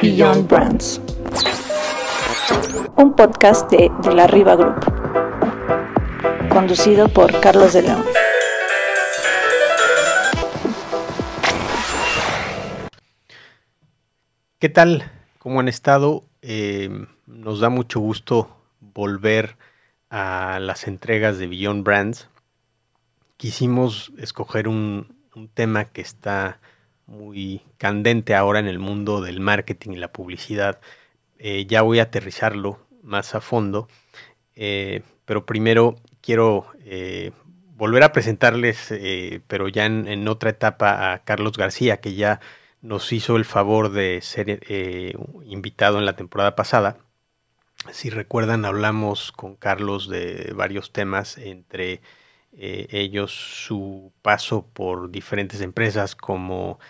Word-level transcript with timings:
Beyond 0.00 0.48
Brands. 0.48 1.00
Un 2.96 3.16
podcast 3.16 3.68
de, 3.68 3.90
de 4.02 4.14
la 4.14 4.28
Riva 4.28 4.54
Group. 4.54 4.78
Conducido 6.50 7.08
por 7.08 7.40
Carlos 7.40 7.72
de 7.72 7.82
León. 7.82 8.04
¿Qué 14.60 14.68
tal? 14.68 15.10
¿Cómo 15.40 15.58
han 15.58 15.66
estado? 15.66 16.22
Eh, 16.42 17.06
nos 17.26 17.58
da 17.58 17.68
mucho 17.68 17.98
gusto 17.98 18.56
volver 18.80 19.56
a 20.10 20.60
las 20.60 20.86
entregas 20.86 21.38
de 21.38 21.48
Beyond 21.48 21.84
Brands. 21.84 22.28
Quisimos 23.36 24.12
escoger 24.16 24.68
un, 24.68 25.16
un 25.34 25.48
tema 25.48 25.86
que 25.86 26.02
está 26.02 26.60
muy 27.08 27.62
candente 27.78 28.34
ahora 28.34 28.60
en 28.60 28.68
el 28.68 28.78
mundo 28.78 29.20
del 29.20 29.40
marketing 29.40 29.92
y 29.92 29.96
la 29.96 30.12
publicidad. 30.12 30.80
Eh, 31.38 31.66
ya 31.66 31.82
voy 31.82 32.00
a 32.00 32.04
aterrizarlo 32.04 32.78
más 33.02 33.34
a 33.34 33.40
fondo, 33.40 33.88
eh, 34.54 35.02
pero 35.24 35.46
primero 35.46 35.96
quiero 36.20 36.66
eh, 36.84 37.32
volver 37.76 38.02
a 38.02 38.12
presentarles, 38.12 38.92
pero 39.46 39.68
ya 39.68 39.86
en, 39.86 40.28
otra 40.28 40.50
etapa, 40.50 41.12
a 41.12 41.24
Carlos 41.24 41.56
García, 41.56 42.00
que 42.00 42.14
ya 42.14 42.40
nos 42.82 43.12
hizo 43.12 43.36
el 43.36 43.44
favor 43.44 43.92
de 43.92 44.20
ser 44.20 44.60
invitado 45.44 45.98
en 45.98 46.04
la 46.04 46.16
temporada 46.16 46.56
pasada. 46.56 46.98
Si 47.92 48.10
recuerdan, 48.10 48.64
hablamos 48.64 49.32
con 49.32 49.54
Carlos 49.54 50.08
de 50.08 50.52
varios 50.56 50.92
temas, 50.92 51.38
entre 51.38 52.00
ellos 52.52 53.32
su 53.32 54.12
paso 54.22 54.66
por 54.66 55.10
diferentes 55.12 55.60
empresas 55.60 56.16
como 56.16 56.80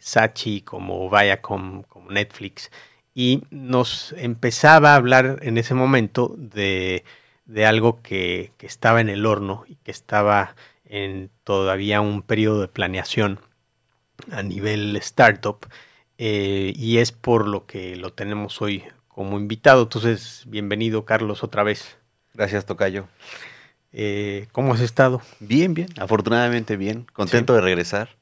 Sachi, 0.00 0.62
como 0.62 1.10
Viacom, 1.10 1.82
como 1.84 2.10
Netflix, 2.10 2.70
y 3.14 3.42
nos 3.50 4.14
empezaba 4.16 4.92
a 4.92 4.96
hablar 4.96 5.38
en 5.42 5.58
ese 5.58 5.74
momento 5.74 6.34
de, 6.38 7.04
algo 7.66 8.00
que, 8.02 8.52
estaba 8.60 9.00
en 9.00 9.08
el 9.08 9.26
horno 9.26 9.64
y 9.68 9.76
que 9.76 9.90
estaba 9.90 10.54
en 10.84 11.30
todavía 11.44 12.00
un 12.00 12.22
periodo 12.22 12.60
de 12.60 12.68
planeación 12.68 13.40
a 14.30 14.42
nivel 14.42 14.96
startup, 14.96 15.66
eh, 16.18 16.72
y 16.76 16.98
es 16.98 17.12
por 17.12 17.48
lo 17.48 17.66
que 17.66 17.96
lo 17.96 18.12
tenemos 18.12 18.62
hoy 18.62 18.84
como 19.08 19.38
invitado. 19.38 19.82
Entonces, 19.82 20.44
bienvenido 20.46 21.04
Carlos 21.04 21.42
otra 21.42 21.62
vez. 21.62 21.96
Gracias, 22.34 22.64
Tocayo. 22.64 23.08
Eh, 23.92 24.46
¿Cómo 24.52 24.72
has 24.72 24.80
estado? 24.80 25.20
Bien, 25.40 25.74
bien, 25.74 25.88
afortunadamente 25.98 26.76
bien, 26.76 27.06
contento 27.12 27.54
de 27.54 27.60
regresar 27.60 28.21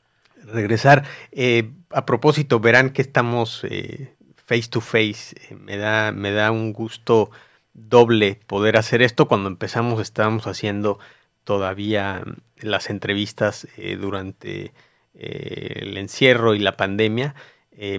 regresar. 0.52 1.04
Eh, 1.32 1.70
a 1.90 2.06
propósito, 2.06 2.60
verán 2.60 2.90
que 2.90 3.02
estamos 3.02 3.64
eh, 3.64 4.14
face 4.36 4.68
to 4.68 4.80
face. 4.80 5.36
Eh, 5.48 5.54
me, 5.54 5.76
da, 5.76 6.12
me 6.12 6.30
da 6.32 6.50
un 6.50 6.72
gusto 6.72 7.30
doble 7.72 8.40
poder 8.46 8.76
hacer 8.76 9.02
esto. 9.02 9.28
Cuando 9.28 9.48
empezamos 9.48 10.00
estábamos 10.00 10.46
haciendo 10.46 10.98
todavía 11.44 12.22
las 12.58 12.90
entrevistas 12.90 13.66
durante 13.98 14.72
el 15.14 15.96
encierro 15.96 16.54
y 16.54 16.58
la 16.58 16.76
pandemia. 16.76 17.34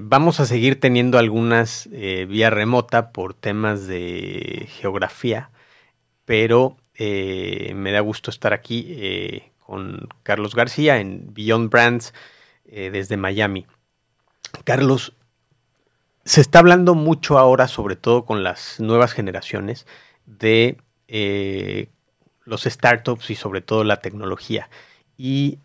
vamos 0.01 0.39
a 0.39 0.45
seguir 0.45 0.79
teniendo 0.79 1.17
algunas 1.17 1.89
vía 1.89 2.49
remota 2.51 3.11
por 3.11 3.33
temas 3.33 3.87
de 3.87 4.67
geografía, 4.69 5.49
pero 6.23 6.77
me 6.99 7.91
da 7.91 7.99
gusto 8.01 8.29
estar 8.29 8.53
aquí 8.53 9.51
con 9.57 10.07
Carlos 10.23 10.53
García 10.53 10.99
en 10.99 11.33
Beyond 11.33 11.71
Brands 11.71 12.13
eh, 12.71 12.89
desde 12.89 13.17
Miami. 13.17 13.67
Carlos, 14.63 15.13
se 16.23 16.39
está 16.39 16.59
hablando 16.59 16.95
mucho 16.95 17.37
ahora, 17.37 17.67
sobre 17.67 17.97
todo 17.97 18.25
con 18.25 18.43
las 18.43 18.79
nuevas 18.79 19.11
generaciones, 19.11 19.85
de 20.25 20.77
eh, 21.09 21.89
los 22.45 22.63
startups 22.63 23.29
y 23.29 23.35
sobre 23.35 23.59
todo 23.59 23.83
la 23.83 23.97
tecnología. 23.99 24.69
Y 25.17 25.59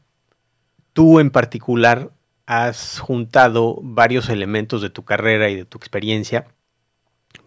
tú 0.92 1.20
en 1.20 1.30
particular 1.30 2.10
has 2.44 2.98
juntado 2.98 3.78
varios 3.82 4.28
elementos 4.28 4.82
de 4.82 4.90
tu 4.90 5.04
carrera 5.04 5.48
y 5.48 5.54
de 5.54 5.64
tu 5.64 5.78
experiencia, 5.78 6.48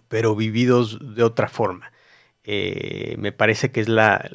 pero 0.07 0.37
vividos 0.37 0.99
de 1.15 1.23
otra 1.23 1.49
forma. 1.49 1.91
Eh, 2.51 3.15
me 3.19 3.31
parece 3.31 3.69
que 3.69 3.79
es 3.79 3.87
la, 3.87 4.27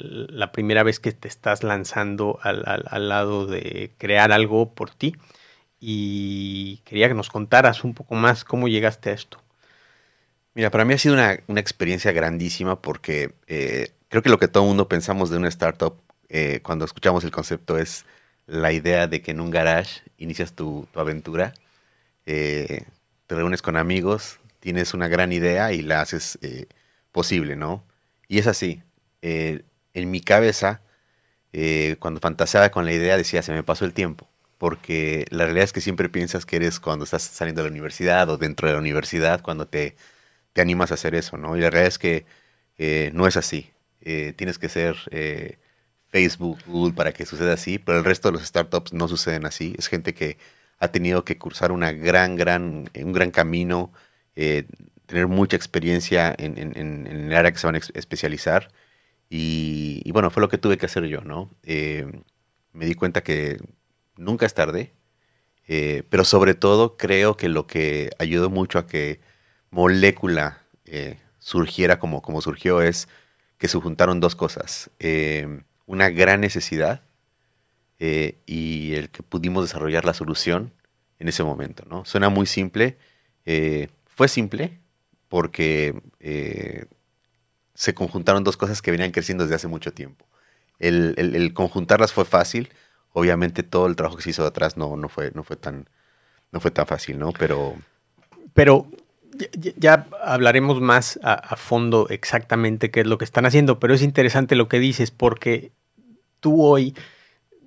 primera 0.53 0.83
vez 0.83 1.01
que 1.01 1.11
te 1.11 1.27
estás 1.27 1.63
lanzando 1.63 2.39
al, 2.43 3.09
lado 3.09 3.45
de 3.45 3.91
crear 3.97 4.31
algo 4.31 4.73
por 4.73 4.89
ti 4.89 5.17
y 5.81 6.77
quería 6.85 7.09
que 7.09 7.13
nos 7.13 7.27
contaras 7.27 7.83
un 7.83 7.93
poco 7.93 8.15
más 8.15 8.45
cómo 8.45 8.69
llegaste 8.69 9.09
a 9.09 9.13
esto. 9.13 9.43
Mira, 10.53 10.71
para 10.71 10.85
mí 10.85 10.93
ha 10.93 10.97
sido 10.97 11.15
una, 11.15 11.33
experiencia 11.59 12.13
grandísima 12.13 12.81
porque 12.81 13.33
eh, 13.47 13.91
creo 14.07 14.23
que 14.23 14.29
lo 14.29 14.39
que 14.39 14.47
todo 14.47 14.63
mundo 14.63 14.87
pensamos 14.87 15.29
de 15.29 15.35
una 15.35 15.49
startup 15.49 16.01
eh, 16.29 16.61
cuando 16.63 16.85
escuchamos 16.85 17.25
el 17.25 17.31
concepto 17.31 17.77
es 17.77 18.05
la 18.47 18.71
idea 18.71 19.07
de 19.07 19.21
que 19.21 19.31
en 19.31 19.41
un 19.41 19.51
garage 19.51 20.03
inicias 20.17 20.53
tu, 20.53 20.87
aventura, 20.95 21.53
te 22.23 22.85
reúnes 23.27 23.61
con 23.61 23.75
amigos, 23.75 24.39
tienes 24.61 24.93
una 24.93 25.09
gran 25.09 25.33
idea 25.33 25.73
y 25.73 25.81
la 25.81 25.99
haces 25.99 26.39
posible, 27.11 27.57
¿no? 27.57 27.83
Y 28.27 28.39
es 28.39 28.47
así. 28.47 28.83
Eh, 29.21 29.63
en 29.93 30.11
mi 30.11 30.21
cabeza, 30.21 30.81
eh, 31.53 31.97
cuando 31.99 32.19
fantaseaba 32.19 32.69
con 32.71 32.85
la 32.85 32.93
idea, 32.93 33.17
decía, 33.17 33.41
se 33.41 33.53
me 33.53 33.63
pasó 33.63 33.85
el 33.85 33.93
tiempo. 33.93 34.29
Porque 34.57 35.25
la 35.31 35.45
realidad 35.45 35.65
es 35.65 35.73
que 35.73 35.81
siempre 35.81 36.09
piensas 36.09 36.45
que 36.45 36.57
eres 36.57 36.79
cuando 36.79 37.05
estás 37.05 37.23
saliendo 37.23 37.61
de 37.63 37.69
la 37.69 37.73
universidad 37.73 38.29
o 38.29 38.37
dentro 38.37 38.67
de 38.67 38.73
la 38.73 38.79
universidad, 38.79 39.41
cuando 39.41 39.67
te, 39.67 39.95
te 40.53 40.61
animas 40.61 40.91
a 40.91 40.95
hacer 40.95 41.15
eso, 41.15 41.37
¿no? 41.37 41.57
Y 41.57 41.61
la 41.61 41.69
realidad 41.69 41.89
es 41.89 41.99
que 41.99 42.25
eh, 42.77 43.11
no 43.13 43.27
es 43.27 43.37
así. 43.37 43.71
tienes 44.37 44.59
que 44.59 44.69
ser 44.69 44.95
Facebook, 46.09 46.59
Google 46.67 46.93
para 46.93 47.11
que 47.13 47.25
suceda 47.25 47.53
así, 47.53 47.79
pero 47.79 47.97
el 47.99 48.05
resto 48.05 48.29
de 48.29 48.33
los 48.33 48.43
startups 48.47 48.93
no 48.93 49.07
suceden 49.07 49.45
así. 49.45 49.75
Es 49.77 49.87
gente 49.87 50.13
que 50.13 50.37
ha 50.79 50.89
tenido 50.89 51.25
que 51.25 51.37
cursar 51.37 51.71
una 51.71 51.91
gran, 51.91 52.35
gran, 52.35 52.89
un 52.95 53.13
gran 53.13 53.31
camino, 53.31 53.91
tener 55.05 55.27
mucha 55.27 55.55
experiencia 55.55 56.33
en, 56.37 57.07
el 57.07 57.33
área 57.33 57.51
que 57.51 57.57
se 57.57 57.67
van 57.67 57.75
a 57.75 57.79
especializar. 57.93 58.69
Y, 59.29 60.09
bueno, 60.11 60.29
fue 60.29 60.41
lo 60.41 60.49
que 60.49 60.57
tuve 60.57 60.77
que 60.77 60.85
hacer 60.85 61.05
yo, 61.05 61.21
¿no? 61.21 61.49
Eh, 61.63 62.21
me 62.73 62.85
di 62.85 62.95
cuenta 62.95 63.23
que 63.23 63.59
nunca 64.17 64.45
es 64.45 64.53
tarde, 64.53 64.93
eh, 65.67 66.03
pero 66.09 66.23
sobre 66.25 66.53
todo 66.53 66.97
creo 66.97 67.37
que 67.37 67.49
lo 67.49 67.67
que 67.67 68.11
ayudó 68.19 68.49
mucho 68.49 68.79
a 68.79 68.87
que 68.87 69.19
Molécula 69.71 70.63
eh, 70.85 71.17
surgiera 71.39 71.99
como, 71.99 72.21
como 72.21 72.41
surgió 72.41 72.81
es 72.81 73.07
que 73.57 73.67
se 73.67 73.79
juntaron 73.79 74.19
dos 74.19 74.35
cosas. 74.35 74.91
una 75.87 76.09
gran 76.09 76.41
necesidad 76.41 77.01
y 77.99 78.93
el 78.95 79.09
que 79.09 79.23
pudimos 79.23 79.63
desarrollar 79.63 80.05
la 80.05 80.13
solución 80.13 80.73
en 81.19 81.27
ese 81.29 81.43
momento, 81.43 81.85
¿no? 81.89 82.05
Suena 82.05 82.29
muy 82.29 82.45
simple. 82.45 82.97
fue 84.05 84.27
simple, 84.27 84.79
porque 85.35 85.93
eh, 86.21 86.85
se 87.73 87.93
conjuntaron 87.93 88.45
dos 88.45 88.55
cosas 88.55 88.81
que 88.81 88.89
venían 88.89 89.11
creciendo 89.11 89.43
desde 89.43 89.55
hace 89.55 89.67
mucho 89.67 89.91
tiempo. 89.91 90.25
El, 90.79 91.51
conjuntarlas 91.53 92.13
fue 92.13 92.23
fácil, 92.23 92.69
obviamente 93.11 93.61
todo 93.61 93.87
el 93.87 93.97
trabajo 93.97 94.15
que 94.15 94.23
se 94.23 94.29
hizo 94.29 94.45
atrás 94.45 94.77
no, 94.77 94.95
no, 94.95 95.09
fue, 95.09 95.31
no, 95.35 95.43
fue, 95.43 95.57
tan, 95.57 95.89
no 96.53 96.61
fue 96.61 96.71
tan 96.71 96.87
fácil, 96.87 97.19
¿no? 97.19 97.33
Pero... 97.33 97.75
Pero 98.53 98.87
ya, 99.75 100.07
hablaremos 100.23 100.79
más 100.79 101.19
a, 101.21 101.57
fondo 101.57 102.07
exactamente 102.07 102.89
qué 102.89 103.01
es 103.01 103.05
lo 103.05 103.17
que 103.17 103.25
están 103.25 103.45
haciendo, 103.45 103.77
pero 103.77 103.93
es 103.93 104.03
interesante 104.03 104.55
lo 104.55 104.69
que 104.69 104.79
dices 104.79 105.11
porque 105.11 105.73
tú 106.39 106.63
hoy 106.63 106.95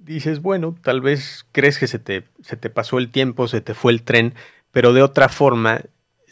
dices, 0.00 0.40
bueno, 0.40 0.74
tal 0.82 1.02
vez 1.02 1.44
crees 1.52 1.78
que 1.78 1.86
se 1.86 1.98
te, 1.98 2.24
se 2.42 2.56
te 2.56 2.70
pasó 2.70 2.96
el 2.96 3.10
tiempo, 3.10 3.46
se 3.46 3.60
te 3.60 3.74
fue 3.74 3.92
el 3.92 4.04
tren, 4.04 4.32
pero 4.72 4.94
de 4.94 5.02
otra 5.02 5.28
forma 5.28 5.82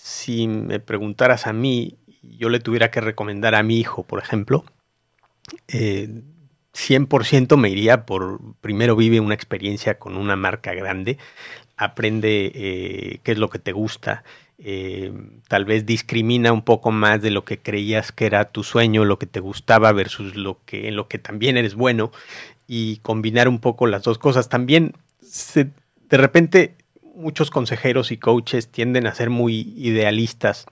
si 0.07 0.47
me 0.47 0.79
preguntaras 0.79 1.49
a 1.49 1.53
mí, 1.53 1.99
yo 2.23 2.49
le 2.49 2.61
tuviera 2.61 2.93
que 2.93 3.01
recomendar 3.01 3.57
a 3.57 3.65
mi 3.65 3.81
hijo, 3.81 4.05
por 4.05 4.21
ejemplo, 4.21 4.65
100% 5.67 7.53
eh, 7.53 7.57
me 7.57 7.71
iría 7.71 8.07
por, 8.07 8.39
primero 8.61 8.95
vive 8.95 9.19
una 9.19 9.35
experiencia 9.35 9.99
con 9.99 10.17
una 10.17 10.37
marca 10.37 10.75
grande, 10.75 11.19
aprende 11.77 12.53
eh, 12.55 13.19
qué 13.25 13.33
es 13.33 13.39
lo 13.39 13.51
que 13.51 13.59
te 13.59 13.73
gusta, 13.73 14.23
eh, 14.59 15.13
tal 15.49 15.65
vez 15.65 15.85
discrimina 15.87 16.53
un 16.53 16.63
poco 16.63 16.93
más 16.93 17.21
de 17.21 17.33
lo 17.33 17.45
que 17.45 17.59
creías 17.59 18.13
que 18.13 18.27
era 18.27 18.53
tu 18.53 18.63
sueño, 18.63 19.05
lo 19.05 19.19
que 19.19 19.27
te 19.27 19.41
gustaba 19.41 19.91
versus 19.91 20.37
lo 20.37 20.61
que 20.65 20.87
en 20.87 20.95
lo 20.95 21.09
que 21.09 21.19
también 21.19 21.57
eres 21.57 21.75
bueno 21.75 22.13
y 22.69 22.99
combinar 22.99 23.49
un 23.49 23.59
poco 23.59 23.89
las 23.89 24.05
dos 24.05 24.19
cosas. 24.19 24.49
También 24.49 24.93
de 25.51 26.17
repente 26.17 26.77
muchos 27.17 27.51
consejeros 27.51 28.13
y 28.13 28.19
coaches 28.19 28.69
tienden 28.69 29.07
a 29.07 29.15
ser 29.15 29.31
muy 29.31 29.73
idealistas. 29.77 30.67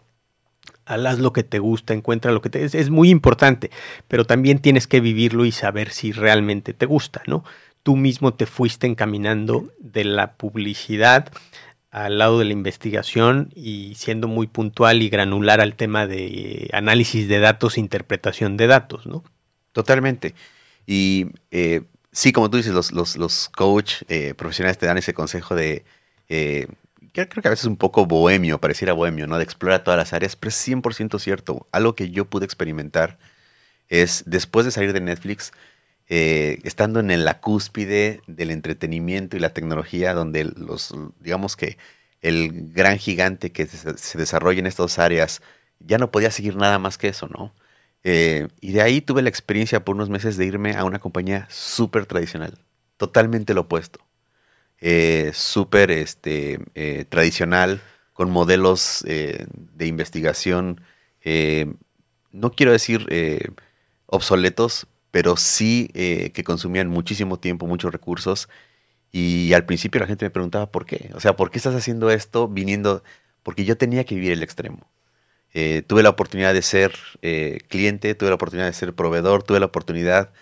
Haz 0.84 1.18
lo 1.18 1.32
que 1.32 1.42
te 1.42 1.58
gusta, 1.58 1.94
encuentra 1.94 2.32
lo 2.32 2.42
que 2.42 2.50
te... 2.50 2.62
Es, 2.64 2.74
es 2.74 2.90
muy 2.90 3.10
importante, 3.10 3.70
pero 4.06 4.24
también 4.24 4.58
tienes 4.58 4.86
que 4.86 5.00
vivirlo 5.00 5.46
y 5.46 5.52
saber 5.52 5.90
si 5.90 6.12
realmente 6.12 6.74
te 6.74 6.86
gusta, 6.86 7.22
¿no? 7.26 7.44
Tú 7.82 7.96
mismo 7.96 8.34
te 8.34 8.46
fuiste 8.46 8.86
encaminando 8.86 9.70
de 9.78 10.04
la 10.04 10.34
publicidad 10.34 11.30
al 11.90 12.18
lado 12.18 12.38
de 12.38 12.44
la 12.44 12.52
investigación 12.52 13.50
y 13.54 13.94
siendo 13.94 14.26
muy 14.26 14.46
puntual 14.46 15.00
y 15.00 15.08
granular 15.08 15.60
al 15.60 15.76
tema 15.76 16.06
de 16.06 16.68
análisis 16.72 17.28
de 17.28 17.38
datos, 17.38 17.78
interpretación 17.78 18.56
de 18.56 18.66
datos, 18.66 19.06
¿no? 19.06 19.22
Totalmente. 19.72 20.34
Y 20.86 21.26
eh, 21.50 21.82
sí, 22.10 22.32
como 22.32 22.50
tú 22.50 22.56
dices, 22.56 22.72
los, 22.72 22.92
los, 22.92 23.16
los 23.16 23.50
eh, 24.08 24.34
profesionales 24.34 24.76
te 24.76 24.86
dan 24.86 24.98
ese 24.98 25.14
consejo 25.14 25.54
de, 25.54 25.84
eh, 26.28 26.66
creo, 27.12 27.28
que 27.28 27.48
a 27.48 27.50
veces 27.50 27.64
es 27.64 27.68
un 27.68 27.76
poco 27.76 28.06
bohemio, 28.06 28.60
pareciera 28.60 28.92
bohemio, 28.92 29.26
¿no? 29.26 29.38
De 29.38 29.44
explorar 29.44 29.84
todas 29.84 29.98
las 29.98 30.12
áreas, 30.12 30.36
pero 30.36 30.50
es 30.50 30.68
100% 30.68 31.18
cierto. 31.18 31.66
Algo 31.72 31.94
que 31.94 32.10
yo 32.10 32.26
pude 32.26 32.44
experimentar 32.44 33.18
es, 33.88 34.24
después 34.26 34.66
de 34.66 34.72
salir 34.72 34.92
de 34.92 35.00
Netflix, 35.00 35.52
estando 36.08 37.00
en 37.00 37.24
la 37.24 37.40
cúspide 37.40 38.20
del 38.26 38.50
entretenimiento 38.50 39.36
y 39.36 39.40
la 39.40 39.54
tecnología, 39.54 40.14
donde 40.14 40.44
los, 40.44 40.94
digamos 41.20 41.56
que 41.56 41.78
el 42.20 42.72
gran 42.72 42.98
gigante 42.98 43.52
que 43.52 43.66
se, 43.66 43.96
se 43.98 44.18
desarrolla 44.18 44.60
en 44.60 44.66
estas 44.66 44.98
áreas 44.98 45.42
ya 45.80 45.98
no 45.98 46.10
podía 46.10 46.30
seguir 46.30 46.56
nada 46.56 46.78
más 46.78 46.98
que 46.98 47.08
eso, 47.08 47.28
¿no? 47.28 47.54
Eh, 48.04 48.48
y 48.60 48.72
de 48.72 48.82
ahí 48.82 49.00
tuve 49.00 49.22
la 49.22 49.30
experiencia 49.30 49.84
por 49.84 49.96
unos 49.96 50.10
meses 50.10 50.36
de 50.36 50.44
irme 50.46 50.76
a 50.76 50.84
una 50.84 50.98
compañía 50.98 51.46
súper 51.50 52.06
tradicional, 52.06 52.58
totalmente 52.98 53.54
lo 53.54 53.62
opuesto. 53.62 54.00
Eh, 54.86 55.30
súper 55.32 55.90
este, 55.90 56.60
eh, 56.74 57.06
tradicional, 57.08 57.80
con 58.12 58.30
modelos 58.30 59.02
de 59.04 59.86
investigación, 59.86 60.82
no 62.32 62.52
quiero 62.52 62.72
decir 62.72 63.08
obsoletos, 64.06 64.86
pero 65.10 65.36
sí 65.36 65.88
que 65.94 66.44
consumían 66.44 66.88
muchísimo 66.88 67.40
tiempo, 67.40 67.66
muchos 67.66 67.92
recursos. 67.92 68.48
Y 69.12 69.52
al 69.54 69.66
principio 69.66 70.00
la 70.00 70.06
gente 70.06 70.26
me 70.26 70.30
preguntaba 70.30 70.70
por 70.70 70.86
qué. 70.86 71.10
O 71.14 71.20
sea, 71.20 71.36
¿por 71.36 71.50
qué 71.50 71.58
estás 71.58 71.74
haciendo 71.74 72.10
esto 72.10 72.48
viniendo? 72.48 73.02
Porque 73.42 73.64
yo 73.64 73.76
tenía 73.78 74.04
que 74.04 74.14
vivir 74.16 74.32
el 74.32 74.42
extremo. 74.42 74.90
Eh, 75.54 75.82
tuve 75.86 76.02
la 76.02 76.10
oportunidad 76.10 76.52
de 76.52 76.62
ser 76.62 76.92
eh, 77.22 77.60
cliente, 77.68 78.14
tuve 78.16 78.30
la 78.30 78.34
oportunidad 78.34 78.66
de 78.66 78.72
ser 78.72 78.94
proveedor, 78.94 79.44
tuve 79.44 79.60
la 79.60 79.66
oportunidad 79.66 80.32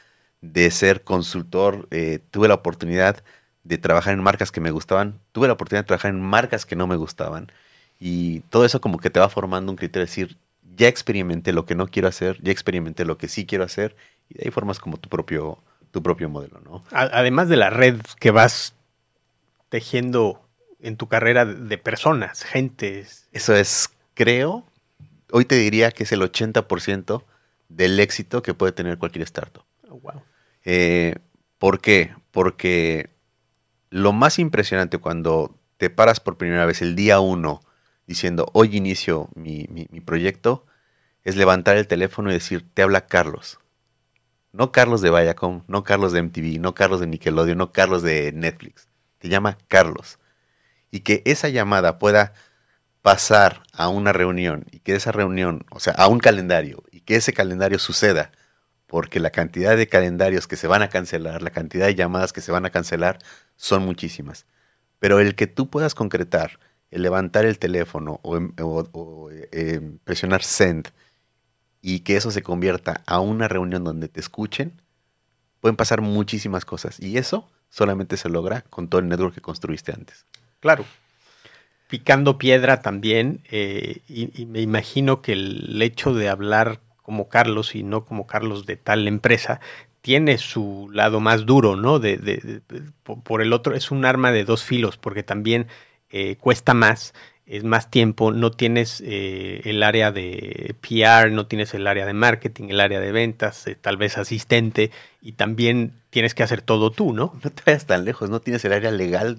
de 0.41 0.71
ser 0.71 1.05
consultor, 1.05 1.87
eh, 1.91 2.21
tuve 2.31 2.49
la 2.49 2.55
oportunidad 2.55 3.23
de 3.64 3.79
trabajar 3.79 4.14
en 4.14 4.23
marcas 4.23 4.50
que 4.50 4.61
me 4.61 4.70
gustaban, 4.70 5.20
tuve 5.32 5.47
la 5.47 5.55
oportunidad 5.55 5.85
de 5.85 5.88
trabajar 5.88 6.11
en 6.11 6.20
marcas 6.20 6.67
que 6.67 6.76
no 6.76 6.87
me 6.87 6.97
gustaban. 6.97 7.53
Y 8.00 8.41
todo 8.50 8.64
eso 8.64 8.81
como 8.81 8.99
que 8.99 9.11
te 9.11 9.20
va 9.20 9.29
formando 9.29 9.70
un 9.70 9.76
criterio 9.76 10.05
de 10.05 10.11
decir, 10.11 10.37
ya 10.76 10.88
experimenté 10.88 11.53
lo 11.53 11.67
que 11.67 11.75
no 11.75 11.87
quiero 11.87 12.09
hacer, 12.09 12.38
ya 12.43 12.50
experimenté 12.53 13.05
lo 13.05 13.19
que 13.19 13.29
sí 13.29 13.47
quiero 13.47 13.64
hacer, 13.64 13.97
y 14.29 14.35
de 14.35 14.44
ahí 14.44 14.50
formas 14.50 14.81
como 14.81 14.97
tu 14.97 15.09
propio, 15.09 15.59
tu 15.91 16.03
propio 16.03 16.29
modelo, 16.29 16.61
¿no? 16.64 16.82
Además 16.91 17.49
de 17.49 17.56
la 17.56 17.70
red 17.70 18.00
que 18.19 18.31
vas 18.31 18.75
tejiendo 19.69 20.43
en 20.81 20.97
tu 20.97 21.06
carrera 21.06 21.44
de 21.44 21.79
personas, 21.79 22.43
gentes. 22.43 23.29
Eso 23.32 23.55
es, 23.55 23.91
creo, 24.14 24.64
hoy 25.31 25.44
te 25.44 25.55
diría 25.56 25.93
que 25.93 26.05
es 26.05 26.12
el 26.12 26.20
80% 26.20 27.25
del 27.69 28.00
éxito 28.00 28.43
que 28.43 28.55
puede 28.55 28.73
tener 28.73 28.99
cualquier 28.99 29.23
startup. 29.23 29.64
Oh, 29.88 29.99
wow. 30.00 30.23
Eh, 30.64 31.17
¿Por 31.59 31.81
qué? 31.81 32.14
Porque 32.32 33.11
lo 33.93 34.12
más 34.12 34.39
impresionante 34.39 34.99
cuando 34.99 35.55
te 35.77 35.91
paras 35.91 36.19
por 36.19 36.39
primera 36.39 36.65
vez 36.65 36.81
el 36.81 36.97
día 36.97 37.21
uno 37.21 37.61
diciendo, 38.06 38.49
hoy 38.55 38.77
inicio 38.77 39.29
mi, 39.35 39.67
proyecto, 40.05 40.65
es 41.25 41.37
levantar 41.37 41.77
el 41.77 41.87
teléfono 41.87 42.31
y 42.31 42.35
decir, 42.35 42.67
te 42.73 42.83
habla 42.83 43.06
Carlos. 43.06 43.61
No 44.50 44.73
Carlos 44.73 45.03
de 45.03 45.11
Viacom, 45.11 45.62
no 45.69 45.85
Carlos 45.85 46.12
de 46.12 46.23
MTV, 46.23 46.59
no 46.59 46.75
Carlos 46.75 47.00
de 47.00 47.06
Nickelodeon, 47.06 47.59
no 47.59 47.73
Carlos 47.73 48.03
de 48.03 48.33
Netflix. 48.33 48.89
Te 49.19 49.29
llama 49.29 49.59
Carlos. 49.69 50.19
Y 50.91 51.00
que 51.00 51.23
esa 51.27 51.49
llamada 51.50 51.99
pueda 51.99 52.33
pasar 53.03 53.62
a 53.73 53.88
una 53.88 54.12
reunión 54.12 54.65
y 54.71 54.79
que 54.81 54.95
esa 54.95 55.12
reunión, 55.12 55.67
o 55.71 55.81
sea, 55.81 55.93
a 55.95 56.09
un 56.09 56.19
calendario 56.19 56.83
y 56.91 57.00
que 57.00 57.17
ese 57.17 57.33
calendario 57.33 57.79
suceda, 57.79 58.33
porque 58.87 59.21
la 59.21 59.31
cantidad 59.31 59.75
de 59.75 59.88
calendarios 59.88 60.47
que 60.47 60.56
se 60.56 60.67
van 60.67 60.83
a 60.83 60.88
cancelar, 60.88 61.41
la 61.41 61.50
cantidad 61.50 61.87
de 61.87 61.95
llamadas 61.95 62.33
que 62.33 62.43
se 62.43 62.53
van 62.53 62.67
a 62.67 62.71
cancelar 62.71 63.19
son 63.62 63.85
muchísimas. 63.85 64.44
Pero 64.99 65.20
el 65.20 65.37
que 65.37 65.47
tú 65.47 65.70
puedas 65.70 65.94
concretar, 65.94 66.59
el 66.91 67.03
levantar 67.03 67.44
el 67.44 67.61
teléfono 67.61 68.19
o, 68.23 68.37
em, 68.37 68.53
em, 69.53 69.99
presionar 69.99 70.43
send 70.43 70.88
y 71.81 72.00
que 72.00 72.17
eso 72.17 72.32
se 72.32 72.43
convierta 72.43 73.03
a 73.06 73.20
una 73.20 73.47
reunión 73.47 73.85
donde 73.85 74.09
te 74.09 74.19
escuchen, 74.19 74.73
pueden 75.61 75.76
pasar 75.76 76.00
muchísimas 76.00 76.64
cosas. 76.64 76.99
Y 76.99 77.19
eso 77.19 77.49
solamente 77.70 78.17
se 78.17 78.29
logra 78.29 78.62
con 78.62 78.88
todo 78.88 79.00
el 79.00 79.09
network 79.09 79.35
que 79.35 79.41
construiste 79.41 79.93
antes. 79.93 80.26
Claro, 80.59 80.85
picando 81.88 82.38
piedra 82.38 82.82
también, 82.82 83.44
eh, 83.49 84.00
y, 84.09 84.47
me 84.47 84.61
imagino 84.61 85.23
que 85.23 85.35
el 85.35 85.81
hecho 85.81 86.14
de 86.14 86.29
hablar 86.29 86.81
como 87.00 87.29
Carlos 87.29 87.76
y 87.76 87.85
no 87.85 88.05
como 88.05 88.26
Carlos 88.26 88.67
de 88.67 88.76
tal 88.76 89.06
empresa 89.06 89.61
tiene 90.02 90.37
su 90.38 90.90
lado 90.93 91.20
más 91.20 91.46
duro, 91.46 91.76
¿no? 91.76 91.99
De, 91.99 92.60
por 93.02 93.40
el 93.40 93.52
otro, 93.52 93.75
es 93.75 93.90
un 93.90 94.04
arma 94.04 94.32
de 94.32 94.44
dos 94.44 94.64
filos, 94.64 94.99
porque 94.99 95.22
también 95.22 95.69
eh, 96.10 96.37
cuesta 96.37 96.75
más, 96.75 97.14
es 97.46 97.64
más 97.64 97.90
tiempo, 97.90 98.32
no 98.32 98.50
tienes 98.50 99.02
eh, 99.06 99.62
el 99.64 99.82
área 99.82 100.12
de 100.12 100.75
PR, 100.81 101.31
no 101.31 101.46
tienes 101.46 101.72
el 101.75 101.87
área 101.87 102.04
de 102.04 102.12
marketing, 102.12 102.69
el 102.69 102.81
área 102.81 103.00
de 103.00 103.12
ventas, 103.12 103.64
tal 103.81 103.96
vez 103.96 104.19
asistente, 104.19 104.90
y 105.20 105.32
también 105.32 105.94
tienes 106.10 106.34
que 106.34 106.43
hacer 106.43 106.62
todo 106.62 106.90
tú, 106.90 107.12
¿no? 107.12 107.38
No 107.43 107.50
te 107.50 107.62
vayas 107.64 107.87
tan 107.87 108.04
lejos, 108.04 108.28
no 108.28 108.40
tienes 108.40 108.64
el 108.64 108.72
área 108.72 108.90
legal, 108.90 109.38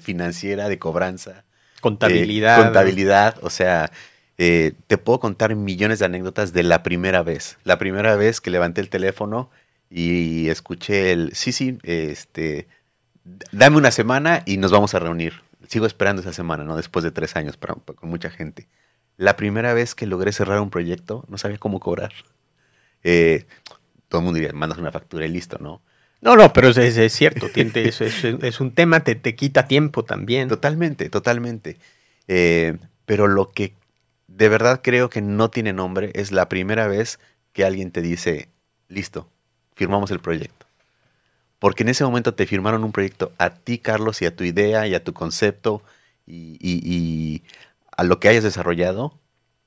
financiera, 0.00 0.68
de 0.68 0.78
cobranza 0.78 1.44
Contabilidad. 1.82 2.60
Eh, 2.60 2.62
contabilidad, 2.62 3.36
o 3.42 3.50
sea, 3.50 3.90
eh, 4.38 4.72
te 4.86 4.98
puedo 4.98 5.18
contar 5.18 5.54
millones 5.56 5.98
de 5.98 6.04
anécdotas 6.04 6.52
de 6.52 6.62
la 6.62 6.84
primera 6.84 7.22
vez. 7.22 7.58
La 7.64 7.76
primera 7.76 8.14
vez 8.14 8.40
que 8.40 8.50
levanté 8.50 8.80
el 8.80 8.88
teléfono 8.88 9.50
y 9.94 10.48
escuché 10.48 11.12
el, 11.12 11.34
sí, 11.34 11.52
sí, 11.52 11.78
este, 11.82 12.66
dame 13.52 13.76
una 13.76 13.90
semana 13.90 14.42
y 14.46 14.56
nos 14.56 14.72
vamos 14.72 14.94
a 14.94 14.98
reunir. 14.98 15.34
Sigo 15.68 15.84
esperando 15.84 16.22
esa 16.22 16.32
semana, 16.32 16.64
¿no? 16.64 16.76
Después 16.76 17.02
de 17.02 17.10
tres 17.10 17.36
años 17.36 17.58
con 17.58 18.08
mucha 18.08 18.30
gente. 18.30 18.68
La 19.18 19.36
primera 19.36 19.74
vez 19.74 19.94
que 19.94 20.06
logré 20.06 20.32
cerrar 20.32 20.60
un 20.60 20.70
proyecto, 20.70 21.26
no 21.28 21.36
sabía 21.36 21.58
cómo 21.58 21.78
cobrar. 21.78 22.12
Eh, 23.04 23.44
todo 24.08 24.20
el 24.20 24.24
mundo 24.24 24.38
diría, 24.38 24.54
mandas 24.54 24.78
una 24.78 24.90
factura 24.90 25.26
y 25.26 25.28
listo, 25.28 25.58
¿no? 25.60 25.82
No, 26.22 26.36
no, 26.36 26.52
pero 26.52 26.68
es, 26.68 26.78
es, 26.78 27.12
cierto, 27.12 27.50
es, 27.54 28.00
es, 28.00 28.60
un 28.60 28.72
tema, 28.72 29.00
te, 29.00 29.14
te 29.14 29.34
quita 29.34 29.66
tiempo 29.66 30.04
también. 30.04 30.48
Totalmente, 30.48 31.10
totalmente. 31.10 31.78
Eh, 32.28 32.78
pero 33.04 33.26
lo 33.26 33.50
que 33.50 33.74
de 34.28 34.48
verdad 34.48 34.80
creo 34.82 35.10
que 35.10 35.20
no 35.20 35.50
tiene 35.50 35.72
nombre 35.72 36.12
es 36.14 36.32
la 36.32 36.48
primera 36.48 36.86
vez 36.86 37.18
que 37.52 37.64
alguien 37.64 37.90
te 37.90 38.00
dice, 38.00 38.48
listo, 38.88 39.28
firmamos 39.74 40.10
el 40.10 40.20
proyecto. 40.20 40.66
Porque 41.58 41.82
en 41.84 41.90
ese 41.90 42.04
momento 42.04 42.34
te 42.34 42.46
firmaron 42.46 42.84
un 42.84 42.92
proyecto 42.92 43.32
a 43.38 43.50
ti, 43.50 43.78
Carlos, 43.78 44.20
y 44.22 44.26
a 44.26 44.34
tu 44.34 44.44
idea 44.44 44.86
y 44.86 44.94
a 44.94 45.04
tu 45.04 45.12
concepto 45.12 45.82
y, 46.26 47.42
a 47.96 48.04
lo 48.04 48.18
que 48.18 48.28
hayas 48.28 48.42
desarrollado 48.42 49.12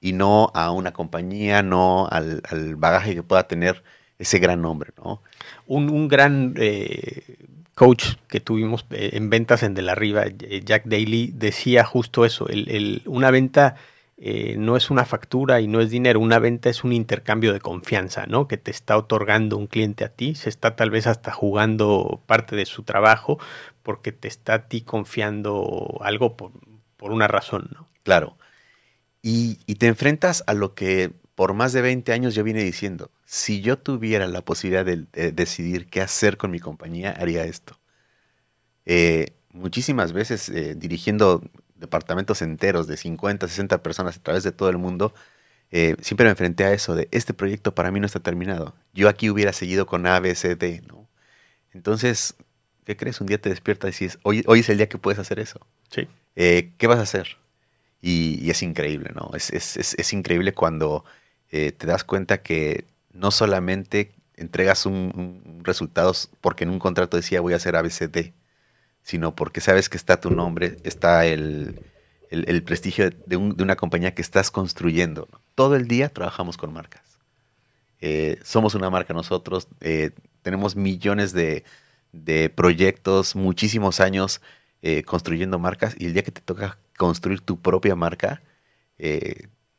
y 0.01 0.13
no 0.13 0.51
a 0.55 0.71
una 0.71 0.93
compañía, 0.93 1.61
no 1.63 2.07
al, 2.11 2.41
al 2.49 2.75
bagaje 2.75 3.15
que 3.15 3.23
pueda 3.23 3.47
tener 3.47 3.83
ese 4.19 4.39
gran 4.39 4.61
nombre, 4.61 4.91
¿no? 5.03 5.21
Un, 5.67 6.07
gran 6.07 6.53
eh, 6.57 7.37
coach 7.73 8.15
que 8.27 8.39
tuvimos 8.39 8.85
eh, 8.91 9.11
en 9.13 9.29
ventas 9.29 9.63
en 9.63 9.73
De 9.73 9.81
la 9.81 9.93
Arriba, 9.93 10.23
eh, 10.25 10.61
Jack 10.63 10.85
Daly, 10.85 11.31
decía 11.33 11.83
justo 11.83 12.25
eso, 12.25 12.47
el, 12.47 13.01
una 13.05 13.31
venta 13.31 13.75
no 14.17 14.77
es 14.77 14.89
una 14.89 15.05
factura 15.05 15.59
y 15.61 15.67
no 15.67 15.81
es 15.81 15.89
dinero, 15.89 16.19
una 16.19 16.39
venta 16.39 16.69
es 16.69 16.83
un 16.83 16.93
intercambio 16.93 17.53
de 17.53 17.59
confianza, 17.59 18.25
¿no? 18.27 18.47
Que 18.47 18.57
te 18.57 18.71
está 18.71 18.97
otorgando 18.97 19.57
un 19.57 19.67
cliente 19.67 20.05
a 20.05 20.09
ti, 20.09 20.35
se 20.35 20.49
está 20.49 20.75
tal 20.75 20.89
vez 20.89 21.07
hasta 21.07 21.31
jugando 21.31 22.23
parte 22.25 22.55
de 22.55 22.65
su 22.65 22.83
trabajo 22.83 23.39
porque 23.83 24.11
te 24.11 24.27
está 24.27 24.53
a 24.53 24.67
ti 24.67 24.81
confiando 24.81 25.99
algo 26.01 26.37
por, 26.37 26.51
una 26.99 27.27
razón, 27.27 27.69
¿no? 27.73 27.87
Claro. 28.03 28.37
Y, 29.21 29.59
y 29.65 29.75
te 29.75 29.87
enfrentas 29.87 30.43
a 30.47 30.53
lo 30.53 30.73
que 30.75 31.11
por 31.35 31.53
más 31.53 31.73
de 31.73 31.81
20 31.81 32.11
años 32.13 32.33
yo 32.33 32.43
vine 32.43 32.63
diciendo, 32.63 33.11
si 33.25 33.61
yo 33.61 33.77
tuviera 33.77 34.27
la 34.27 34.41
posibilidad 34.43 34.85
de, 34.85 35.31
decidir 35.31 35.87
qué 35.87 36.01
hacer 36.01 36.37
con 36.37 36.51
mi 36.51 36.59
compañía, 36.59 37.11
haría 37.11 37.43
esto. 37.43 37.79
Eh, 38.85 39.35
muchísimas 39.51 40.13
veces 40.13 40.49
eh, 40.49 40.75
dirigiendo 40.75 41.43
departamentos 41.75 42.41
enteros 42.41 42.87
de 42.87 42.97
50, 42.97 43.47
60 43.47 43.83
personas 43.83 44.17
a 44.17 44.23
través 44.23 44.43
de 44.43 44.51
todo 44.51 44.69
el 44.69 44.77
mundo, 44.77 45.13
eh, 45.71 45.95
siempre 46.01 46.25
me 46.25 46.31
enfrenté 46.31 46.63
a 46.65 46.73
eso 46.73 46.95
de, 46.95 47.07
este 47.11 47.33
proyecto 47.33 47.75
para 47.75 47.91
mí 47.91 47.99
no 47.99 48.05
está 48.05 48.19
terminado. 48.19 48.75
Yo 48.93 49.09
aquí 49.09 49.29
hubiera 49.29 49.53
seguido 49.53 49.85
con 49.85 50.07
A, 50.07 50.19
B, 50.19 50.33
C, 50.35 50.55
D, 50.55 50.81
¿no? 50.87 51.07
Entonces, 51.73 52.35
¿qué 52.85 52.95
crees? 52.95 53.19
Un 53.21 53.27
día 53.27 53.39
te 53.39 53.49
despiertas 53.49 53.99
y 54.01 54.05
dices, 54.05 54.19
hoy, 54.23 54.43
hoy 54.47 54.61
es 54.61 54.69
el 54.69 54.77
día 54.77 54.87
que 54.87 54.97
puedes 54.97 55.19
hacer 55.19 55.39
eso. 55.39 55.59
Sí. 55.89 56.07
¿Qué 56.35 56.87
vas 56.87 56.99
a 56.99 57.03
hacer? 57.03 57.37
Y, 58.01 58.49
es 58.49 58.61
increíble, 58.61 59.11
¿no? 59.15 59.31
Es, 59.35 59.51
es, 59.51 59.77
es 59.77 60.13
increíble 60.13 60.53
cuando 60.53 61.03
eh, 61.57 61.71
te 61.71 61.87
das 61.87 62.03
cuenta 62.03 62.41
que 62.41 62.85
no 63.13 63.31
solamente 63.31 64.11
entregas 64.35 64.85
un, 64.85 65.61
resultado 65.63 66.11
porque 66.41 66.65
en 66.65 66.69
un 66.69 66.79
contrato 66.79 67.17
decía 67.17 67.39
voy 67.39 67.53
a 67.53 67.55
hacer 67.55 67.75
ABCD, 67.77 68.33
sino 69.05 69.35
porque 69.37 69.61
sabes 69.61 69.89
que 69.89 69.97
está 69.97 70.21
tu 70.21 70.31
nombre, 70.31 70.77
está 70.83 71.27
el, 71.27 71.81
el, 72.31 72.63
prestigio 72.65 73.11
de, 73.27 73.37
un- 73.37 73.55
de 73.57 73.63
una 73.63 73.77
compañía 73.77 74.15
que 74.15 74.23
estás 74.23 74.51
construyendo. 74.51 75.29
Todo 75.55 75.77
el 75.77 75.87
día 75.87 76.09
trabajamos 76.09 76.57
con 76.57 76.73
marcas. 76.73 77.03
Eh, 78.01 78.39
somos 78.43 78.75
una 78.75 78.89
marca 78.89 79.13
nosotros, 79.13 79.67
eh, 79.81 80.11
tenemos 80.43 80.75
millones 80.75 81.33
de, 81.33 81.63
de 82.13 82.49
proyectos, 82.49 83.35
muchísimos 83.35 83.99
años 84.01 84.41
eh, 84.81 85.03
construyendo 85.03 85.59
marcas 85.59 85.95
y 85.99 86.05
el 86.07 86.13
día 86.13 86.23
que 86.23 86.31
te 86.31 86.41
toca 86.41 86.77
construir 86.97 87.41
tu 87.41 87.61
propia 87.61 87.95
marca, 87.95 88.41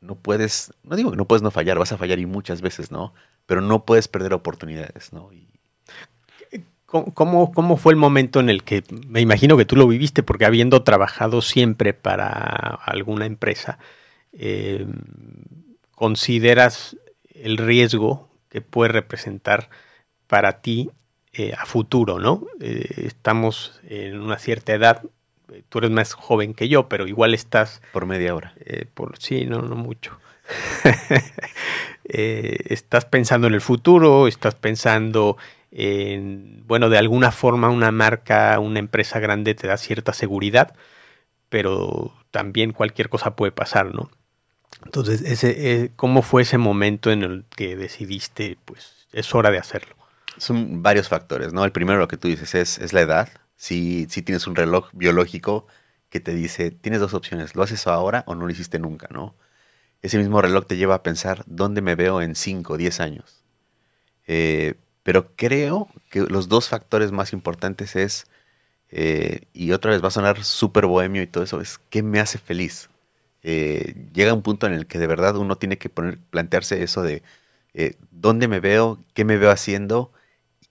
no 0.01 0.15
puedes, 0.15 0.73
no 0.83 0.95
digo 0.95 1.11
que 1.11 1.17
no 1.17 1.27
puedes 1.27 1.41
no 1.41 1.51
fallar, 1.51 1.79
vas 1.79 1.91
a 1.91 1.97
fallar 1.97 2.19
y 2.19 2.25
muchas 2.25 2.61
veces, 2.61 2.91
¿no? 2.91 3.13
Pero 3.45 3.61
no 3.61 3.85
puedes 3.85 4.07
perder 4.07 4.33
oportunidades, 4.33 5.13
¿no? 5.13 5.31
¿Cómo, 6.87 7.51
cómo, 7.51 7.75
fue 7.75 7.91
el 7.91 7.97
momento 7.97 8.39
en 8.39 8.49
el 8.49 8.63
que, 8.63 8.81
me 9.09 9.19
imagino 9.19 9.57
que 9.57 9.65
tú 9.65 9.75
lo 9.75 9.89
viviste, 9.89 10.23
porque 10.23 10.45
habiendo 10.45 10.83
trabajado 10.83 11.41
siempre 11.41 11.93
para 11.93 12.29
alguna 12.29 13.25
empresa, 13.25 13.77
eh, 14.31 14.87
consideras 15.95 16.95
el 17.33 17.57
riesgo 17.57 18.29
que 18.47 18.61
puede 18.61 18.93
representar 18.93 19.69
para 20.27 20.61
ti 20.61 20.89
eh, 21.33 21.51
a 21.57 21.65
futuro, 21.65 22.19
¿no? 22.19 22.47
Eh, 22.61 23.03
estamos 23.05 23.81
en 23.83 24.21
una 24.21 24.39
cierta 24.39 24.73
edad, 24.73 25.03
tú 25.67 25.79
eres 25.79 25.91
más 25.91 26.13
joven 26.13 26.53
que 26.53 26.69
yo, 26.69 26.87
pero 26.87 27.05
igual 27.05 27.33
estás 27.33 27.81
por 27.91 28.05
media 28.05 28.33
hora. 28.33 28.53
por 28.93 29.17
sí, 29.19 29.45
no, 29.45 29.61
no 29.61 29.75
mucho. 29.75 30.17
Estás 32.05 33.03
pensando 33.03 33.47
en 33.47 33.53
el 33.53 33.59
futuro, 33.59 34.29
estás 34.29 34.55
pensando 34.55 35.35
en, 35.71 36.63
bueno, 36.67 36.89
de 36.89 36.97
alguna 36.97 37.31
forma 37.31 37.69
una 37.69 37.91
marca, 37.91 38.59
una 38.59 38.79
empresa 38.79 39.19
grande 39.19 39.55
te 39.55 39.67
da 39.67 39.77
cierta 39.77 40.13
seguridad, 40.13 40.75
pero 41.49 42.13
también 42.31 42.73
cualquier 42.73 43.09
cosa 43.09 43.35
puede 43.35 43.51
pasar, 43.51 43.93
¿no? 43.93 44.09
Entonces, 44.85 45.21
ese, 45.21 45.73
eh, 45.73 45.91
¿cómo 45.95 46.21
fue 46.21 46.43
ese 46.43 46.57
momento 46.57 47.11
en 47.11 47.23
el 47.23 47.45
que 47.55 47.75
decidiste, 47.75 48.57
pues, 48.65 49.07
es 49.11 49.33
hora 49.33 49.51
de 49.51 49.57
hacerlo? 49.57 49.95
Son 50.37 50.83
varios 50.83 51.09
factores, 51.09 51.53
¿no? 51.53 51.65
El 51.65 51.71
primero, 51.71 51.99
lo 51.99 52.07
que 52.07 52.17
tú 52.17 52.27
dices, 52.27 52.53
es, 52.53 52.77
es 52.77 52.93
la 52.93 53.01
edad. 53.01 53.29
Si, 53.55 54.05
si 54.09 54.21
tienes 54.21 54.45
un 54.45 54.55
reloj 54.55 54.89
biológico 54.93 55.67
que 56.09 56.19
te 56.19 56.33
dice, 56.33 56.71
tienes 56.71 56.99
dos 57.01 57.13
opciones, 57.13 57.55
lo 57.55 57.63
haces 57.63 57.87
ahora 57.87 58.23
o 58.27 58.35
no 58.35 58.45
lo 58.45 58.51
hiciste 58.51 58.79
nunca, 58.79 59.07
¿no? 59.11 59.35
Ese 60.01 60.17
mismo 60.19 60.41
reloj 60.41 60.65
te 60.67 60.77
lleva 60.77 60.95
a 60.95 61.03
pensar, 61.03 61.43
¿dónde 61.47 61.81
me 61.81 61.95
veo 61.95 62.21
en 62.21 62.35
5 62.35 62.73
o 62.73 62.77
10 62.77 62.99
años? 62.99 63.43
Eh, 64.27 64.75
pero 65.07 65.33
creo 65.37 65.87
que 66.09 66.19
los 66.19 66.49
dos 66.49 66.67
factores 66.67 67.13
más 67.13 67.31
importantes 67.31 67.95
es, 67.95 68.27
eh, 68.89 69.43
y 69.53 69.71
otra 69.71 69.91
vez 69.91 70.03
va 70.03 70.09
a 70.09 70.11
sonar 70.11 70.43
súper 70.43 70.85
bohemio 70.85 71.21
y 71.21 71.27
todo 71.27 71.45
eso, 71.45 71.61
es 71.61 71.79
qué 71.89 72.03
me 72.03 72.19
hace 72.19 72.37
feliz. 72.37 72.89
Eh, 73.41 73.95
llega 74.11 74.33
un 74.33 74.41
punto 74.41 74.67
en 74.67 74.73
el 74.73 74.85
que 74.85 74.99
de 74.99 75.07
verdad 75.07 75.37
uno 75.37 75.55
tiene 75.55 75.77
que 75.77 75.87
poner, 75.87 76.19
plantearse 76.19 76.83
eso 76.83 77.03
de 77.03 77.23
eh, 77.73 77.95
dónde 78.11 78.49
me 78.49 78.59
veo, 78.59 78.99
qué 79.13 79.23
me 79.23 79.37
veo 79.37 79.49
haciendo, 79.49 80.11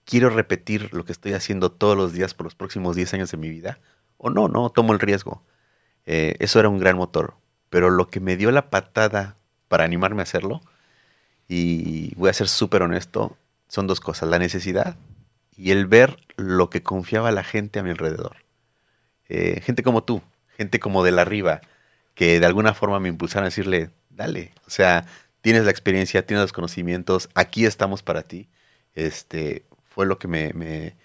quiero 0.05 0.29
repetir 0.29 0.93
lo 0.93 1.03
que 1.03 1.13
estoy 1.13 1.33
haciendo 1.33 1.71
todos 1.71 1.97
los 1.97 2.13
días 2.13 2.35
por 2.35 2.45
los 2.45 2.53
próximos 2.53 2.95
10 2.95 3.15
años 3.15 3.31
de 3.31 3.37
mi 3.37 3.49
vida, 3.49 3.79
o 4.19 4.29
no, 4.29 4.49
no, 4.49 4.69
tomo 4.69 4.93
el 4.93 4.99
riesgo. 4.99 5.41
Eso 6.05 6.59
era 6.59 6.69
un 6.69 6.77
gran 6.77 6.95
motor, 6.97 7.33
pero 7.71 7.89
lo 7.89 8.07
que 8.07 8.19
me 8.19 8.37
dio 8.37 8.51
la 8.51 8.69
patada 8.69 9.35
para 9.67 9.83
animarme 9.83 10.21
a 10.21 10.23
hacerlo, 10.23 10.61
y 11.47 12.13
voy 12.15 12.29
a 12.29 12.33
ser 12.33 12.47
súper 12.49 12.83
honesto, 12.83 13.35
son 13.67 13.87
dos 13.87 13.99
cosas, 13.99 14.29
la 14.29 14.39
necesidad 14.39 14.97
y 15.55 15.71
el 15.71 15.87
ver 15.87 16.17
lo 16.35 16.69
que 16.69 16.83
confiaba 16.83 17.31
la 17.31 17.43
gente 17.43 17.79
a 17.79 17.83
mi 17.83 17.89
alrededor. 17.89 18.37
Eh, 19.29 19.61
gente 19.61 19.83
como 19.83 20.03
tú, 20.03 20.21
gente 20.55 20.79
como 20.79 21.03
de 21.03 21.11
la 21.11 21.23
arriba, 21.23 21.61
que 22.15 22.39
de 22.39 22.45
alguna 22.45 22.73
forma 22.73 22.99
me 22.99 23.09
impulsaron 23.09 23.45
a 23.45 23.49
decirle, 23.49 23.91
dale, 24.09 24.53
o 24.65 24.69
sea, 24.69 25.05
tienes 25.41 25.65
la 25.65 25.71
experiencia, 25.71 26.25
tienes 26.25 26.43
los 26.43 26.53
conocimientos, 26.53 27.29
aquí 27.35 27.65
estamos 27.65 28.03
para 28.03 28.23
ti. 28.23 28.49
Este, 28.93 29.65
fue 29.89 30.05
lo 30.05 30.17
que 30.19 30.27
me, 30.27 30.53
me, 30.53 30.95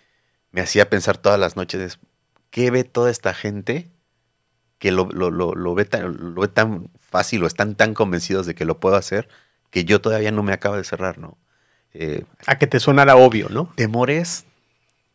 me 0.50 0.60
hacía 0.60 0.88
pensar 0.88 1.18
todas 1.18 1.38
las 1.38 1.56
noches, 1.56 1.80
es, 1.80 1.98
¿qué 2.50 2.70
ve 2.70 2.84
toda 2.84 3.10
esta 3.10 3.34
gente 3.34 3.90
que 4.78 4.90
lo, 4.92 5.08
lo, 5.10 5.30
lo, 5.30 5.54
lo 5.54 5.74
ve 5.74 5.84
tan, 5.84 6.34
lo 6.34 6.40
ve 6.42 6.48
tan 6.48 6.90
fácil 7.00 7.44
o 7.44 7.46
están 7.46 7.74
tan 7.76 7.94
convencidos 7.94 8.46
de 8.46 8.54
que 8.54 8.64
lo 8.64 8.80
puedo 8.80 8.96
hacer 8.96 9.28
que 9.70 9.84
yo 9.84 10.00
todavía 10.00 10.30
no 10.30 10.42
me 10.42 10.52
acabo 10.52 10.76
de 10.76 10.84
cerrar, 10.84 11.18
¿no? 11.18 11.38
Eh, 11.94 12.24
A 12.46 12.58
que 12.58 12.66
te 12.66 12.80
sonara 12.80 13.16
obvio, 13.16 13.48
¿no? 13.48 13.72
temores 13.76 14.44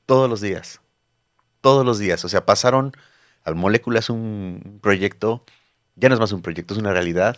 todos 0.06 0.30
los 0.30 0.42
días. 0.42 0.82
Todos 1.62 1.86
los 1.86 2.00
días. 2.00 2.24
O 2.26 2.30
sea, 2.30 2.46
pasaron 2.46 2.94
al 3.44 3.56
Molécula 3.56 4.00
es 4.00 4.10
un 4.10 4.80
proyecto, 4.82 5.44
ya 5.96 6.10
no 6.10 6.16
es 6.16 6.20
más 6.20 6.32
un 6.32 6.42
proyecto, 6.42 6.74
es 6.74 6.80
una 6.80 6.92
realidad 6.92 7.38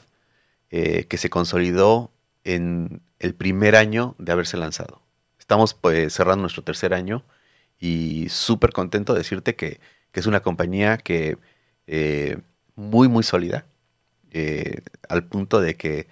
eh, 0.72 1.05
que 1.05 1.17
se 1.17 1.29
consolidó 1.29 2.12
en 2.43 3.01
el 3.19 3.36
primer 3.36 3.75
año 3.75 4.15
de 4.17 4.31
haberse 4.31 4.58
lanzado. 4.58 5.01
Estamos 5.39 5.74
pues, 5.74 6.13
cerrando 6.13 6.41
nuestro 6.41 6.63
tercer 6.63 6.93
año 6.93 7.24
y 7.79 8.27
súper 8.29 8.72
contento 8.72 9.13
de 9.13 9.19
decirte 9.19 9.55
que, 9.55 9.79
que 10.12 10.19
es 10.19 10.25
una 10.25 10.41
compañía 10.41 10.98
que 10.98 11.38
eh, 11.88 12.39
muy, 12.75 13.08
muy 13.08 13.24
sólida, 13.24 13.65
al 15.08 15.24
punto 15.24 15.60
de 15.60 15.75
que 15.75 16.08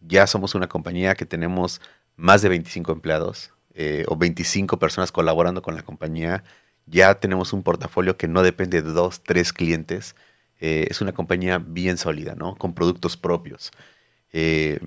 ya 0.00 0.26
somos 0.26 0.54
una 0.54 0.68
compañía 0.68 1.14
que 1.14 1.26
tenemos 1.26 1.80
más 2.16 2.42
de 2.42 2.48
25 2.48 2.92
empleados 2.92 3.52
eh, 3.74 4.04
o 4.08 4.16
25 4.16 4.78
personas 4.78 5.12
colaborando 5.12 5.62
con 5.62 5.74
la 5.76 5.82
compañía. 5.82 6.44
Ya 6.86 7.14
tenemos 7.20 7.52
un 7.52 7.62
portafolio 7.62 8.16
que 8.16 8.28
no 8.28 8.42
depende 8.42 8.82
de 8.82 8.90
dos, 8.92 9.22
tres 9.22 9.52
clientes. 9.52 10.16
Eh, 10.60 10.88
es 10.90 11.00
una 11.00 11.12
compañía 11.12 11.58
bien 11.58 11.96
sólida, 11.96 12.34
¿no? 12.34 12.56
Con 12.56 12.74
productos 12.74 13.16
propios. 13.16 13.70
Eh, 14.32 14.80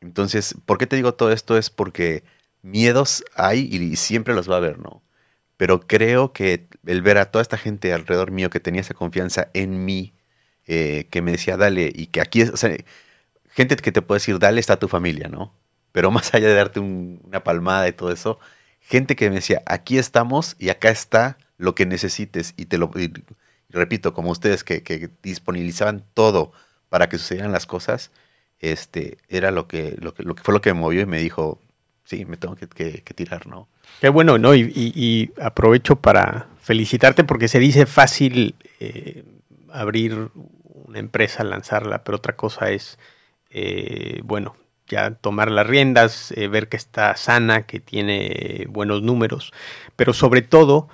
entonces, 0.00 0.54
¿por 0.66 0.78
qué 0.78 0.86
te 0.86 0.96
digo 0.96 1.14
todo 1.14 1.32
esto? 1.32 1.56
Es 1.56 1.70
porque 1.70 2.24
miedos 2.62 3.24
hay 3.34 3.60
y 3.60 3.96
siempre 3.96 4.34
los 4.34 4.50
va 4.50 4.54
a 4.56 4.58
haber, 4.58 4.78
¿no? 4.78 5.02
Pero 5.56 5.80
creo 5.80 6.32
que 6.32 6.68
el 6.86 7.02
ver 7.02 7.18
a 7.18 7.30
toda 7.30 7.42
esta 7.42 7.58
gente 7.58 7.92
alrededor 7.92 8.30
mío 8.30 8.50
que 8.50 8.60
tenía 8.60 8.82
esa 8.82 8.94
confianza 8.94 9.48
en 9.54 9.84
mí, 9.84 10.14
que 10.66 11.22
me 11.22 11.32
decía, 11.32 11.56
dale, 11.56 11.90
y 11.94 12.08
que 12.08 12.20
aquí, 12.20 12.42
es, 12.42 12.52
gente 13.58 13.74
que 13.74 13.90
te 13.90 14.02
puede 14.02 14.20
decir, 14.20 14.38
dale, 14.38 14.60
está 14.60 14.78
tu 14.78 14.86
familia, 14.86 15.28
¿no? 15.28 15.52
Pero 15.90 16.12
más 16.12 16.32
allá 16.32 16.46
de 16.46 16.54
darte 16.54 16.78
un- 16.78 17.20
una 17.24 17.42
palmada 17.42 17.88
y 17.88 17.92
todo 17.92 18.12
eso, 18.12 18.38
gente 18.80 19.16
que 19.16 19.28
me 19.28 19.36
decía, 19.36 19.62
aquí 19.66 19.98
estamos 19.98 20.54
y 20.60 20.68
acá 20.68 20.90
está 20.90 21.38
lo 21.56 21.74
que 21.74 21.84
necesites. 21.84 22.54
Y 22.56 22.66
te 22.66 22.78
lo 22.78 22.92
repito, 23.68 24.14
como 24.14 24.30
ustedes 24.30 24.62
que, 24.62 25.10
disponibilizaban 25.24 26.04
todo 26.14 26.52
para 26.88 27.08
que 27.08 27.18
sucedieran 27.18 27.50
las 27.50 27.66
cosas, 27.66 28.12
este, 28.60 29.18
era 29.28 29.50
lo 29.50 29.66
que, 29.66 29.98
fue 30.44 30.54
lo 30.54 30.60
que 30.60 30.72
me 30.72 30.78
movió 30.80 31.00
y 31.00 31.06
me 31.06 31.18
dijo, 31.18 31.60
sí, 32.04 32.24
me 32.26 32.36
tengo 32.36 32.54
que, 32.54 32.68
tirar, 33.14 33.48
¿no? 33.48 33.66
Qué 34.00 34.08
bueno, 34.08 34.38
¿no? 34.38 34.54
Y 34.54 35.32
aprovecho 35.42 35.96
para 35.96 36.46
felicitarte 36.60 37.24
porque 37.24 37.48
se 37.48 37.58
dice 37.58 37.86
fácil 37.86 38.54
eh, 38.78 39.24
abrir 39.72 40.30
una 40.86 41.00
empresa, 41.00 41.42
lanzarla, 41.42 42.04
pero 42.04 42.18
otra 42.18 42.36
cosa 42.36 42.70
es, 42.70 42.98
eh, 43.50 44.20
bueno, 44.24 44.56
ya 44.86 45.14
tomar 45.14 45.50
las 45.50 45.66
riendas, 45.66 46.32
eh, 46.32 46.48
ver 46.48 46.68
que 46.68 46.76
está 46.76 47.16
sana, 47.16 47.66
que 47.66 47.80
tiene 47.80 48.66
buenos 48.68 49.02
números, 49.02 49.52
pero 49.96 50.12
sobre 50.12 50.42
todo 50.42 50.88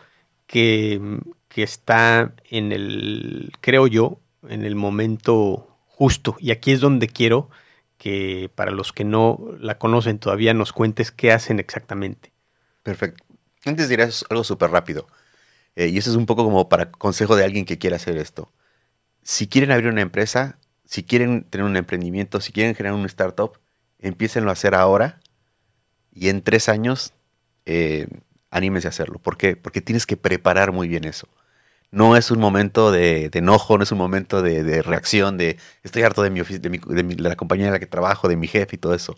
que, 0.46 1.00
que 1.49 1.62
está 1.62 2.34
en 2.50 2.73
el, 2.73 3.52
creo 3.61 3.87
yo, 3.87 4.20
en 4.49 4.64
el 4.64 4.75
momento 4.75 5.78
justo. 5.87 6.37
Y 6.40 6.50
aquí 6.50 6.73
es 6.73 6.80
donde 6.80 7.08
quiero 7.08 7.50
que 7.99 8.50
para 8.54 8.70
los 8.73 8.92
que 8.92 9.04
no 9.04 9.38
la 9.61 9.78
conocen 9.78 10.18
todavía 10.18 10.52
nos 10.54 10.73
cuentes 10.73 11.11
qué 11.11 11.32
hacen 11.32 11.58
exactamente. 11.61 12.32
Perfecto. 12.82 13.25
Antes 13.64 13.88
diré 13.88 14.08
algo 14.28 14.44
súper 14.44 14.70
rápido. 14.70 15.06
Eh, 15.76 15.88
y 15.88 15.99
eso 15.99 16.11
es 16.11 16.16
un 16.16 16.26
poco 16.26 16.44
como 16.44 16.68
para 16.68 16.90
consejo 16.90 17.37
de 17.37 17.44
alguien 17.44 17.64
que 17.64 17.78
quiera 17.78 17.96
hacer 17.96 18.16
esto. 18.16 18.52
Si 19.23 19.49
quieren 19.49 19.70
abrir 19.73 19.90
una 19.90 20.02
empresa, 20.02 20.58
si 20.84 21.02
quieren 21.04 21.44
tener 21.44 21.66
un 21.66 21.76
emprendimiento, 21.76 22.40
si 22.40 22.52
quieren 22.52 22.74
generar 22.74 22.98
un 22.98 23.06
startup, 23.06 23.58
empiecenlo 23.98 24.50
a 24.50 24.54
hacer 24.54 24.74
ahora 24.74 25.20
y 26.12 26.28
en 26.28 26.42
tres 26.42 26.68
años 26.68 27.12
eh, 27.66 28.06
anímense 28.50 28.88
a 28.88 28.90
hacerlo. 28.90 29.18
¿Por 29.18 29.36
qué? 29.36 29.56
Porque 29.56 29.80
tienes 29.80 30.06
que 30.06 30.16
preparar 30.16 30.72
muy 30.72 30.88
bien 30.88 31.04
eso. 31.04 31.28
No 31.90 32.16
es 32.16 32.30
un 32.30 32.40
momento 32.40 32.92
de, 32.92 33.30
enojo, 33.34 33.78
no 33.78 33.84
es 33.84 33.92
un 33.92 33.98
momento 33.98 34.42
de, 34.42 34.82
reacción, 34.82 35.38
de 35.38 35.58
estoy 35.84 36.02
harto 36.02 36.22
de 36.22 36.30
mi, 36.30 36.40
de, 36.42 36.70
mi- 36.70 36.78
de 36.78 37.02
mi- 37.04 37.14
de 37.14 37.22
la 37.22 37.36
compañía 37.36 37.66
en 37.66 37.72
la 37.72 37.78
que 37.78 37.86
trabajo, 37.86 38.28
de 38.28 38.36
mi 38.36 38.48
jefe 38.48 38.76
y 38.76 38.78
todo 38.78 38.94
eso. 38.94 39.16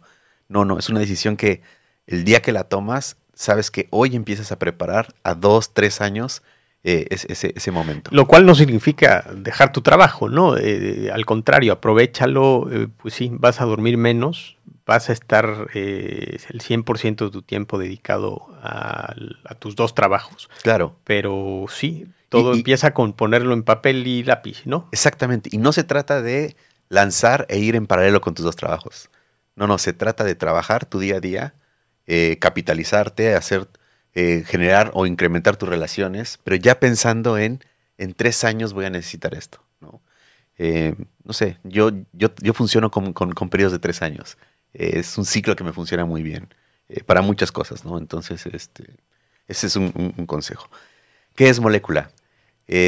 No, 0.49 0.64
no, 0.64 0.78
es 0.78 0.88
una 0.90 1.00
decisión 1.00 1.37
que 1.37 1.62
el 2.06 2.25
día 2.25 2.42
que 2.42 2.52
la 2.52 2.64
tomas, 2.64 3.16
sabes 3.35 3.70
que 3.70 3.88
hoy 3.90 4.16
empiezas 4.16 4.52
a 4.52 4.58
preparar 4.58 5.14
a 5.25 5.35
dos, 5.35 5.75
tres 5.75 6.00
años 6.00 6.42
eh, 6.88 7.09
ese, 7.11 7.71
momento. 7.73 8.11
Lo 8.14 8.28
cual 8.28 8.47
no 8.47 8.55
significa 8.55 9.26
dejar 9.35 9.73
tu 9.73 9.81
trabajo, 9.81 10.28
¿no? 10.28 10.57
Eh, 10.57 11.11
al 11.12 11.26
contrario, 11.26 11.73
aprovechalo, 11.73 12.69
eh, 12.71 12.87
pues 13.02 13.12
sí, 13.12 13.28
vas 13.33 13.61
a 13.61 13.64
dormir 13.64 13.97
menos, 13.97 14.57
vas 14.87 15.11
a 15.11 15.12
estar 15.12 15.66
eh, 15.75 16.38
el 16.49 16.61
100% 16.61 17.25
de 17.25 17.31
tu 17.33 17.43
tiempo 17.43 17.76
dedicado 17.76 18.47
a, 18.62 19.12
a, 19.45 19.55
tus 19.57 19.75
dos 19.75 19.97
trabajos. 19.97 20.49
Claro. 20.62 20.95
Pero 21.02 21.64
sí, 21.69 22.07
todo 22.28 22.55
y, 22.55 22.59
empieza 22.59 22.95
con 22.95 23.14
ponerlo 23.14 23.52
en 23.52 23.64
papel 23.64 24.07
y 24.07 24.23
lápiz, 24.23 24.62
¿no? 24.64 24.88
Exactamente. 24.93 25.50
Y 25.52 25.59
no 25.59 25.73
se 25.73 25.83
trata 25.83 26.23
de 26.23 26.55
lanzar 26.88 27.47
e 27.49 27.59
ir 27.59 27.75
en 27.75 27.88
paralelo 27.88 28.21
con 28.21 28.35
tus 28.35 28.45
dos 28.45 28.55
trabajos. 28.55 29.11
No, 29.57 29.66
no, 29.66 29.78
se 29.78 29.93
trata 29.93 30.23
de 30.23 30.37
trabajar 30.37 30.87
tu 30.87 31.00
día 31.00 31.16
a 31.16 31.21
día, 31.21 31.55
capitalizarte, 32.38 33.35
hacer, 33.35 33.66
eh, 34.18 34.42
generar 34.46 34.90
o 34.94 35.06
incrementar 35.06 35.56
tus 35.56 35.68
relaciones, 35.68 36.38
pero 36.42 36.56
ya 36.56 36.80
pensando 36.80 37.37
en, 37.38 37.61
en 37.99 38.14
tres 38.14 38.44
años 38.44 38.73
voy 38.73 38.87
a 38.87 38.90
necesitar 38.90 39.35
esto, 39.35 39.62
¿no? 39.80 40.00
Eh, 40.58 40.94
no 41.23 41.32
sé, 41.32 41.58
yo, 41.64 41.90
yo, 42.12 42.30
yo 42.40 42.54
funciono 42.54 42.90
con, 42.90 43.12
con, 43.12 43.32
con, 43.32 43.50
periodos 43.50 43.73
de 43.73 43.78
tres 43.78 44.00
años. 44.00 44.38
es 44.73 45.18
un 45.18 45.26
ciclo 45.26 45.54
que 45.54 45.64
me 45.64 45.73
funciona 45.73 46.04
muy 46.06 46.23
bien 46.23 46.49
para 47.04 47.20
muchas 47.20 47.52
cosas, 47.52 47.85
¿no? 47.85 47.99
Entonces, 47.99 48.46
este, 48.46 48.85
ese 49.49 49.66
es 49.66 49.76
un, 49.76 49.92
un, 49.94 50.14
un 50.16 50.26
consejo. 50.26 50.70
¿Qué 51.35 51.49
es 51.49 51.61
Molécula? 51.61 52.11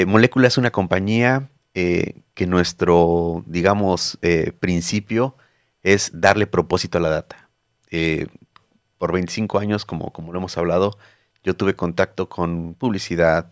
Molécula 0.06 0.48
es 0.48 0.58
una 0.58 0.70
compañía 0.70 1.50
que 1.72 2.46
nuestro, 2.46 3.44
digamos, 3.46 4.18
principio 4.60 5.36
es 5.82 6.10
darle 6.14 6.46
propósito 6.46 6.98
a 6.98 7.00
la 7.00 7.10
data. 7.10 7.48
Eh, 7.90 8.26
por 8.98 9.12
25 9.12 9.58
años, 9.58 9.84
como, 9.84 10.12
como 10.12 10.32
lo 10.32 10.38
hemos 10.38 10.58
hablado, 10.58 10.98
yo 11.44 11.56
tuve 11.56 11.74
contacto 11.74 12.28
con 12.28 12.74
publicidad, 12.74 13.50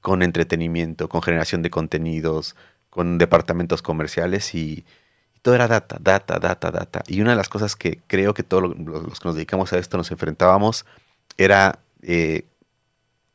con 0.00 0.22
entretenimiento, 0.22 1.08
con 1.08 1.22
generación 1.22 1.62
de 1.62 1.70
contenidos, 1.70 2.56
con 2.90 3.18
departamentos 3.18 3.82
comerciales 3.82 4.54
y, 4.54 4.84
todo 5.46 5.54
era 5.54 5.68
data, 5.68 5.96
data, 6.00 6.40
data, 6.40 6.72
data. 6.72 7.04
Y 7.06 7.20
una 7.20 7.30
de 7.30 7.36
las 7.36 7.48
cosas 7.48 7.76
que 7.76 8.00
creo 8.08 8.34
que 8.34 8.42
todos 8.42 8.76
los 8.76 9.20
que 9.20 9.28
nos 9.28 9.36
dedicamos 9.36 9.72
a 9.72 9.78
esto 9.78 9.96
nos 9.96 10.10
enfrentábamos 10.10 10.84
era 11.38 11.78
eh, 12.02 12.46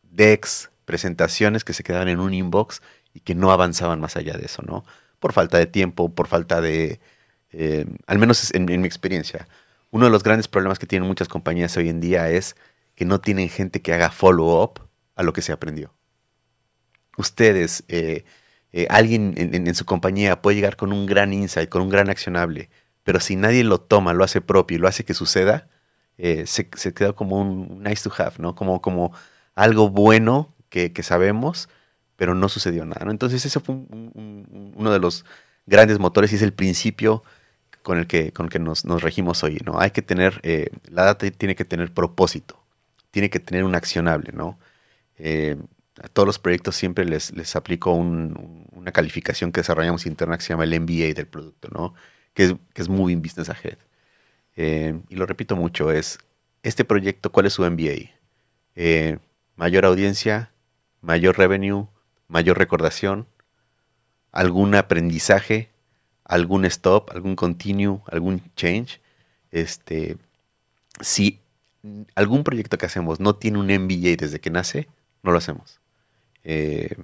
decks, 0.03 0.71
presentaciones 0.83 1.63
que 1.63 1.71
se 1.71 1.83
quedaban 1.83 2.09
en 2.09 2.19
un 2.19 2.33
inbox 2.33 2.81
y 3.13 3.21
que 3.21 3.33
no 3.33 3.53
avanzaban 3.53 4.01
más 4.01 4.17
allá 4.17 4.33
de 4.33 4.43
eso, 4.43 4.61
¿no? 4.61 4.83
Por 5.21 5.31
falta 5.31 5.57
de 5.57 5.67
tiempo, 5.67 6.13
por 6.13 6.27
falta 6.27 6.59
de, 6.59 6.99
eh, 7.53 7.85
al 8.07 8.19
menos 8.19 8.53
en, 8.53 8.67
en, 8.67 8.81
mi 8.81 8.87
experiencia, 8.87 9.47
uno 9.89 10.03
de 10.03 10.11
los 10.11 10.21
grandes 10.21 10.49
problemas 10.49 10.79
que 10.79 10.87
tienen 10.87 11.07
muchas 11.07 11.29
compañías 11.29 11.77
hoy 11.77 11.87
en 11.87 12.01
día 12.01 12.29
es 12.29 12.57
que 13.01 13.05
no 13.05 13.19
tienen 13.19 13.49
gente 13.49 13.81
que 13.81 13.95
haga 13.95 14.11
follow-up 14.11 14.79
a 15.15 15.23
lo 15.23 15.33
que 15.33 15.41
se 15.41 15.51
aprendió. 15.51 15.91
Ustedes, 17.17 17.83
eh, 17.87 18.25
eh, 18.73 18.85
alguien 18.91 19.33
en, 19.35 19.73
su 19.73 19.85
compañía 19.85 20.43
puede 20.43 20.57
llegar 20.57 20.75
con 20.75 20.93
un 20.93 21.07
gran 21.07 21.33
insight, 21.33 21.67
con 21.67 21.81
un 21.81 21.89
gran 21.89 22.11
accionable, 22.11 22.69
pero 23.01 23.19
si 23.19 23.35
nadie 23.35 23.63
lo 23.63 23.81
toma, 23.81 24.13
lo 24.13 24.23
hace 24.23 24.39
propio 24.39 24.77
y 24.77 24.79
lo 24.79 24.87
hace 24.87 25.03
que 25.03 25.15
suceda, 25.15 25.67
eh, 26.19 26.45
se, 26.45 26.69
queda 26.69 27.13
como 27.13 27.41
un 27.41 27.81
nice 27.81 28.07
to 28.07 28.13
have, 28.21 28.35
¿no? 28.37 28.53
Como, 28.53 28.83
como 28.83 29.11
algo 29.55 29.89
bueno 29.89 30.53
que, 30.69 30.93
sabemos, 31.01 31.69
pero 32.17 32.35
no 32.35 32.49
sucedió 32.49 32.85
nada. 32.85 33.09
Entonces 33.09 33.43
ese 33.43 33.59
fue 33.59 33.73
un, 33.73 34.11
un, 34.13 34.73
uno 34.75 34.91
de 34.91 34.99
los 34.99 35.25
grandes 35.65 35.97
motores 35.97 36.31
y 36.33 36.35
es 36.35 36.43
el 36.43 36.53
principio 36.53 37.23
con 37.81 37.97
el 37.97 38.05
que, 38.05 38.31
con 38.31 38.47
que 38.47 38.59
nos, 38.59 38.83
regimos 39.01 39.43
hoy, 39.43 39.59
¿no? 39.65 39.79
Hay 39.79 39.89
que 39.89 40.03
tener, 40.03 40.39
la 40.83 41.05
data 41.05 41.27
tiene 41.31 41.55
que 41.55 41.65
tener 41.65 41.91
propósito, 41.91 42.60
tiene 43.11 43.29
que 43.29 43.39
tener 43.39 43.63
un 43.63 43.75
accionable, 43.75 44.31
¿no? 44.33 44.59
Eh, 45.17 45.57
a 46.01 46.07
todos 46.07 46.25
los 46.25 46.39
proyectos 46.39 46.75
siempre 46.75 47.05
les, 47.05 47.31
les 47.33 47.55
aplico 47.55 47.91
un, 47.93 48.65
una 48.71 48.91
calificación 48.91 49.51
que 49.51 49.61
desarrollamos 49.61 50.05
interna 50.05 50.37
que 50.37 50.43
se 50.43 50.49
llama 50.49 50.63
el 50.63 50.79
MBA 50.79 51.13
del 51.13 51.27
producto, 51.27 51.69
¿no? 51.71 51.93
Que 52.33 52.43
es, 52.45 52.55
que 52.73 52.81
es 52.81 52.89
Moving 52.89 53.21
Business 53.21 53.49
Ahead. 53.49 53.77
Eh, 54.55 54.99
y 55.09 55.15
lo 55.15 55.25
repito 55.25 55.55
mucho, 55.55 55.91
es, 55.91 56.17
este 56.63 56.85
proyecto, 56.85 57.31
¿cuál 57.31 57.45
es 57.45 57.53
su 57.53 57.63
MBA? 57.69 58.11
Eh, 58.75 59.19
mayor 59.55 59.85
audiencia, 59.85 60.51
mayor 61.01 61.37
revenue, 61.37 61.87
mayor 62.27 62.57
recordación, 62.57 63.27
algún 64.31 64.75
aprendizaje, 64.75 65.69
algún 66.23 66.65
stop, 66.65 67.11
algún 67.11 67.35
continue, 67.35 68.01
algún 68.07 68.41
change. 68.55 69.01
Este, 69.51 70.17
si 71.01 71.41
algún 72.15 72.43
proyecto 72.43 72.77
que 72.77 72.85
hacemos 72.85 73.19
no 73.19 73.35
tiene 73.35 73.59
un 73.59 73.67
MBA 73.67 74.15
desde 74.17 74.39
que 74.39 74.49
nace, 74.49 74.87
no 75.23 75.31
lo 75.31 75.37
hacemos. 75.37 75.79
Eh, 76.43 76.95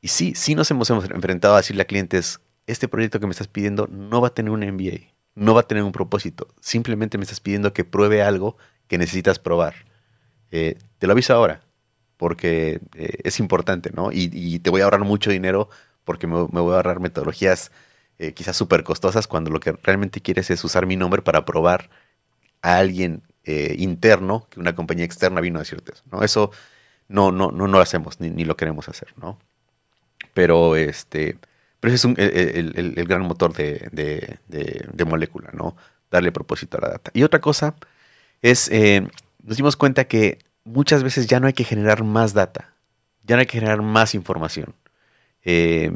y 0.00 0.08
sí, 0.08 0.34
sí 0.34 0.54
nos 0.54 0.70
hemos, 0.70 0.90
enfrentado 0.90 1.54
a 1.54 1.58
decirle 1.58 1.82
a 1.82 1.86
clientes, 1.86 2.40
este 2.66 2.88
proyecto 2.88 3.20
que 3.20 3.26
me 3.26 3.32
estás 3.32 3.48
pidiendo 3.48 3.86
no 3.86 4.20
va 4.20 4.28
a 4.28 4.34
tener 4.34 4.50
un 4.50 4.60
MBA, 4.60 5.12
no 5.34 5.54
va 5.54 5.60
a 5.60 5.68
tener 5.68 5.82
un 5.82 5.92
propósito, 5.92 6.48
simplemente 6.60 7.18
me 7.18 7.24
estás 7.24 7.40
pidiendo 7.40 7.72
que 7.72 7.84
pruebe 7.84 8.22
algo 8.22 8.56
que 8.86 8.98
necesitas 8.98 9.38
probar. 9.38 9.74
Eh, 10.50 10.78
te 10.98 11.06
lo 11.06 11.12
aviso 11.12 11.34
ahora, 11.34 11.62
porque 12.16 12.80
eh, 12.94 13.18
es 13.24 13.40
importante, 13.40 13.90
¿no? 13.94 14.10
Y, 14.12 14.58
te 14.60 14.70
voy 14.70 14.82
a 14.82 14.84
ahorrar 14.84 15.04
mucho 15.04 15.30
dinero 15.30 15.68
porque 16.04 16.26
me, 16.26 16.34
voy 16.42 16.72
a 16.72 16.76
ahorrar 16.76 17.00
metodologías 17.00 17.70
quizás 18.34 18.56
súper 18.56 18.84
costosas 18.84 19.26
cuando 19.26 19.50
lo 19.50 19.58
que 19.58 19.72
realmente 19.72 20.20
quieres 20.20 20.48
es 20.48 20.62
usar 20.62 20.86
mi 20.86 20.94
nombre 20.94 21.20
para 21.20 21.44
probar 21.44 21.90
a 22.62 22.78
alguien 22.78 23.24
eh, 23.44 23.74
interno 23.78 24.46
que 24.50 24.60
una 24.60 24.74
compañía 24.74 25.04
externa 25.04 25.40
vino 25.40 25.58
a 25.58 25.62
decirte 25.62 25.92
eso, 25.92 26.02
¿no? 26.10 26.22
Eso 26.22 26.50
no, 27.08 27.32
no, 27.32 27.50
no, 27.50 27.66
no 27.66 27.78
lo 27.78 27.80
hacemos 27.80 28.20
ni, 28.20 28.30
ni 28.30 28.44
lo 28.44 28.56
queremos 28.56 28.88
hacer, 28.88 29.08
¿no? 29.16 29.38
Pero 30.32 30.76
este, 30.76 31.38
pero 31.84 31.94
ese 31.94 31.96
es 31.96 32.04
un, 32.06 32.14
el, 32.18 32.72
el, 32.76 32.94
el, 32.96 33.06
gran 33.06 33.20
motor 33.20 33.52
de, 33.52 33.90
de, 33.92 34.38
de, 34.48 35.04
molécula, 35.04 35.50
¿no? 35.52 35.76
Darle 36.10 36.32
propósito 36.32 36.78
a 36.78 36.80
la 36.80 36.88
data. 36.88 37.10
Y 37.12 37.24
otra 37.24 37.42
cosa 37.42 37.74
es, 38.40 38.70
eh, 38.70 39.06
nos 39.42 39.58
dimos 39.58 39.76
cuenta 39.76 40.04
que 40.04 40.38
muchas 40.64 41.02
veces 41.02 41.26
ya 41.26 41.40
no 41.40 41.46
hay 41.46 41.52
que 41.52 41.64
generar 41.64 42.02
más 42.02 42.32
data, 42.32 42.72
ya 43.24 43.36
no 43.36 43.40
hay 43.40 43.46
que 43.46 43.58
generar 43.58 43.82
más 43.82 44.14
información. 44.14 44.74
Eh, 45.44 45.92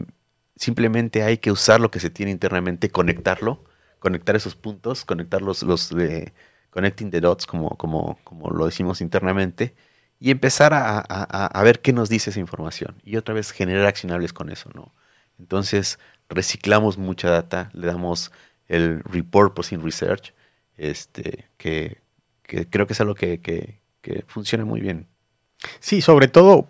simplemente 0.57 1.23
hay 1.23 1.39
que 1.39 1.51
usar 1.51 1.81
lo 1.81 1.91
que 1.91 2.01
se 2.01 2.11
tiene 2.11 2.33
internamente, 2.33 2.91
conectarlo, 2.91 3.65
conectar 3.99 4.37
esos 4.37 4.57
puntos, 4.57 5.07
conectar 5.07 5.41
los, 5.41 5.63
los 5.63 5.89
de 5.89 6.35
connecting 6.79 7.11
the 7.11 7.21
dots, 7.21 7.45
como, 7.45 7.71
como, 7.71 8.21
como 8.23 8.51
lo 8.51 8.67
decimos 8.67 9.01
internamente, 9.01 9.75
y 10.21 10.31
empezar 10.31 10.73
a, 10.75 10.99
a, 10.99 11.47
a, 11.47 11.63
ver 11.65 11.81
qué 11.81 11.93
nos 11.93 12.09
dice 12.09 12.31
esa 12.31 12.39
información. 12.39 12.95
Y 13.05 13.17
otra 13.17 13.35
vez 13.35 13.51
generar 13.51 13.87
accionables 13.87 14.33
con 14.33 14.49
eso, 14.49 14.71
¿no? 14.75 14.95
Entonces, 15.41 15.99
reciclamos 16.29 16.97
mucha 16.97 17.31
data, 17.31 17.71
le 17.73 17.89
damos 17.89 18.31
el 18.69 19.03
repurposing 19.03 19.83
research, 19.83 20.35
este, 20.77 21.49
que, 21.57 22.01
que 22.45 22.69
creo 22.71 22.87
que 22.87 22.93
es 22.93 23.01
algo 23.01 23.17
que, 23.17 23.41
que, 23.41 23.81
que 24.01 24.25
funciona 24.29 24.65
muy 24.65 24.81
bien. 24.81 25.09
Sí, 25.81 26.01
sobre 26.01 26.29
todo 26.29 26.69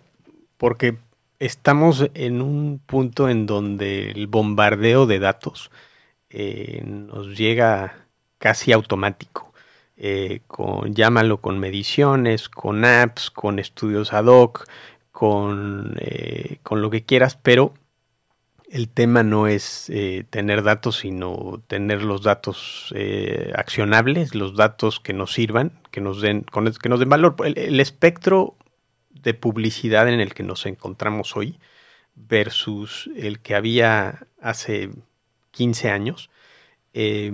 porque 0.57 0.97
estamos 1.37 2.09
en 2.15 2.41
un 2.41 2.79
punto 2.79 3.29
en 3.29 3.45
donde 3.45 4.09
el 4.09 4.25
bombardeo 4.25 5.05
de 5.05 5.19
datos 5.19 5.69
eh, 6.31 6.81
nos 6.83 7.37
llega 7.37 8.07
casi 8.39 8.71
automático. 8.71 9.48
Eh, 10.01 10.41
con, 10.47 10.93
llámalo 10.95 11.41
con 11.41 11.59
mediciones, 11.59 12.47
con 12.47 12.85
apps, 12.85 13.29
con 13.29 13.59
estudios 13.59 14.13
ad 14.13 14.25
hoc, 14.25 14.65
con, 15.11 15.95
eh, 15.99 16.59
con 16.63 16.81
lo 16.81 16.89
que 16.89 17.03
quieras, 17.03 17.35
pero 17.35 17.73
el 18.69 18.87
tema 18.87 19.23
no 19.23 19.47
es 19.47 19.89
eh, 19.89 20.25
tener 20.29 20.63
datos, 20.63 20.97
sino 20.99 21.61
tener 21.67 22.03
los 22.03 22.21
datos 22.21 22.93
eh, 22.95 23.51
accionables, 23.55 24.35
los 24.35 24.55
datos 24.55 24.99
que 24.99 25.13
nos 25.13 25.33
sirvan, 25.33 25.71
que 25.91 26.01
nos 26.01 26.21
den, 26.21 26.43
que 26.43 26.89
nos 26.89 26.99
den 26.99 27.09
valor. 27.09 27.35
El, 27.43 27.79
espectro 27.79 28.55
de 29.09 29.33
publicidad 29.33 30.07
en 30.07 30.19
el 30.19 30.33
que 30.33 30.43
nos 30.43 30.65
encontramos 30.65 31.35
hoy 31.35 31.59
versus 32.15 33.09
el 33.15 33.39
que 33.39 33.55
había 33.55 34.27
hace 34.41 34.91
15 35.51 35.89
años, 35.89 36.29
eh, 36.93 37.31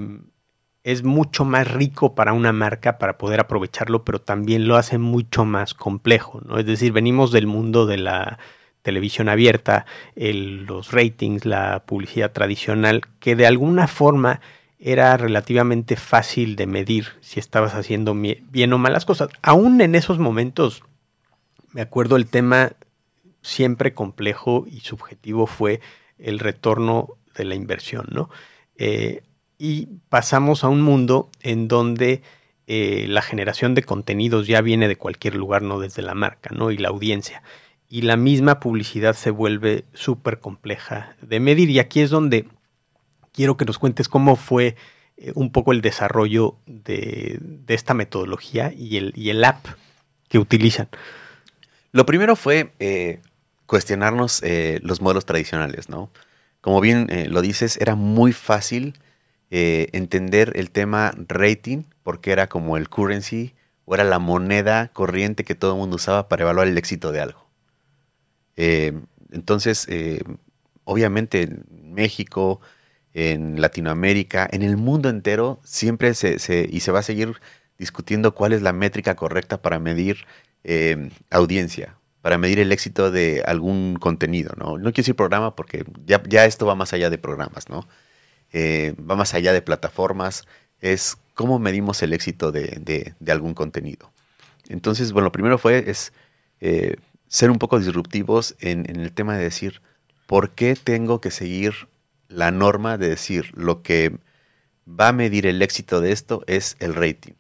es 0.86 1.04
mucho 1.04 1.46
más 1.46 1.68
rico 1.72 2.14
para 2.14 2.32
una 2.34 2.54
marca 2.54 3.00
para 3.00 3.18
poder 3.18 3.40
aprovecharlo, 3.40 4.06
pero 4.06 4.22
también 4.22 4.68
lo 4.68 4.76
hace 4.76 5.00
mucho 5.00 5.44
más 5.44 5.74
complejo, 5.74 6.42
¿no? 6.46 6.60
Es 6.60 6.68
decir, 6.68 6.92
venimos 6.92 7.32
del 7.32 7.48
mundo 7.48 7.88
de 7.88 7.98
la 7.98 8.38
televisión 8.84 9.28
abierta, 9.28 9.88
el, 10.16 10.66
los 10.66 10.92
ratings, 10.92 11.44
la 11.44 11.86
publicidad 11.88 12.34
tradicional, 12.34 13.02
que 13.20 13.36
de 13.36 13.48
alguna 13.48 13.88
forma 13.88 14.42
era 14.78 15.18
relativamente 15.18 15.96
fácil 15.96 16.56
de 16.56 16.68
medir 16.68 17.08
si 17.20 17.40
estabas 17.40 17.74
haciendo 17.74 18.14
bien 18.14 18.72
o 18.72 18.78
malas 18.78 19.06
cosas. 19.06 19.30
Aún 19.42 19.82
en 19.82 19.96
esos 19.96 20.20
momentos 20.20 20.84
me 21.74 21.82
acuerdo 21.82 22.16
el 22.16 22.28
tema 22.28 22.74
siempre 23.42 23.96
complejo 23.96 24.66
y 24.68 24.82
subjetivo 24.82 25.48
fue 25.48 25.82
el 26.20 26.38
retorno 26.38 27.16
de 27.36 27.46
la 27.46 27.56
inversión, 27.56 28.06
¿no? 28.12 28.30
Eh, 28.78 29.24
y 29.58 29.88
pasamos 30.10 30.64
a 30.64 30.70
un 30.70 30.82
mundo 30.82 31.30
en 31.42 31.68
donde 31.68 32.22
eh, 32.68 33.06
la 33.08 33.22
generación 33.22 33.76
de 33.76 33.84
contenidos 33.84 34.48
ya 34.48 34.62
viene 34.62 34.88
de 34.88 34.96
cualquier 34.96 35.36
lugar, 35.36 35.62
no 35.62 35.80
desde 35.80 36.02
la 36.02 36.16
marca, 36.16 36.50
¿no? 36.54 36.72
Y 36.72 36.78
la 36.78 36.90
audiencia. 36.90 37.44
Y 37.88 38.02
la 38.02 38.18
misma 38.18 38.60
publicidad 38.60 39.14
se 39.14 39.30
vuelve 39.30 39.86
súper 39.94 40.40
compleja 40.40 41.16
de 41.22 41.40
medir. 41.40 41.70
Y 41.70 41.80
aquí 41.80 42.02
es 42.02 42.10
donde 42.10 42.48
quiero 43.32 43.56
que 43.58 43.66
nos 43.66 43.78
cuentes 43.78 44.10
cómo 44.10 44.36
fue 44.36 44.76
eh, 45.18 45.32
un 45.36 45.52
poco 45.52 45.72
el 45.72 45.82
desarrollo 45.82 46.56
de, 46.66 47.40
esta 47.68 47.94
metodología 47.94 48.74
y 48.76 48.98
el, 48.98 49.14
y 49.16 49.30
el 49.30 49.44
app 49.44 49.66
que 50.28 50.40
utilizan. 50.40 50.90
Lo 51.92 52.06
primero 52.06 52.36
fue 52.36 52.74
eh, 52.80 53.22
cuestionarnos 53.68 54.42
los 54.82 55.02
modelos 55.02 55.26
tradicionales, 55.26 55.88
¿no? 55.88 56.10
Como 56.60 56.82
bien 56.82 57.08
lo 57.30 57.42
dices, 57.42 57.78
era 57.78 57.96
muy 57.96 58.34
fácil 58.34 58.96
entender 59.94 60.52
el 60.56 60.72
tema 60.72 61.14
rating 61.28 61.84
porque 62.04 62.32
era 62.32 62.48
como 62.48 62.78
el 62.78 62.90
currency 62.90 63.54
o 63.86 63.96
era 63.96 64.04
la 64.04 64.20
moneda 64.20 64.90
corriente 64.94 65.44
que 65.44 65.56
todo 65.56 65.74
el 65.74 65.78
mundo 65.80 65.96
usaba 65.96 66.28
para 66.28 66.44
evaluar 66.44 66.68
el 66.68 66.78
éxito 66.78 67.12
de 67.12 67.22
algo. 67.22 67.46
entonces, 69.32 69.88
obviamente 70.84 71.44
en 71.44 71.66
México, 71.94 72.62
en 73.16 73.62
Latinoamérica, 73.62 74.48
en 74.52 74.62
el 74.62 74.76
mundo 74.78 75.10
entero, 75.10 75.62
siempre 75.64 76.14
se, 76.14 76.38
y 76.70 76.80
se 76.82 76.92
va 76.92 77.00
a 77.00 77.04
seguir 77.04 77.36
discutiendo 77.78 78.36
cuál 78.36 78.54
es 78.54 78.62
la 78.62 78.74
métrica 78.74 79.16
correcta 79.16 79.62
para 79.62 79.80
medir 79.80 80.26
eh, 80.66 81.10
audiencia, 81.30 81.98
para 82.22 82.38
medir 82.38 82.60
el 82.60 82.72
éxito 82.74 83.12
de 83.12 83.42
algún 83.46 83.96
contenido, 83.96 84.54
¿no? 84.58 84.78
No 84.78 84.84
quiero 84.86 84.98
decir 84.98 85.16
programa 85.16 85.56
porque 85.56 85.86
ya, 86.06 86.22
ya 86.28 86.46
esto 86.46 86.66
va 86.66 86.76
más 86.76 86.92
allá 86.92 87.10
de 87.10 87.18
programas, 87.18 87.70
¿no? 87.70 87.88
Eh, 88.54 88.96
va 89.00 89.16
más 89.16 89.34
allá 89.34 89.54
de 89.54 89.62
plataformas, 89.62 90.46
es 90.80 91.18
cómo 91.34 91.60
medimos 91.60 92.02
el 92.02 92.14
éxito 92.14 92.52
de, 92.52 93.14
algún 93.28 93.54
contenido. 93.54 94.12
Entonces, 94.70 95.12
bueno, 95.12 95.26
lo 95.26 95.32
primero 95.32 95.58
fue 95.58 95.90
es 95.90 96.14
eh, 96.62 96.96
ser 97.28 97.52
un 97.52 97.60
poco 97.60 97.80
disruptivos 97.80 98.56
en, 98.60 98.86
el 98.90 99.12
tema 99.12 99.38
de 99.38 99.44
decir, 99.44 99.82
¿por 100.26 100.52
qué 100.52 100.76
tengo 100.76 101.22
que 101.22 101.32
seguir 101.32 101.74
la 102.28 102.52
norma 102.52 102.98
de 102.98 103.10
decir 103.10 103.52
lo 103.56 103.84
que 103.84 104.18
va 104.88 105.10
a 105.10 105.14
medir 105.14 105.46
el 105.46 105.62
éxito 105.62 106.02
de 106.02 106.12
esto 106.12 106.44
es 106.48 106.78
el 106.80 106.96
rating? 106.96 107.34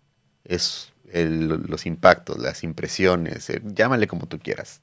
Es 0.43 0.91
los 1.13 1.85
impactos, 1.85 2.37
las 2.39 2.63
impresiones, 2.63 3.49
llámale 3.63 4.07
como 4.07 4.25
tú 4.25 4.37
quieras, 4.39 4.81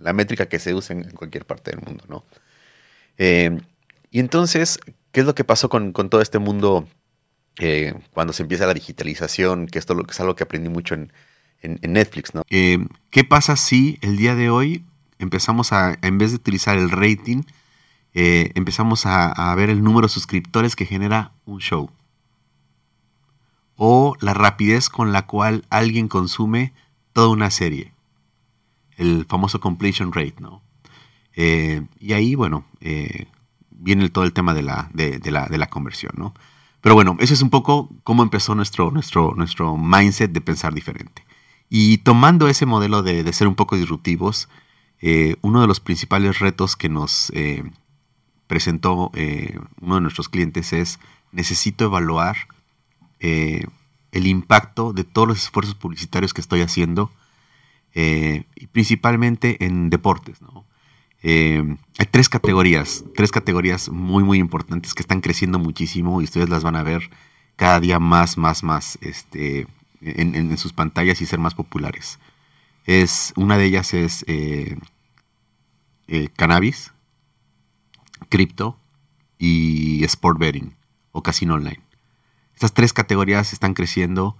la 0.00 0.14
métrica 0.14 0.46
que 0.46 0.58
se 0.58 0.72
usa 0.72 0.96
en, 0.96 1.10
cualquier 1.10 1.44
parte 1.44 1.72
del 1.72 1.82
mundo, 1.82 2.04
¿no? 2.08 2.24
Eh, 3.18 3.60
y 4.10 4.20
entonces, 4.20 4.78
¿qué 5.14 5.20
es 5.20 5.26
lo 5.26 5.34
que 5.34 5.44
pasó 5.44 5.70
con, 5.70 5.92
todo 5.92 6.20
este 6.20 6.40
mundo 6.40 6.86
eh, 7.60 7.94
cuando 8.10 8.32
se 8.34 8.42
empieza 8.42 8.66
la 8.66 8.74
digitalización? 8.74 9.68
Que 9.68 9.78
esto 9.78 9.96
es 10.06 10.20
algo 10.20 10.34
que 10.34 10.42
aprendí 10.42 10.68
mucho 10.68 10.94
en, 10.94 11.12
Netflix, 11.62 12.34
¿no? 12.34 12.42
Eh, 12.50 12.86
¿Qué 13.08 13.24
pasa 13.24 13.56
si 13.56 13.98
el 14.02 14.18
día 14.18 14.34
de 14.34 14.50
hoy 14.50 14.84
empezamos 15.18 15.72
a, 15.72 15.96
en 16.02 16.18
vez 16.18 16.30
de 16.30 16.36
utilizar 16.36 16.76
el 16.76 16.90
rating, 16.90 17.44
eh, 18.12 18.50
empezamos 18.54 19.06
a, 19.06 19.54
ver 19.54 19.70
el 19.70 19.82
número 19.82 20.06
de 20.06 20.12
suscriptores 20.12 20.76
que 20.76 20.84
genera 20.84 21.32
un 21.46 21.60
show. 21.60 21.90
O 23.76 24.14
la 24.20 24.34
rapidez 24.34 24.90
con 24.90 25.12
la 25.12 25.26
cual 25.26 25.64
alguien 25.70 26.08
consume 26.08 26.74
toda 27.14 27.28
una 27.28 27.50
serie. 27.50 27.94
El 28.98 29.24
famoso 29.24 29.58
completion 29.58 30.12
rate, 30.12 30.34
¿no? 30.40 30.60
Y 31.34 32.12
ahí, 32.12 32.34
bueno, 32.34 32.66
viene 33.84 34.08
todo 34.08 34.24
el 34.24 34.32
tema 34.32 34.54
de 34.54 34.62
la, 34.62 34.90
de, 34.92 35.20
la, 35.30 35.66
conversión, 35.68 36.12
¿no? 36.16 36.34
Pero 36.80 36.94
bueno, 36.94 37.16
ese 37.20 37.34
es 37.34 37.42
un 37.42 37.50
poco 37.50 37.90
cómo 38.02 38.22
empezó 38.22 38.54
nuestro, 38.54 38.90
nuestro, 38.90 39.34
nuestro 39.36 39.76
mindset 39.76 40.32
de 40.32 40.40
pensar 40.40 40.74
diferente. 40.74 41.24
Y 41.70 41.98
tomando 41.98 42.48
ese 42.48 42.66
modelo 42.66 43.02
de, 43.02 43.22
de 43.22 43.32
ser 43.32 43.46
un 43.46 43.54
poco 43.54 43.76
disruptivos, 43.76 44.48
eh, 45.06 45.36
uno 45.42 45.60
de 45.60 45.66
los 45.66 45.80
principales 45.80 46.38
retos 46.38 46.76
que 46.76 46.88
nos 46.88 47.30
eh, 47.34 47.62
presentó 48.46 49.10
eh, 49.12 49.58
uno 49.82 49.96
de 49.96 50.00
nuestros 50.00 50.30
clientes 50.30 50.72
es 50.72 50.98
necesito 51.30 51.84
evaluar 51.84 52.36
el 53.20 54.26
impacto 54.26 54.92
de 54.94 55.04
todos 55.04 55.28
los 55.28 55.38
esfuerzos 55.38 55.74
publicitarios 55.74 56.32
que 56.34 56.42
estoy 56.42 56.60
haciendo 56.60 57.10
principalmente 58.72 59.64
en 59.64 59.88
deportes. 59.88 60.40
Hay 61.24 62.06
tres 62.10 62.28
categorías, 62.28 63.04
tres 63.14 63.30
categorías 63.30 63.88
muy 63.88 64.22
muy 64.22 64.38
importantes 64.38 64.92
que 64.92 65.02
están 65.02 65.22
creciendo 65.22 65.58
muchísimo 65.58 66.20
y 66.20 66.24
ustedes 66.24 66.50
las 66.50 66.62
van 66.62 66.76
a 66.76 66.82
ver 66.82 67.10
cada 67.56 67.80
día 67.80 67.98
más, 67.98 68.36
más, 68.36 68.62
más 68.62 68.98
este, 69.00 69.66
en, 70.00 70.56
sus 70.58 70.72
pantallas 70.72 71.20
y 71.20 71.26
ser 71.26 71.38
más 71.38 71.54
populares. 71.54 72.18
Es, 72.84 73.32
una 73.36 73.56
de 73.56 73.64
ellas 73.64 73.94
es 73.94 74.24
eh, 74.28 74.76
cannabis, 76.36 76.92
cripto 78.28 78.78
y 79.38 80.04
sport 80.04 80.38
betting 80.38 80.74
o 81.12 81.22
casino 81.22 81.54
online. 81.54 81.80
Estas 82.54 82.74
tres 82.74 82.92
categorías 82.92 83.52
están 83.52 83.74
creciendo 83.74 84.36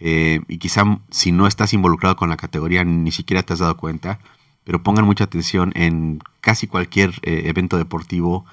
eh, 0.00 0.40
y 0.48 0.58
quizá 0.58 1.00
si 1.10 1.32
no 1.32 1.46
estás 1.46 1.72
involucrado 1.72 2.16
con 2.16 2.28
la 2.28 2.36
categoría 2.36 2.84
ni 2.84 3.12
siquiera 3.12 3.42
te 3.42 3.52
has 3.52 3.60
dado 3.60 3.76
cuenta, 3.76 4.18
pero 4.64 4.82
pongan 4.82 5.04
mucha 5.04 5.24
atención 5.24 5.72
en 5.74 6.20
casi 6.40 6.66
cualquier 6.66 7.10
eh, 7.22 7.44
evento 7.46 7.78
deportivo. 7.78 8.44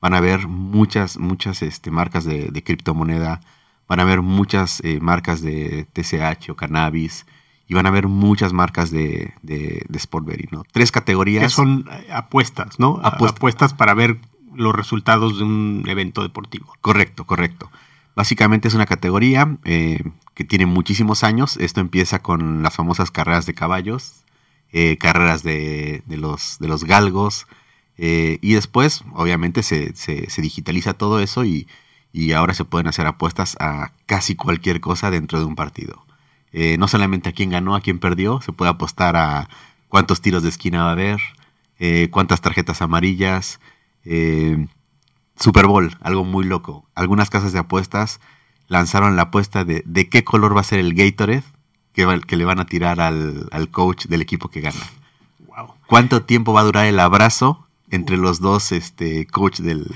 Van 0.00 0.14
a 0.14 0.20
ver 0.20 0.46
muchas, 0.48 1.18
muchas 1.18 1.62
este, 1.62 1.90
marcas 1.90 2.24
de, 2.24 2.62
criptomoneda, 2.64 3.40
van 3.88 4.00
a 4.00 4.04
ver 4.04 4.22
muchas 4.22 4.82
marcas 5.00 5.42
de 5.42 5.86
TCH 5.92 6.50
o 6.50 6.56
cannabis, 6.56 7.26
y 7.70 7.74
van 7.74 7.86
a 7.86 7.90
ver 7.90 8.08
muchas 8.08 8.52
marcas 8.52 8.90
de, 8.90 9.32
de, 9.42 9.86
Sport 9.94 10.26
Betting, 10.26 10.48
¿no? 10.50 10.64
Tres 10.72 10.90
categorías. 10.90 11.44
Que 11.44 11.50
son 11.50 11.88
eh, 11.88 12.08
apuestas, 12.12 12.80
¿no? 12.80 13.00
Apuestas 13.00 13.74
para 13.74 13.94
ver 13.94 14.18
los 14.56 14.74
resultados 14.74 15.38
de 15.38 15.44
un 15.44 15.84
evento 15.86 16.24
deportivo. 16.24 16.74
Correcto, 16.80 17.26
correcto. 17.26 17.70
Básicamente 18.16 18.66
es 18.66 18.74
una 18.74 18.86
categoría 18.86 19.56
eh, 19.62 20.02
que 20.34 20.42
tiene 20.42 20.66
muchísimos 20.66 21.22
años. 21.22 21.56
Esto 21.58 21.80
empieza 21.80 22.18
con 22.18 22.64
las 22.64 22.74
famosas 22.74 23.12
carreras 23.12 23.46
de 23.46 23.54
caballos, 23.54 24.19
eh, 24.72 24.96
carreras 24.98 25.42
de, 25.42 26.02
los, 26.06 26.58
galgos, 26.84 27.46
y 27.96 28.54
después, 28.54 29.04
obviamente, 29.14 29.62
se, 29.62 29.92
digitaliza 30.38 30.94
todo 30.94 31.20
eso 31.20 31.44
y, 31.44 31.66
ahora 32.34 32.54
se 32.54 32.64
pueden 32.64 32.88
hacer 32.88 33.06
apuestas 33.06 33.56
a 33.60 33.92
casi 34.06 34.34
cualquier 34.34 34.80
cosa 34.80 35.10
dentro 35.10 35.38
de 35.38 35.44
un 35.44 35.54
partido. 35.54 36.04
Eh, 36.52 36.76
no 36.78 36.88
solamente 36.88 37.28
a 37.28 37.32
quién 37.32 37.50
ganó, 37.50 37.76
a 37.76 37.80
quién 37.80 37.98
perdió, 37.98 38.40
se 38.40 38.52
puede 38.52 38.70
apostar 38.70 39.16
a 39.16 39.48
cuántos 39.88 40.20
tiros 40.20 40.42
de 40.42 40.48
esquina 40.48 40.82
va 40.82 40.88
a 40.90 40.92
haber, 40.92 41.20
eh, 41.78 42.08
cuántas 42.10 42.40
tarjetas 42.40 42.82
amarillas, 42.82 43.60
eh, 44.04 44.66
Super 45.36 45.66
Bowl, 45.66 45.96
algo 46.00 46.24
muy 46.24 46.44
loco. 46.44 46.88
Algunas 46.94 47.30
casas 47.30 47.52
de 47.52 47.60
apuestas 47.60 48.20
lanzaron 48.68 49.16
la 49.16 49.22
apuesta 49.22 49.64
de, 49.64 49.82
de 49.86 50.08
qué 50.08 50.24
color 50.24 50.56
va 50.56 50.60
a 50.60 50.64
ser 50.64 50.80
el 50.80 50.94
Gatorade 50.94 51.44
que, 51.92 52.20
que 52.26 52.36
le 52.36 52.44
van 52.44 52.60
a 52.60 52.66
tirar 52.66 53.00
al, 53.00 53.68
coach 53.70 54.06
del 54.06 54.22
equipo 54.22 54.48
que 54.48 54.60
gana. 54.60 54.80
¿Cuánto 55.86 56.22
tiempo 56.22 56.52
va 56.52 56.60
a 56.60 56.64
durar 56.64 56.86
el 56.86 57.00
abrazo 57.00 57.66
entre 57.90 58.16
los 58.16 58.40
dos 58.40 58.72
este, 58.72 59.26
coach 59.26 59.58
del... 59.60 59.86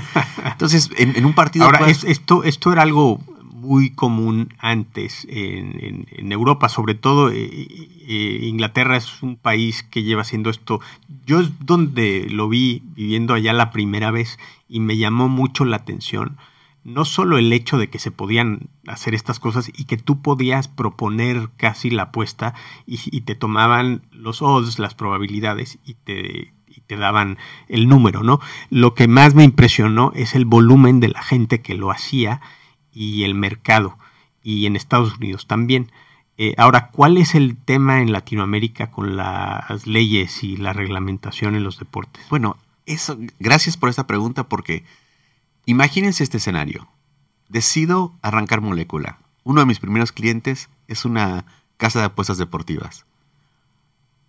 Entonces, 0.44 0.90
en, 0.96 1.24
un 1.24 1.34
partido... 1.34 1.64
Ahora, 1.64 1.88
esto, 1.88 2.44
esto 2.44 2.72
era 2.72 2.82
algo 2.82 3.20
muy 3.60 3.90
común 3.90 4.54
antes 4.58 5.26
en, 5.28 6.32
Europa, 6.32 6.68
sobre 6.68 6.94
todo 6.94 7.30
eh, 7.30 7.66
eh, 8.06 8.38
Inglaterra 8.42 8.96
es 8.96 9.22
un 9.22 9.36
país 9.36 9.82
que 9.82 10.02
lleva 10.02 10.22
haciendo 10.22 10.48
esto. 10.48 10.80
Yo 11.26 11.40
es 11.40 11.50
donde 11.60 12.26
lo 12.30 12.48
vi 12.48 12.82
viviendo 12.94 13.34
allá 13.34 13.52
la 13.52 13.70
primera 13.70 14.10
vez 14.10 14.38
y 14.68 14.80
me 14.80 14.96
llamó 14.96 15.28
mucho 15.28 15.64
la 15.64 15.76
atención. 15.76 16.38
No 16.82 17.04
solo 17.04 17.38
el 17.38 17.52
hecho 17.52 17.78
de 17.78 17.90
que 17.90 17.98
se 17.98 18.10
podían 18.10 18.70
hacer 18.86 19.14
estas 19.14 19.38
cosas 19.38 19.70
y 19.76 19.84
que 19.84 19.96
tú 19.96 20.22
podías 20.22 20.68
proponer 20.68 21.50
casi 21.56 21.90
la 21.90 22.04
apuesta 22.04 22.54
y, 22.86 23.20
te 23.20 23.34
tomaban 23.34 24.02
los 24.12 24.42
odds, 24.42 24.78
las 24.78 24.94
probabilidades 24.94 25.78
y 25.84 25.94
te, 25.94 26.54
y 26.66 26.80
te 26.86 26.96
daban 26.96 27.36
el 27.68 27.88
número, 27.88 28.22
¿no? 28.22 28.40
Lo 28.70 28.94
que 28.94 29.08
más 29.08 29.34
me 29.34 29.44
impresionó 29.44 30.12
es 30.14 30.34
el 30.34 30.46
volumen 30.46 31.00
de 31.00 31.08
la 31.08 31.22
gente 31.22 31.60
que 31.60 31.74
lo 31.74 31.90
hacía 31.90 32.40
y 32.92 33.24
el 33.24 33.34
mercado 33.34 33.98
y 34.42 34.66
en 34.66 34.76
Estados 34.76 35.16
Unidos 35.18 35.46
también. 35.46 35.90
Eh, 36.38 36.54
ahora, 36.56 36.88
¿cuál 36.90 37.18
es 37.18 37.34
el 37.34 37.56
tema 37.56 38.00
en 38.00 38.12
Latinoamérica 38.12 38.90
con 38.90 39.16
las 39.16 39.86
leyes 39.86 40.42
y 40.42 40.56
la 40.56 40.72
reglamentación 40.72 41.54
en 41.54 41.64
los 41.64 41.78
deportes? 41.78 42.24
Bueno, 42.30 42.56
eso, 42.86 43.18
gracias 43.38 43.76
por 43.76 43.90
esta 43.90 44.06
pregunta 44.06 44.48
porque 44.48 44.84
imagínense 45.66 46.22
este 46.22 46.38
escenario. 46.38 46.88
Decido 47.48 48.18
arrancar 48.22 48.60
molécula. 48.60 49.18
Uno 49.42 49.60
de 49.60 49.66
mis 49.66 49.80
primeros 49.80 50.12
clientes 50.12 50.68
es 50.86 51.04
una 51.04 51.44
casa 51.76 52.00
de 52.00 52.06
apuestas 52.06 52.38
deportivas 52.38 53.06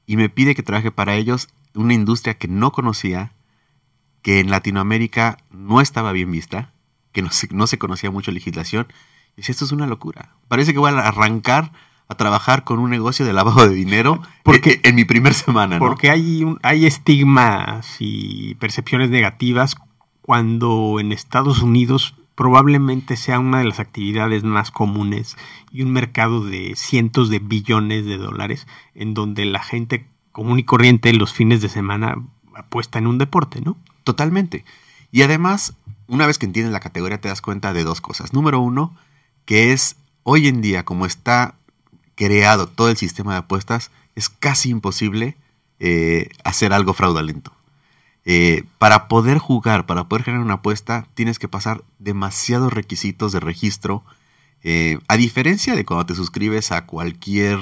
y 0.06 0.18
me 0.18 0.30
pide 0.30 0.56
que 0.56 0.64
trabaje 0.64 0.92
para 0.92 1.16
ellos 1.16 1.50
una 1.74 1.94
industria 1.94 2.34
que 2.34 2.48
no 2.48 2.72
conocía, 2.72 3.34
que 4.22 4.40
en 4.40 4.50
Latinoamérica 4.50 5.38
no 5.52 5.82
estaba 5.82 6.12
bien 6.12 6.32
vista 6.32 6.74
que 7.12 7.22
no 7.22 7.32
se, 7.32 7.48
no 7.52 7.68
se 7.68 7.78
conocía 7.78 8.12
mucho 8.12 8.32
legislación. 8.32 8.88
Y 9.34 9.42
decía, 9.42 9.54
esto 9.54 9.66
es 9.66 9.72
una 9.72 9.88
locura. 9.88 10.36
Parece 10.48 10.74
que 10.74 10.80
voy 10.80 10.92
a 10.92 11.00
arrancar 11.00 11.72
a 12.08 12.16
trabajar 12.16 12.64
con 12.66 12.80
un 12.80 12.90
negocio 12.90 13.26
de 13.26 13.34
lavado 13.34 13.68
de 13.68 13.74
dinero 13.74 14.22
porque, 14.44 14.82
en, 14.84 14.96
mi 14.96 15.06
primer 15.06 15.34
semana. 15.34 15.80
Porque 15.80 16.10
hay, 16.10 16.44
hay 16.62 16.86
estigmas 16.86 17.98
y 18.00 18.56
percepciones 18.56 19.10
negativas 19.10 19.76
cuando 20.22 21.00
en 21.00 21.12
Estados 21.12 21.62
Unidos 21.62 22.16
probablemente 22.36 23.18
sea 23.18 23.40
una 23.40 23.60
de 23.60 23.66
las 23.66 23.80
actividades 23.80 24.44
más 24.44 24.72
comunes 24.72 25.38
y 25.72 25.84
un 25.84 25.92
mercado 25.92 26.44
de 26.44 26.74
cientos 26.76 27.30
de 27.30 27.40
billones 27.40 28.06
de 28.06 28.18
dólares 28.18 28.68
en 28.96 29.14
donde 29.14 29.46
la 29.46 29.62
gente 29.62 30.08
común 30.32 30.60
y 30.60 30.64
corriente 30.64 31.14
los 31.14 31.34
fines 31.34 31.62
de 31.62 31.70
semana 31.70 32.16
apuesta 32.56 33.00
en 33.00 33.08
un 33.08 33.18
deporte, 33.18 33.62
¿no? 33.62 33.78
Totalmente. 34.04 34.66
Y 35.12 35.22
además, 35.22 35.76
una 36.08 36.26
vez 36.26 36.38
que 36.38 36.46
entiendes 36.46 36.74
la 36.74 36.80
categoría 36.80 37.22
te 37.22 37.28
das 37.28 37.42
cuenta 37.42 37.74
de 37.74 37.84
dos 37.84 38.02
cosas. 38.02 38.34
Número 38.34 38.60
uno, 38.60 38.96
que 39.46 39.74
es 39.74 39.98
hoy 40.24 40.48
en 40.48 40.62
día, 40.62 40.84
como 40.84 41.06
está 41.06 41.56
creado 42.16 42.68
todo 42.68 42.90
el 42.90 42.98
sistema 42.98 43.34
de 43.34 43.40
apuestas, 43.40 43.92
es 44.16 44.30
casi 44.30 44.70
imposible 44.70 45.38
eh, 45.80 46.30
hacer 46.44 46.74
algo 46.74 46.94
fraudulento. 46.94 47.54
Eh, 48.26 48.66
para 48.78 49.08
poder 49.08 49.38
jugar, 49.40 49.86
para 49.86 50.06
poder 50.06 50.24
generar 50.24 50.46
una 50.46 50.56
apuesta, 50.56 51.08
tienes 51.16 51.40
que 51.40 51.48
pasar 51.48 51.84
demasiados 52.00 52.72
requisitos 52.72 53.32
de 53.32 53.40
registro. 53.40 54.04
Eh, 54.64 55.00
a 55.08 55.18
diferencia 55.18 55.76
de 55.76 55.86
cuando 55.86 56.06
te 56.06 56.16
suscribes 56.16 56.72
a 56.72 56.86
cualquier 56.86 57.60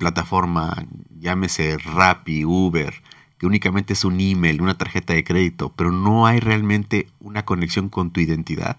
plataforma, 0.00 0.84
llámese 1.20 1.78
Rappi, 1.78 2.44
Uber, 2.44 3.02
que 3.38 3.46
únicamente 3.46 3.92
es 3.92 4.04
un 4.04 4.18
email, 4.18 4.60
una 4.60 4.76
tarjeta 4.76 5.12
de 5.12 5.22
crédito, 5.22 5.72
pero 5.76 5.92
no 5.92 6.26
hay 6.26 6.40
realmente 6.40 7.08
una 7.20 7.44
conexión 7.44 7.88
con 7.88 8.10
tu 8.10 8.18
identidad, 8.18 8.78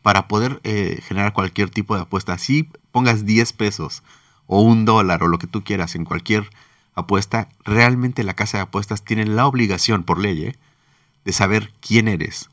para 0.00 0.28
poder 0.28 0.62
generar 1.02 1.34
cualquier 1.34 1.68
tipo 1.68 1.94
de 1.94 2.02
apuesta, 2.02 2.38
si 2.38 2.70
pongas 2.90 3.26
10 3.26 3.52
pesos 3.52 4.02
o 4.46 4.62
un 4.62 4.84
dólar 4.84 5.22
o 5.22 5.28
lo 5.28 5.38
que 5.38 5.46
tú 5.46 5.62
quieras 5.62 5.94
en 5.94 6.04
cualquier 6.04 6.48
apuesta, 6.94 7.48
realmente 7.64 8.24
la 8.24 8.34
casa 8.34 8.58
de 8.58 8.62
apuestas 8.62 9.04
tiene 9.04 9.26
la 9.26 9.46
obligación 9.46 10.04
por 10.04 10.18
ley 10.18 10.44
¿eh? 10.44 10.56
de 11.24 11.32
saber 11.32 11.72
quién 11.80 12.08
eres, 12.08 12.50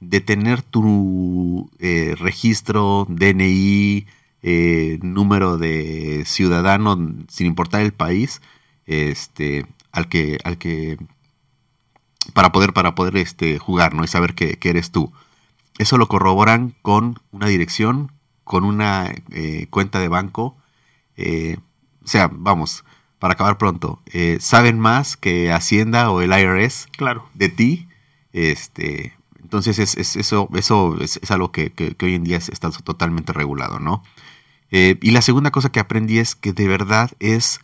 de 0.00 0.20
tener 0.20 0.62
tu 0.62 1.70
eh, 1.78 2.14
registro, 2.18 3.06
DNI, 3.08 4.06
eh, 4.42 4.98
número 5.02 5.56
de 5.56 6.24
ciudadano, 6.26 6.96
sin 7.28 7.46
importar 7.46 7.82
el 7.82 7.92
país, 7.92 8.42
este, 8.86 9.66
al 9.92 10.08
que, 10.08 10.38
al 10.44 10.58
que, 10.58 10.98
para 12.34 12.52
poder, 12.52 12.72
para 12.72 12.94
poder 12.94 13.16
este, 13.16 13.58
jugar, 13.58 13.94
¿no? 13.94 14.04
Y 14.04 14.08
saber 14.08 14.34
que, 14.34 14.58
eres 14.62 14.90
tú. 14.90 15.12
Eso 15.78 15.98
lo 15.98 16.08
corroboran 16.08 16.74
con 16.82 17.20
una 17.32 17.48
dirección, 17.48 18.12
con 18.44 18.64
una 18.64 19.12
cuenta 19.70 19.98
de 19.98 20.08
banco. 20.08 20.56
o 21.16 22.06
sea, 22.06 22.30
vamos, 22.30 22.84
para 23.18 23.34
acabar 23.34 23.58
pronto, 23.58 24.02
eh, 24.12 24.38
saben 24.40 24.78
más 24.78 25.16
que 25.16 25.52
Hacienda 25.52 26.10
o 26.10 26.20
el 26.20 26.32
IRS 26.32 26.88
claro. 26.96 27.28
de 27.34 27.48
ti. 27.48 27.88
Este, 28.32 29.14
entonces 29.42 29.78
es, 29.78 30.16
eso, 30.16 30.48
eso 30.54 30.96
es, 31.00 31.30
algo 31.30 31.52
que, 31.52 31.72
hoy 32.02 32.14
en 32.14 32.24
día 32.24 32.38
está 32.38 32.70
totalmente 32.70 33.32
regulado, 33.32 33.78
¿no? 33.78 34.02
Eh, 34.70 34.98
y 35.00 35.12
la 35.12 35.22
segunda 35.22 35.50
cosa 35.50 35.70
que 35.70 35.80
aprendí 35.80 36.18
es 36.18 36.34
que 36.34 36.52
de 36.52 36.66
verdad 36.66 37.12
es 37.20 37.60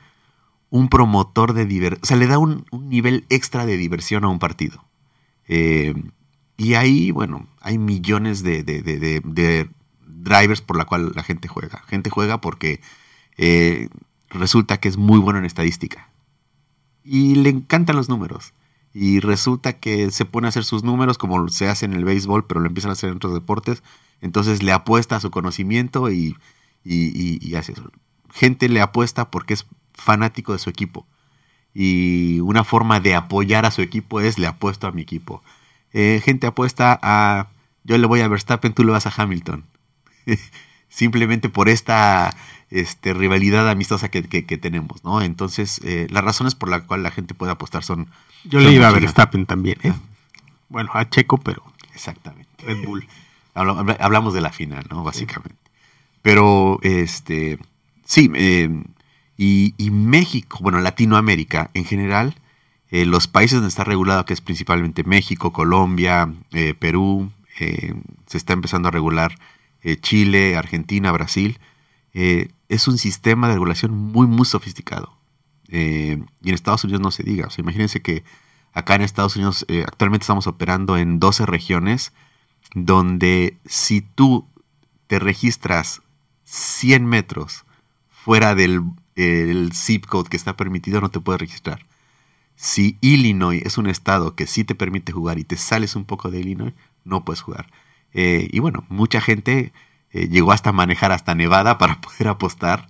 un 0.71 0.89
promotor 0.89 1.53
de 1.53 1.67
diversión, 1.67 2.01
o 2.03 2.07
sea, 2.07 2.17
le 2.17 2.29
da 2.29 2.39
un, 2.39 2.65
nivel 2.73 3.25
extra 3.29 3.67
de 3.67 3.77
diversión 3.77 4.25
a 4.25 4.29
un 4.29 4.39
partido. 4.39 4.85
Eh, 5.49 5.95
y 6.57 6.75
ahí, 6.75 7.11
bueno, 7.11 7.49
hay 7.61 7.79
millones 7.79 8.43
de, 8.43 8.63
de, 8.63 9.69
drivers 10.07 10.61
por 10.61 10.77
la 10.77 10.85
cual 10.85 11.13
la 11.15 11.23
gente 11.23 11.49
juega. 11.49 11.83
Gente 11.89 12.11
juega 12.11 12.41
porque 12.41 12.81
resulta 14.31 14.79
que 14.79 14.89
es 14.89 14.97
muy 14.97 15.19
bueno 15.19 15.39
en 15.39 15.45
estadística. 15.45 16.09
Y 17.05 17.37
le 17.37 17.51
encantan 17.51 17.97
los 17.97 18.09
números. 18.09 18.53
Y 18.93 19.21
resulta 19.21 19.75
que 19.75 20.11
se 20.11 20.25
pone 20.25 20.49
a 20.49 20.51
hacer 20.51 20.65
sus 20.65 20.83
números 20.83 21.19
como 21.19 21.49
se 21.49 21.69
hace 21.69 21.85
en 21.85 21.93
el 21.93 22.05
béisbol, 22.05 22.47
pero 22.47 22.61
lo 22.61 22.67
empiezan 22.67 22.91
a 22.91 22.93
hacer 22.93 23.11
en 23.11 23.17
otros 23.17 23.35
deportes. 23.35 23.83
Entonces 24.21 24.63
le 24.63 24.73
apuesta 24.73 25.17
a 25.17 25.21
su 25.21 25.31
conocimiento 25.31 26.11
y, 26.11 26.37
y, 26.85 27.55
hace 27.55 27.73
eso. 27.73 27.91
Gente 28.33 28.69
le 28.69 28.81
apuesta 28.81 29.31
porque 29.31 29.55
es 29.55 29.67
fanático 29.95 30.53
de 30.53 30.59
su 30.59 30.71
equipo. 30.71 31.07
Y 31.73 32.41
una 32.41 32.65
forma 32.65 32.99
de 33.01 33.15
apoyar 33.15 33.65
a 33.65 33.71
su 33.71 33.81
equipo 33.81 34.21
es 34.21 34.39
le 34.39 34.47
apuesto 34.47 34.87
a 34.87 34.93
mi 34.93 35.03
equipo. 35.03 35.43
Eh, 35.93 36.21
gente 36.25 36.47
apuesta 36.47 36.99
a 37.03 37.49
yo 37.85 37.97
le 37.99 38.07
voy 38.07 38.21
a 38.21 38.29
Verstappen, 38.29 38.73
tú 38.73 38.85
le 38.85 38.93
vas 38.93 39.07
a 39.07 39.13
Hamilton. 39.17 39.65
Simplemente 40.89 41.49
por 41.49 41.69
esta 41.69 42.35
este, 42.71 43.15
rivalidad 43.15 43.69
amistosa 43.69 44.09
que, 44.09 44.23
tenemos, 44.23 45.05
¿no? 45.05 45.23
Entonces, 45.23 45.81
eh, 45.85 46.07
las 46.11 46.25
razones 46.25 46.55
por 46.55 46.69
las 46.69 46.83
cuales 46.83 47.03
la 47.03 47.11
gente 47.11 47.35
puede 47.35 47.53
apostar 47.53 47.83
son... 47.83 48.09
Yo 48.45 48.61
le 48.61 48.73
iba 48.73 48.89
a 48.89 48.93
Verstappen 48.93 49.45
también, 49.45 49.79
¿eh? 49.83 49.93
Ah. 49.93 50.01
Bueno, 50.69 50.91
a 50.95 51.09
Checo, 51.09 51.39
pero... 51.39 51.63
Exactamente. 51.93 52.49
Red 52.65 52.85
Bull. 52.85 53.07
Hablamos 53.55 54.33
de 54.33 54.41
la 54.41 54.53
final, 54.53 54.87
¿no? 54.89 55.03
Básicamente. 55.03 55.59
Pero, 56.23 56.79
este, 56.83 57.59
sí, 58.05 58.31
eh, 58.35 58.71
y, 59.37 59.91
México, 59.91 60.59
bueno, 60.61 60.81
Latinoamérica 60.81 61.71
en 61.75 61.85
general, 61.85 62.37
eh, 62.91 63.05
los 63.05 63.27
países 63.27 63.57
donde 63.57 63.69
está 63.69 63.85
regulado, 63.85 64.25
que 64.25 64.33
es 64.33 64.41
principalmente 64.41 65.03
México, 65.03 65.53
Colombia, 65.53 66.33
Perú, 66.79 67.31
se 67.59 68.39
está 68.39 68.53
empezando 68.53 68.89
a 68.89 68.91
regular 68.91 69.35
Chile, 70.01 70.57
Argentina, 70.57 71.13
Brasil, 71.13 71.59
es 72.13 72.89
un 72.89 72.99
sistema 72.99 73.49
de 73.49 73.55
regulación 73.55 73.93
muy, 73.93 74.27
muy 74.27 74.45
sofisticado. 74.45 75.21
Eh, 75.71 76.23
y 76.43 76.49
en 76.49 76.55
Estados 76.55 76.85
Unidos 76.85 77.01
no 77.01 77.11
se 77.11 77.23
diga. 77.23 77.49
Imagínense 77.57 78.03
que 78.03 78.25
acá 78.73 78.95
en 78.97 79.03
Estados 79.03 79.37
Unidos 79.37 79.65
eh, 79.69 79.85
actualmente 79.87 80.25
estamos 80.25 80.47
operando 80.47 80.97
en 80.97 81.21
12 81.21 81.47
regiones 81.47 82.13
donde 82.75 83.57
si 83.65 84.01
tú 84.01 84.47
te 85.07 85.19
registras 85.19 86.03
100 86.45 87.07
metros 87.07 87.65
fuera 88.11 88.55
del 88.55 88.83
zip 89.73 90.07
code 90.07 90.29
que 90.29 90.37
está 90.37 90.57
permitido, 90.57 91.01
no 91.01 91.11
te 91.11 91.21
puedes 91.21 91.41
registrar. 91.41 91.81
Si 92.57 92.99
Illinois 93.01 93.63
es 93.65 93.79
un 93.79 93.87
estado 93.87 94.35
que 94.35 94.47
sí 94.47 94.65
te 94.65 94.75
permite 94.75 95.13
jugar 95.13 95.39
y 95.39 95.45
te 95.45 95.57
sales 95.57 95.97
un 95.97 96.05
poco 96.05 96.31
de 96.31 96.41
Illinois, 96.41 96.75
no 97.05 97.25
puedes 97.25 97.41
jugar. 97.41 97.71
Eh, 98.13 98.49
y 98.53 98.59
bueno, 98.59 98.85
mucha 98.89 99.21
gente 99.21 99.73
eh, 100.13 100.29
llegó 100.29 100.53
hasta 100.53 100.73
manejar 100.73 101.13
hasta 101.13 101.35
Nevada 101.35 101.79
para 101.79 102.01
poder 102.01 102.29
apostar, 102.29 102.89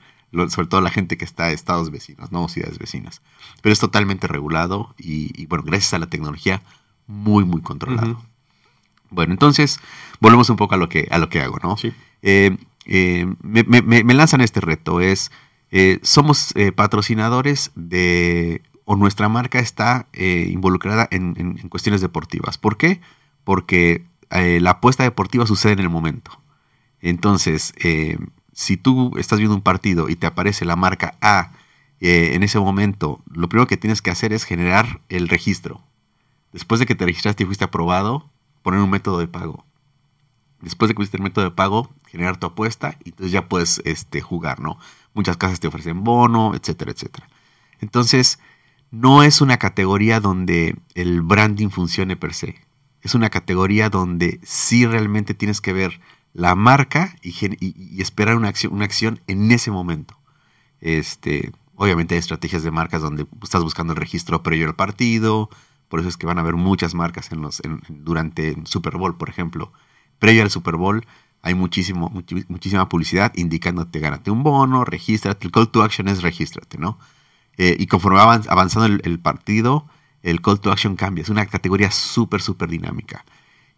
sobre 0.49 0.69
todo 0.69 0.81
la 0.81 0.91
gente 0.91 1.17
que 1.17 1.25
está 1.25 1.49
en 1.49 1.55
estados 1.55 1.91
vecinos, 1.91 2.33
no 2.33 2.49
ciudades 2.49 2.79
vecinas. 2.79 3.23
Pero 3.63 3.73
es 3.73 3.81
totalmente 3.81 4.27
regulado 4.27 4.95
y, 4.97 5.47
bueno, 5.47 5.65
gracias 5.65 5.95
a 5.95 5.99
la 5.99 6.07
tecnología, 6.07 6.63
muy, 7.07 7.45
muy 7.45 7.63
controlado. 7.63 8.23
Bueno, 9.11 9.33
entonces, 9.33 9.81
volvemos 10.21 10.49
un 10.51 10.57
poco 10.57 10.77
a 10.77 10.79
lo 10.79 10.89
que, 10.89 11.09
a 11.11 11.19
lo 11.19 11.29
que 11.29 11.41
hago, 11.41 11.59
¿no? 11.61 11.77
Eh, 12.23 12.57
eh, 12.87 13.27
me, 13.43 14.15
lanzan 14.15 14.41
este 14.41 14.61
reto, 14.61 15.01
es, 15.01 15.33
somos 16.03 16.55
patrocinadores 16.77 17.73
de, 17.75 18.63
o 18.85 18.95
nuestra 18.95 19.29
marca 19.29 19.59
está 19.59 20.07
involucrada 20.15 21.09
en, 21.11 21.35
en, 21.37 21.69
cuestiones 21.69 22.01
deportivas. 22.01 22.57
¿Por 22.57 22.77
qué? 22.77 23.01
Porque 23.43 24.05
la 24.31 24.71
apuesta 24.71 25.03
deportiva 25.03 25.45
sucede 25.45 25.73
en 25.73 25.81
el 25.81 25.91
momento. 25.91 26.41
Entonces, 27.01 27.73
eh, 27.79 28.19
si 28.53 28.77
tú 28.77 29.13
estás 29.17 29.39
viendo 29.39 29.55
un 29.55 29.63
partido 29.63 30.09
y 30.09 30.17
te 30.17 30.27
aparece 30.27 30.65
la 30.65 30.77
marca 30.77 31.17
A 31.21 31.53
eh, 32.01 32.33
en 32.35 32.43
ese 32.43 32.59
momento, 32.59 33.23
lo 33.31 33.49
primero 33.49 33.67
que 33.67 33.77
tienes 33.77 34.03
que 34.03 34.11
hacer 34.11 34.33
es 34.33 34.45
generar 34.45 35.01
el 35.09 35.29
registro. 35.29 35.83
Después 36.53 36.81
de 36.81 36.87
que 36.87 36.95
te 36.95 37.07
registraste 37.07 37.43
y 37.43 37.47
fuiste 37.47 37.65
aprobado, 37.65 38.29
poner 38.63 38.81
un 38.81 38.91
método 38.91 39.19
de 39.19 39.29
pago. 39.29 39.65
Después 40.61 40.89
de 40.89 40.95
que 40.95 40.97
pusiste 40.97 41.17
el 41.17 41.23
método 41.23 41.45
de 41.45 41.51
pago, 41.53 41.91
generar 42.07 42.39
tu 42.39 42.47
apuesta 42.47 42.97
y 43.05 43.11
entonces 43.11 43.33
ya 43.33 43.49
puedes 43.49 43.81
este, 43.85 44.21
jugar, 44.21 44.61
¿no? 44.61 44.79
Muchas 45.15 45.37
casas 45.37 45.61
te 45.61 45.69
ofrecen 45.69 46.05
bono, 46.05 46.55
etcétera, 46.55 46.93
etcétera. 46.93 47.29
Entonces, 47.81 48.39
no 48.91 49.23
es 49.23 49.41
una 49.41 49.59
categoría 49.59 50.21
donde 50.21 50.77
el 50.95 51.23
branding 51.23 51.69
funcione 51.69 52.17
per 52.17 52.35
se. 52.35 52.57
Es 53.03 53.15
una 53.15 53.31
categoría 53.31 53.89
donde 53.89 54.41
sí 54.43 54.87
realmente 54.87 55.33
tienes 55.33 55.61
que 55.61 55.73
ver 55.73 56.01
la 56.33 56.55
marca 56.55 57.17
y, 57.23 58.01
esperar 58.01 58.37
una 58.37 58.49
acción, 58.49 58.73
una 58.73 58.85
acción 58.85 59.21
en 59.27 59.51
ese 59.53 59.71
momento. 59.71 60.17
Este, 60.81 61.53
obviamente 61.77 62.15
hay 62.15 62.21
estrategias 62.21 62.63
de 62.63 62.71
marcas 62.71 63.03
donde 63.03 63.27
estás 63.43 63.63
buscando 63.63 63.93
el 63.93 63.99
registro 63.99 64.43
previo 64.43 64.67
al 64.67 64.77
partido, 64.77 65.51
por 65.89 66.01
eso 66.01 66.09
es 66.09 66.17
que 66.17 66.27
van 66.27 66.39
a 66.39 66.43
haber 66.43 66.55
muchas 66.55 66.95
marcas 66.95 67.33
en 67.33 67.43
los, 67.43 67.61
durante 67.89 68.57
Super 68.65 68.97
Bowl, 68.97 69.17
por 69.17 69.29
ejemplo. 69.29 69.73
Previo 70.19 70.43
al 70.43 70.51
Super 70.51 70.77
Bowl 70.77 71.05
hay 71.43 71.55
muchísimo, 71.55 72.11
muchísima 72.49 72.89
publicidad 72.89 73.33
indicándote 73.35 73.99
gánate 73.99 74.31
un 74.31 74.43
bono, 74.43 74.85
regístrate. 74.85 75.47
El 75.47 75.53
call 75.53 75.69
to 75.71 75.83
action 75.83 76.09
es 76.09 76.23
regístrate, 76.23 76.79
¿no? 76.79 76.99
Eh, 77.57 77.77
y 77.79 77.87
conforme 77.87 78.19
va 78.19 78.35
avanzando 78.35 78.87
el, 78.87 79.01
el, 79.05 79.19
partido, 79.19 79.87
el 80.23 80.41
call 80.41 80.61
to 80.61 80.71
action 80.71 80.97
cambia. 80.97 81.23
Es 81.23 81.29
una 81.29 81.47
categoría 81.47 81.91
súper, 81.91 82.41
súper 82.41 82.69
dinámica. 82.69 83.25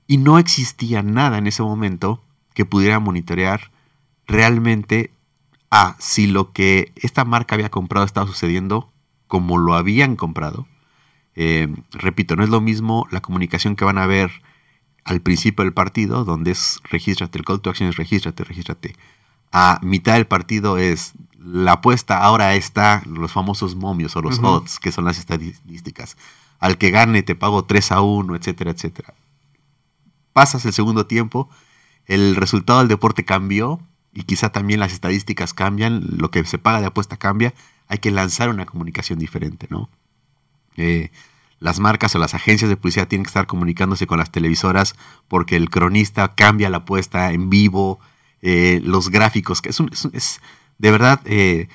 Y 0.07 0.19
no 0.19 0.39
existía 0.39 1.03
nada 1.03 1.39
en 1.39 1.47
ese 1.47 1.63
momento 1.63 2.23
que 2.55 2.65
pudiera 2.65 2.99
monitorear 3.01 3.71
realmente 4.27 5.13
a 5.71 5.97
si 5.99 6.27
lo 6.27 6.53
que 6.53 6.93
esta 6.97 7.25
marca 7.25 7.55
había 7.55 7.71
comprado 7.71 8.05
estaba 8.05 8.27
sucediendo 8.27 8.93
como 9.27 9.57
lo 9.57 9.75
habían 9.75 10.17
comprado. 10.17 10.67
Eh, 11.35 11.75
repito, 11.93 12.37
no 12.37 12.45
es 12.45 12.51
lo 12.51 12.61
mismo 12.61 13.07
la 13.11 13.23
comunicación 13.23 13.77
que 13.77 13.87
van 13.87 13.99
a 13.99 14.07
ver 14.07 14.31
al 15.05 15.21
principio 15.21 15.65
del 15.65 15.73
partido, 15.73 16.25
donde 16.25 16.51
es 16.51 16.81
regístrate, 16.91 17.39
el 17.39 17.45
call 17.45 17.61
to 17.61 17.71
action 17.71 17.89
es 17.89 17.97
regístrate, 17.97 18.45
regístrate. 18.45 18.95
A 19.51 19.81
mitad 19.83 20.15
del 20.15 20.27
partido 20.27 20.79
es 20.79 21.15
la 21.39 21.73
apuesta, 21.73 22.19
ahora 22.19 22.55
está 22.55 23.03
los 23.07 23.33
famosos 23.33 23.75
momios 23.75 24.15
o 24.17 24.23
los 24.23 24.39
odds, 24.39 24.79
que 24.79 24.93
son 24.93 25.05
las 25.05 25.19
estadísticas. 25.19 26.17
Al 26.59 26.79
que 26.79 26.91
gane 26.91 27.23
te 27.23 27.35
pago 27.35 27.65
3 27.65 27.93
a 27.93 28.01
1, 28.01 28.37
etcétera, 28.37 28.71
etcétera. 28.71 29.15
Pasas 30.33 30.65
el 30.65 30.73
segundo 30.73 31.07
tiempo, 31.07 31.51
el 32.07 32.37
resultado 32.37 32.81
del 32.81 32.89
deporte 32.89 33.25
cambió 33.25 33.81
y 34.13 34.25
quizá 34.25 34.51
también 34.51 34.81
las 34.81 34.93
estadísticas 34.93 35.55
cambian, 35.55 36.03
lo 36.19 36.31
que 36.31 36.45
se 36.45 36.59
paga 36.59 36.81
de 36.81 36.87
apuesta 36.87 37.17
cambia, 37.17 37.55
hay 37.89 37.99
que 37.99 38.11
lanzar 38.11 38.49
una 38.49 38.67
comunicación 38.67 39.19
diferente, 39.19 39.67
¿no? 39.71 39.89
Eh, 40.77 41.11
las 41.59 41.79
marcas 41.79 42.15
o 42.15 42.19
las 42.19 42.35
agencias 42.35 42.69
de 42.69 42.77
publicidad 42.77 43.07
tienen 43.07 43.25
que 43.25 43.29
estar 43.29 43.47
comunicándose 43.47 44.07
con 44.07 44.19
las 44.19 44.33
televisoras 44.33 44.97
porque 45.29 45.57
el 45.57 45.71
cronista 45.71 46.35
cambia 46.35 46.71
la 46.71 46.79
apuesta 46.79 47.33
en 47.33 47.51
vivo, 47.51 48.01
eh, 48.41 48.81
los 48.83 49.11
gráficos, 49.11 49.63
que 49.63 49.69
es, 49.69 49.81
es, 50.13 50.41
de 50.79 50.91
verdad 50.91 51.21
eh, 51.25 51.69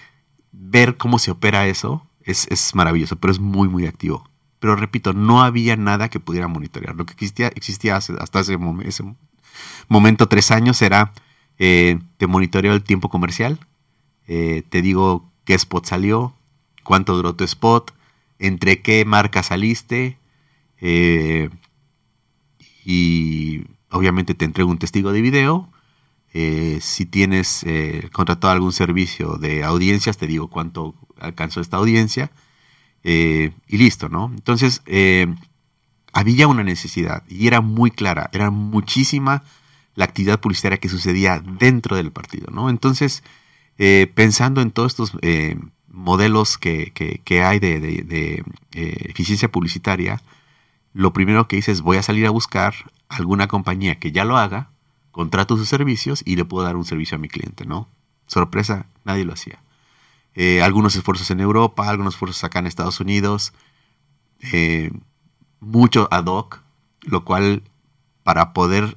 ver 0.52 0.98
cómo 0.98 1.20
se 1.20 1.32
opera 1.32 1.68
eso 1.68 2.06
es, 2.22 2.48
es, 2.52 2.76
maravilloso, 2.76 3.16
pero 3.16 3.32
es 3.32 3.40
muy, 3.40 3.70
muy 3.70 3.88
activo. 3.88 4.30
Pero 4.60 4.76
repito, 4.76 5.14
no 5.14 5.42
había 5.42 5.78
nada 5.78 6.10
que 6.10 6.20
pudiera 6.20 6.48
monitorear. 6.48 6.96
Lo 6.96 7.06
que 7.06 7.14
existía, 7.14 7.48
existía 7.48 7.96
hasta 7.96 8.40
ese, 8.42 8.58
ese, 8.84 9.04
momento, 9.88 10.28
tres 10.28 10.52
años, 10.52 10.82
era 10.82 11.14
eh, 11.60 12.00
te 12.18 12.28
monitoreo 12.28 12.74
el 12.74 12.84
tiempo 12.84 13.10
comercial, 13.10 13.60
te 14.26 14.82
digo 14.82 15.32
qué 15.46 15.54
spot 15.54 15.86
salió, 15.86 16.34
cuánto 16.84 17.16
duró 17.16 17.36
tu 17.36 17.44
spot, 17.44 17.94
entre 18.40 18.82
qué 18.82 19.06
marca 19.06 19.44
saliste 19.44 20.18
eh, 20.80 21.50
y 22.86 23.64
obviamente 23.90 24.34
te 24.34 24.46
entrego 24.46 24.70
un 24.70 24.78
testigo 24.78 25.12
de 25.12 25.22
video. 25.22 25.70
Eh, 26.34 26.80
si 26.82 27.06
tienes 27.06 27.64
eh, 27.64 28.10
contratado 28.12 28.54
algún 28.54 28.72
servicio 28.72 29.38
de 29.38 29.64
audiencias, 29.64 30.18
te 30.18 30.28
digo 30.28 30.50
cuánto 30.50 30.96
alcanzó 31.20 31.62
esta 31.62 31.78
audiencia 31.78 32.32
y 33.04 33.78
listo, 33.78 34.10
¿no? 34.10 34.30
Entonces, 34.36 34.82
había 36.18 36.48
una 36.48 36.64
necesidad 36.64 37.24
y 37.28 37.48
era 37.48 37.62
muy 37.62 37.92
clara, 37.92 38.30
era 38.34 38.50
muchísima 38.50 39.44
la 39.96 40.06
actividad 40.06 40.40
publicitaria 40.40 40.78
que 40.80 40.90
sucedía 40.90 41.40
dentro 41.40 41.96
del 41.96 42.12
partido, 42.12 42.48
¿no? 42.52 42.70
Entonces, 42.70 43.24
pensando 44.16 44.62
en 44.62 44.72
todos 44.72 44.92
estos 44.92 45.12
modelos 45.98 46.58
que, 46.58 46.94
hay 47.44 47.60
de, 47.60 48.44
eh, 48.72 48.98
eficiencia 49.10 49.52
publicitaria, 49.52 50.22
lo 50.94 51.12
primero 51.12 51.48
que 51.48 51.58
hice 51.58 51.72
es 51.72 51.82
voy 51.82 51.98
a 51.98 52.04
salir 52.04 52.28
a 52.28 52.30
buscar 52.30 52.74
alguna 53.10 53.48
compañía 53.48 54.00
que 54.00 54.12
ya 54.12 54.24
lo 54.24 54.38
haga, 54.38 54.70
contrato 55.12 55.58
sus 55.58 55.68
servicios 55.68 56.22
y 56.24 56.36
le 56.36 56.46
puedo 56.46 56.66
dar 56.66 56.76
un 56.76 56.86
servicio 56.86 57.16
a 57.16 57.20
mi 57.20 57.28
cliente, 57.28 57.66
¿no? 57.66 57.90
Sorpresa, 58.28 58.86
nadie 59.06 59.26
lo 59.26 59.34
hacía. 59.34 59.60
Eh, 60.36 60.62
algunos 60.62 60.96
esfuerzos 60.96 61.32
en 61.32 61.40
Europa, 61.40 61.90
algunos 61.90 62.14
esfuerzos 62.14 62.44
acá 62.44 62.60
en 62.60 62.68
Estados 62.68 63.00
Unidos, 63.00 63.54
eh, 64.54 64.92
mucho 65.60 66.08
ad 66.12 66.26
hoc, 66.26 66.62
lo 67.02 67.24
cual 67.26 67.64
para 68.24 68.54
poder 68.54 68.96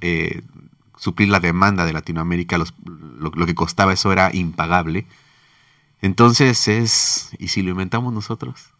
suplir 1.01 1.31
la 1.31 1.40
demanda 1.40 1.87
de 1.87 1.94
Latinoamérica, 1.94 2.59
lo, 2.59 3.46
que 3.46 3.55
costaba 3.55 3.92
eso 3.92 4.12
era 4.12 4.31
impagable. 4.35 5.07
Entonces 6.03 6.68
es, 6.68 7.31
¿y 7.38 7.49
si 7.49 7.62
lo 7.62 7.70
inventamos 7.70 8.12
nosotros? 8.12 8.75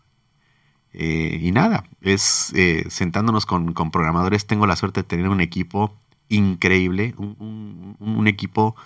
Eh, 0.93 1.39
y 1.41 1.53
nada, 1.53 1.85
es 2.03 2.53
eh, 2.55 2.85
sentándonos 2.91 3.47
con, 3.47 3.73
programadores, 3.73 4.47
tengo 4.47 4.67
la 4.67 4.77
suerte 4.77 5.01
de 5.01 5.09
tener 5.09 5.29
un 5.29 5.41
equipo 5.41 5.97
increíble, 6.29 7.15
un, 7.17 8.27
equipo 8.27 8.77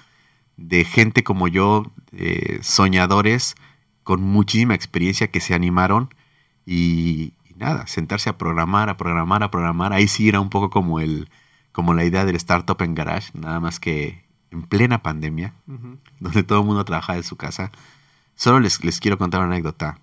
de 0.57 0.85
gente 0.85 1.25
como 1.25 1.49
yo, 1.49 1.91
eh, 2.13 2.61
soñadores, 2.63 3.57
con 4.05 4.23
muchísima 4.23 4.75
experiencia 4.75 5.29
que 5.29 5.41
se 5.41 5.55
animaron 5.55 6.15
y, 6.67 7.33
nada, 7.57 7.87
sentarse 7.87 8.31
a 8.31 8.39
programar, 8.39 8.89
a 8.89 8.97
programar, 8.97 9.43
a 9.43 9.51
programar. 9.51 9.93
Ahí 9.93 10.09
sí 10.09 10.29
era 10.29 10.41
un 10.41 10.51
poco 10.51 10.71
como, 10.71 11.01
el, 11.01 11.29
como 11.73 11.95
la 11.95 12.05
idea 12.05 12.25
del 12.25 12.37
startup 12.37 12.81
en 12.83 12.95
garage, 12.95 13.31
nada 13.35 13.61
más 13.61 13.81
que 13.81 14.25
en 14.51 14.63
plena 14.63 15.03
pandemia, 15.03 15.55
donde 16.21 16.43
todo 16.43 16.61
el 16.61 16.67
mundo 16.67 16.85
trabajaba 16.85 17.17
en 17.17 17.25
su 17.25 17.37
casa 17.37 17.73
Solo 18.37 18.61
les, 18.61 18.85
les 18.85 19.01
quiero 19.01 19.19
contar 19.19 19.41
una 19.41 19.55
anécdota. 19.55 19.99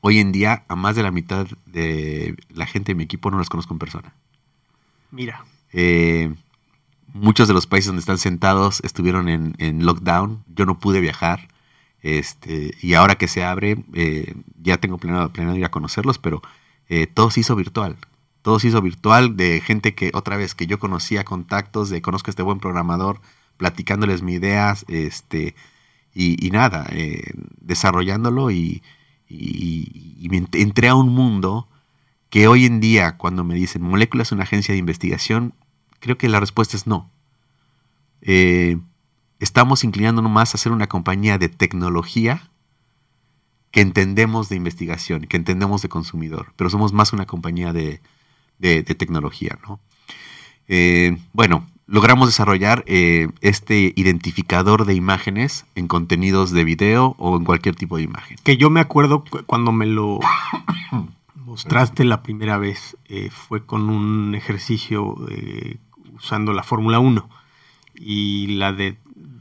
Hoy 0.00 0.18
en 0.18 0.32
día, 0.32 0.64
a 0.68 0.76
más 0.76 0.96
de 0.96 1.02
la 1.02 1.10
mitad 1.10 1.46
de 1.66 2.36
la 2.48 2.66
gente 2.66 2.92
de 2.92 2.96
mi 2.96 3.04
equipo 3.04 3.30
no 3.30 3.38
los 3.38 3.48
conozco 3.48 3.74
en 3.74 3.78
persona. 3.78 4.14
Mira. 5.10 5.44
Eh, 5.72 6.34
muchos 7.12 7.48
de 7.48 7.54
los 7.54 7.66
países 7.66 7.88
donde 7.88 8.00
están 8.00 8.18
sentados 8.18 8.80
estuvieron 8.84 9.28
en, 9.28 9.84
lockdown. 9.84 10.44
Yo 10.54 10.64
no 10.64 10.78
pude 10.78 11.00
viajar. 11.00 11.48
Este, 12.06 12.72
y 12.80 12.94
ahora 12.94 13.16
que 13.16 13.26
se 13.26 13.42
abre, 13.42 13.84
eh, 13.92 14.32
ya 14.62 14.78
tengo 14.78 14.96
planeado, 14.96 15.32
planeado, 15.32 15.58
ir 15.58 15.64
a 15.64 15.72
conocerlos, 15.72 16.18
pero 16.18 16.40
eh, 16.88 17.08
todo 17.08 17.32
se 17.32 17.40
hizo 17.40 17.56
virtual. 17.56 17.96
Todo 18.42 18.60
se 18.60 18.68
hizo 18.68 18.80
virtual 18.80 19.36
de 19.36 19.60
gente 19.60 19.96
que, 19.96 20.12
otra 20.14 20.36
vez, 20.36 20.54
que 20.54 20.68
yo 20.68 20.78
conocía 20.78 21.24
contactos, 21.24 21.90
de 21.90 22.02
conozco 22.02 22.28
a 22.28 22.30
este 22.30 22.44
buen 22.44 22.60
programador, 22.60 23.20
platicándoles 23.56 24.22
mis 24.22 24.36
ideas, 24.36 24.84
este, 24.86 25.56
y, 26.14 26.48
nada, 26.52 26.86
eh, 26.92 27.32
desarrollándolo 27.60 28.52
y, 28.52 28.84
entré 29.28 30.88
a 30.88 30.94
un 30.94 31.08
mundo 31.08 31.66
que 32.30 32.46
hoy 32.46 32.66
en 32.66 32.78
día 32.78 33.16
cuando 33.16 33.42
me 33.42 33.56
dicen 33.56 33.82
molécula 33.82 34.22
es 34.22 34.30
una 34.30 34.44
agencia 34.44 34.72
de 34.72 34.78
investigación, 34.78 35.54
creo 35.98 36.16
que 36.16 36.28
la 36.28 36.38
respuesta 36.38 36.76
es 36.76 36.86
no. 36.86 37.10
Eh, 38.22 38.78
estamos 39.40 39.84
inclinándonos 39.84 40.30
más 40.30 40.54
a 40.54 40.58
ser 40.58 40.72
una 40.72 40.86
compañía 40.86 41.38
de 41.38 41.48
tecnología 41.48 42.50
que 43.70 43.80
entendemos 43.82 44.48
de 44.48 44.56
investigación, 44.56 45.22
que 45.22 45.36
entendemos 45.36 45.82
de 45.82 45.88
consumidor, 45.88 46.52
pero 46.56 46.70
somos 46.70 46.92
más 46.92 47.12
una 47.12 47.26
compañía 47.26 47.72
de, 47.72 48.00
tecnología. 48.58 49.58
¿no? 49.68 49.80
Eh, 50.68 51.18
bueno, 51.34 51.66
logramos 51.86 52.28
desarrollar 52.28 52.84
eh, 52.86 53.28
este 53.42 53.92
identificador 53.94 54.86
de 54.86 54.94
imágenes 54.94 55.66
en 55.74 55.88
contenidos 55.88 56.52
de 56.52 56.64
video 56.64 57.16
o 57.18 57.36
en 57.36 57.44
cualquier 57.44 57.76
tipo 57.76 57.98
de 57.98 58.04
imagen. 58.04 58.38
Que 58.44 58.56
yo 58.56 58.70
me 58.70 58.80
acuerdo 58.80 59.24
cuando 59.44 59.72
me 59.72 59.84
lo 59.84 60.20
mostraste 61.34 62.04
la 62.04 62.22
primera 62.22 62.56
vez, 62.56 62.96
eh, 63.04 63.28
fue 63.30 63.66
con 63.66 63.90
un 63.90 64.34
ejercicio 64.34 65.16
usando 66.14 66.54
la 66.54 66.62
Fórmula 66.62 66.98
1 66.98 67.28
y 67.94 68.46
la 68.56 68.72
de, 68.72 68.96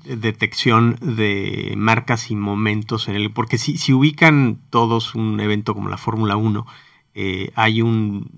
detección 0.06 0.98
de 1.02 1.74
marcas 1.78 2.32
y 2.32 2.36
momentos 2.36 3.08
en 3.08 3.16
el... 3.16 3.32
Porque 3.32 3.58
si, 3.58 3.78
si 3.78 3.94
ubican 3.94 4.60
todos 4.70 5.16
un 5.16 5.40
evento 5.40 5.74
como 5.74 5.90
la 5.90 5.98
Fórmula 5.98 6.36
1, 6.36 6.66
hay 7.56 7.82
un 7.82 8.30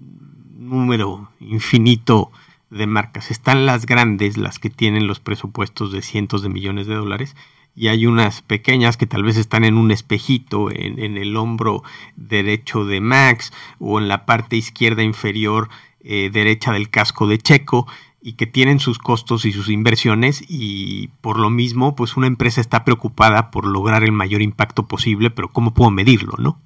número 0.57 1.31
infinito 1.39 2.31
de 2.69 2.87
marcas. 2.87 3.31
Están 3.31 3.65
las 3.65 3.85
grandes, 3.85 4.37
las 4.37 4.59
que 4.59 4.69
tienen 4.69 5.07
los 5.07 5.19
presupuestos 5.19 5.91
de 5.91 6.01
cientos 6.01 6.41
de 6.41 6.49
millones 6.49 6.87
de 6.87 6.95
dólares, 6.95 7.35
y 7.75 7.89
hay 7.89 8.07
unas 8.07 8.41
pequeñas 8.41 8.97
que 8.97 9.05
tal 9.05 9.23
vez 9.23 9.37
están 9.37 9.63
en 9.63 9.77
un 9.77 9.91
espejito, 9.91 10.69
en, 10.71 11.17
el 11.17 11.37
hombro 11.37 11.83
derecho 12.15 12.85
de 12.85 13.01
Max 13.01 13.53
o 13.79 13.99
en 13.99 14.07
la 14.07 14.25
parte 14.25 14.55
izquierda 14.55 15.03
inferior 15.03 15.69
eh, 16.01 16.31
derecha 16.33 16.71
del 16.71 16.89
casco 16.89 17.27
de 17.27 17.37
Checo 17.37 17.87
y 18.27 18.33
que 18.33 18.45
tienen 18.45 18.81
sus 18.81 18.99
costos 18.99 19.45
y 19.45 19.53
sus 19.53 19.69
inversiones 19.69 20.43
y 20.49 21.07
por 21.21 21.39
lo 21.39 21.49
mismo 21.49 21.95
pues 21.95 22.17
una 22.17 22.27
empresa 22.27 22.59
está 22.59 22.83
preocupada 22.83 23.51
por 23.51 23.65
lograr 23.65 24.03
el 24.03 24.11
mayor 24.11 24.41
impacto 24.41 24.85
posible, 24.85 25.29
pero 25.29 25.47
¿cómo 25.47 25.73
puedo 25.73 25.91
medirlo, 25.91 26.33
no? 26.37 26.59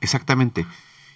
Exactamente. 0.00 0.66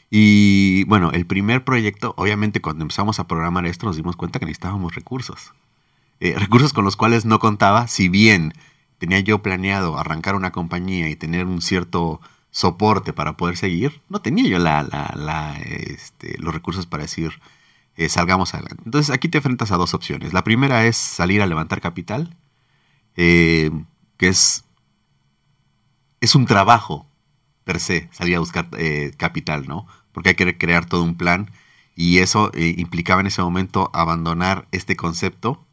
Y 0.08 0.84
bueno, 0.84 1.10
el 1.10 1.26
primer 1.26 1.64
proyecto, 1.64 2.14
obviamente 2.16 2.60
cuando 2.60 2.82
empezamos 2.82 3.18
a 3.18 3.26
programar 3.26 3.66
esto 3.66 3.86
nos 3.86 3.96
dimos 3.96 4.14
cuenta 4.14 4.38
que 4.38 4.46
necesitábamos 4.46 4.94
recursos. 4.94 5.54
Eh, 6.20 6.36
recursos 6.38 6.72
con 6.72 6.84
los 6.84 6.94
cuales 6.94 7.24
no 7.24 7.40
contaba, 7.40 7.88
si 7.88 8.08
bien 8.08 8.52
tenía 8.98 9.18
yo 9.18 9.42
planeado 9.42 9.98
arrancar 9.98 10.36
una 10.36 10.52
compañía 10.52 11.10
y 11.10 11.16
tener 11.16 11.46
un 11.46 11.60
cierto 11.60 12.20
soporte 12.52 13.12
para 13.12 13.36
poder 13.36 13.56
seguir, 13.56 14.02
no 14.08 14.20
tenía 14.20 14.48
yo 14.48 14.60
la, 14.60 14.84
la, 14.84 15.58
este, 15.58 16.38
los 16.38 16.54
recursos 16.54 16.86
para 16.86 17.02
decir 17.02 17.32
eh, 18.04 18.08
salgamos 18.08 18.54
adelante. 18.54 18.82
Entonces 18.84 19.14
aquí 19.14 19.28
te 19.28 19.38
enfrentas 19.38 19.72
a 19.72 19.76
dos 19.76 19.94
opciones. 19.94 20.32
La 20.32 20.44
primera 20.44 20.86
es 20.86 20.96
salir 20.96 21.42
a 21.42 21.46
levantar 21.46 21.80
capital, 21.80 22.36
eh, 23.16 23.70
que 24.16 24.28
es, 24.28 24.64
es 26.20 26.34
un 26.34 26.46
trabajo 26.46 27.06
per 27.64 27.80
se, 27.80 28.08
salir 28.12 28.36
a 28.36 28.40
buscar 28.40 28.68
capital, 29.16 29.66
¿no? 29.66 29.86
porque 30.12 30.30
hay 30.30 30.34
que 30.34 30.58
crear 30.58 30.86
todo 30.86 31.02
un 31.02 31.16
plan 31.16 31.50
y 31.94 32.18
eso 32.18 32.50
eh, 32.54 32.74
implicaba 32.78 33.20
en 33.20 33.26
ese 33.26 33.42
momento 33.42 33.90
abandonar 33.92 34.66
este 34.72 34.96
concepto, 34.96 35.64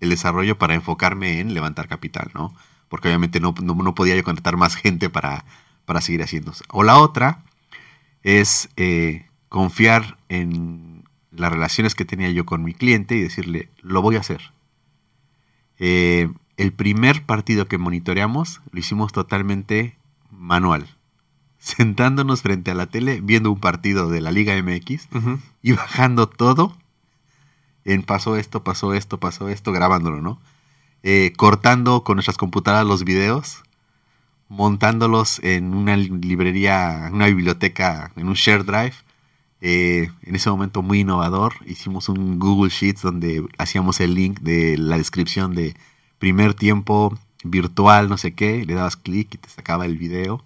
el 0.00 0.10
desarrollo 0.10 0.58
para 0.58 0.74
enfocarme 0.74 1.40
en 1.40 1.54
levantar 1.54 1.88
capital, 1.88 2.30
¿no? 2.34 2.54
Porque 2.88 3.08
obviamente 3.08 3.40
no, 3.40 3.54
no, 3.62 3.94
podía 3.94 4.16
yo 4.16 4.24
contratar 4.24 4.56
más 4.56 4.76
gente 4.76 5.10
para, 5.10 5.44
para 5.84 6.00
seguir 6.00 6.22
haciendo. 6.22 6.52
O 6.70 6.82
la 6.82 6.98
otra 6.98 7.42
es 8.22 8.68
eh, 8.76 9.26
confiar 9.48 10.18
en 10.28 10.95
las 11.36 11.52
relaciones 11.52 11.94
que 11.94 12.04
tenía 12.04 12.30
yo 12.30 12.46
con 12.46 12.62
mi 12.62 12.74
cliente 12.74 13.16
y 13.16 13.22
decirle, 13.22 13.68
lo 13.80 14.02
voy 14.02 14.16
a 14.16 14.20
hacer. 14.20 14.52
Eh, 15.78 16.30
el 16.56 16.72
primer 16.72 17.24
partido 17.24 17.68
que 17.68 17.78
monitoreamos 17.78 18.62
lo 18.70 18.80
hicimos 18.80 19.12
totalmente 19.12 19.96
manual, 20.30 20.88
sentándonos 21.58 22.42
frente 22.42 22.70
a 22.70 22.74
la 22.74 22.86
tele, 22.86 23.20
viendo 23.22 23.50
un 23.50 23.60
partido 23.60 24.08
de 24.08 24.20
la 24.20 24.30
Liga 24.30 24.60
MX 24.60 25.08
y 25.62 25.72
bajando 25.72 26.28
todo 26.28 26.76
en 27.84 28.02
pasó 28.02 28.36
esto, 28.36 28.64
pasó 28.64 28.94
esto, 28.94 29.18
pasó 29.18 29.48
esto, 29.48 29.72
grabándolo, 29.72 30.20
¿no? 30.20 30.40
Eh, 31.02 31.32
cortando 31.36 32.02
con 32.02 32.16
nuestras 32.16 32.36
computadoras 32.36 32.86
los 32.86 33.04
videos, 33.04 33.62
montándolos 34.48 35.38
en 35.44 35.72
una 35.72 35.96
librería, 35.96 37.08
una 37.12 37.26
biblioteca, 37.26 38.12
en 38.16 38.26
un 38.28 38.34
share 38.34 38.64
drive. 38.64 38.94
Eh, 39.60 40.10
en 40.22 40.34
ese 40.36 40.50
momento 40.50 40.82
muy 40.82 41.00
innovador, 41.00 41.54
hicimos 41.66 42.08
un 42.08 42.38
Google 42.38 42.70
Sheets 42.70 43.02
donde 43.02 43.44
hacíamos 43.58 44.00
el 44.00 44.14
link 44.14 44.40
de 44.40 44.76
la 44.76 44.98
descripción 44.98 45.54
de 45.54 45.74
primer 46.18 46.54
tiempo 46.54 47.16
virtual, 47.42 48.08
no 48.08 48.18
sé 48.18 48.34
qué, 48.34 48.64
le 48.66 48.74
dabas 48.74 48.96
clic 48.96 49.34
y 49.34 49.38
te 49.38 49.48
sacaba 49.48 49.86
el 49.86 49.96
video. 49.98 50.44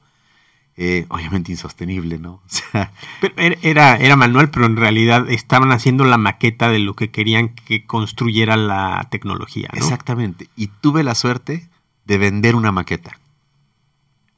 Eh, 0.76 1.04
obviamente 1.10 1.52
insostenible, 1.52 2.18
¿no? 2.18 2.34
O 2.46 2.48
sea, 2.48 2.92
Pero 3.20 3.34
er- 3.36 3.58
era, 3.62 3.96
era 3.96 4.16
manual, 4.16 4.50
pero 4.50 4.64
en 4.66 4.76
realidad 4.76 5.28
estaban 5.28 5.72
haciendo 5.72 6.04
la 6.04 6.16
maqueta 6.16 6.70
de 6.70 6.78
lo 6.78 6.94
que 6.94 7.10
querían 7.10 7.50
que 7.50 7.84
construyera 7.84 8.56
la 8.56 9.06
tecnología. 9.10 9.68
¿no? 9.72 9.78
Exactamente. 9.78 10.48
Y 10.56 10.68
tuve 10.68 11.02
la 11.02 11.14
suerte 11.14 11.68
de 12.06 12.16
vender 12.18 12.54
una 12.54 12.72
maqueta. 12.72 13.18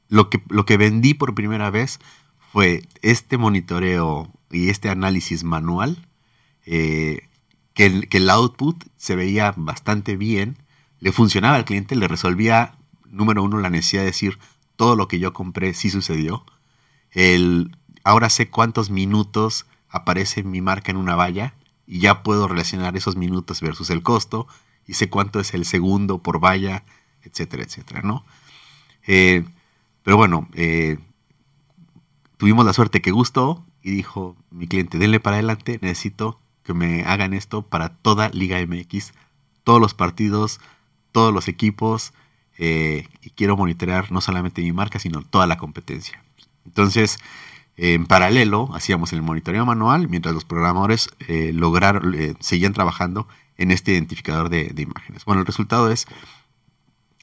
Lo 0.09 0.29
que, 0.29 0.41
lo 0.49 0.65
que 0.65 0.77
vendí 0.77 1.13
por 1.13 1.33
primera 1.33 1.69
vez 1.69 1.99
fue 2.51 2.83
este 3.01 3.37
monitoreo 3.37 4.29
y 4.53 4.69
este 4.69 4.89
análisis 4.89 5.43
manual, 5.43 6.07
eh, 6.65 7.27
que, 7.73 8.07
el, 8.11 8.29
output 8.29 8.83
se 8.97 9.15
veía 9.15 9.53
bastante 9.57 10.15
bien, 10.15 10.57
le 10.99 11.11
funcionaba 11.11 11.55
al 11.55 11.65
cliente, 11.65 11.95
le 11.95 12.07
resolvía, 12.07 12.75
número 13.09 13.43
uno, 13.43 13.59
la 13.59 13.69
necesidad 13.69 14.03
de 14.03 14.07
decir 14.07 14.39
todo 14.75 14.95
lo 14.95 15.07
que 15.07 15.19
yo 15.19 15.33
compré 15.33 15.73
sí 15.73 15.89
sucedió. 15.89 16.45
El, 17.11 17.75
ahora 18.03 18.29
sé 18.29 18.49
cuántos 18.49 18.89
minutos 18.89 19.65
aparece 19.89 20.43
mi 20.43 20.61
marca 20.61 20.91
en 20.91 20.97
una 20.97 21.15
valla 21.15 21.53
y 21.85 21.99
ya 21.99 22.23
puedo 22.23 22.47
relacionar 22.47 22.95
esos 22.95 23.15
minutos 23.15 23.61
versus 23.61 23.89
el 23.89 24.03
costo 24.03 24.47
y 24.87 24.93
sé 24.93 25.09
cuánto 25.09 25.39
es 25.39 25.53
el 25.53 25.65
segundo 25.65 26.21
por 26.21 26.39
valla, 26.39 26.83
etcétera, 27.23 27.63
etcétera, 27.63 28.01
¿no? 28.01 28.25
Eh, 29.05 29.45
pero 30.03 30.17
bueno, 30.17 30.47
eh, 30.53 30.97
tuvimos 32.37 32.65
la 32.65 32.73
suerte 32.73 33.01
que 33.01 33.11
gustó 33.11 33.65
y 33.83 33.91
dijo 33.91 34.35
mi 34.49 34.67
cliente, 34.67 34.97
denle 34.97 35.19
para 35.19 35.35
adelante, 35.35 35.77
necesito 35.81 36.39
que 36.63 36.73
me 36.73 37.03
hagan 37.03 37.33
esto 37.33 37.63
para 37.63 37.89
toda 37.89 38.29
Liga 38.29 38.57
MX, 38.65 39.13
todos 39.63 39.81
los 39.81 39.93
partidos, 39.93 40.61
todos 41.11 41.33
los 41.33 41.47
equipos, 41.47 42.13
eh, 42.57 43.07
y 43.21 43.31
quiero 43.31 43.57
monitorear 43.57 44.11
no 44.11 44.21
solamente 44.21 44.61
mi 44.61 44.71
marca, 44.71 44.99
sino 44.99 45.21
toda 45.21 45.47
la 45.47 45.57
competencia. 45.57 46.23
Entonces, 46.65 47.19
en 47.75 48.05
paralelo, 48.05 48.69
hacíamos 48.73 49.13
el 49.13 49.21
monitoreo 49.21 49.65
manual 49.65 50.07
mientras 50.07 50.33
los 50.33 50.45
programadores 50.45 51.09
eh, 51.27 51.51
lograron, 51.53 52.13
eh, 52.13 52.35
seguían 52.39 52.73
trabajando 52.73 53.27
en 53.57 53.71
este 53.71 53.93
identificador 53.93 54.49
de, 54.49 54.73
imágenes. 54.77 55.25
Bueno, 55.25 55.41
el 55.41 55.47
resultado 55.47 55.91
es, 55.91 56.07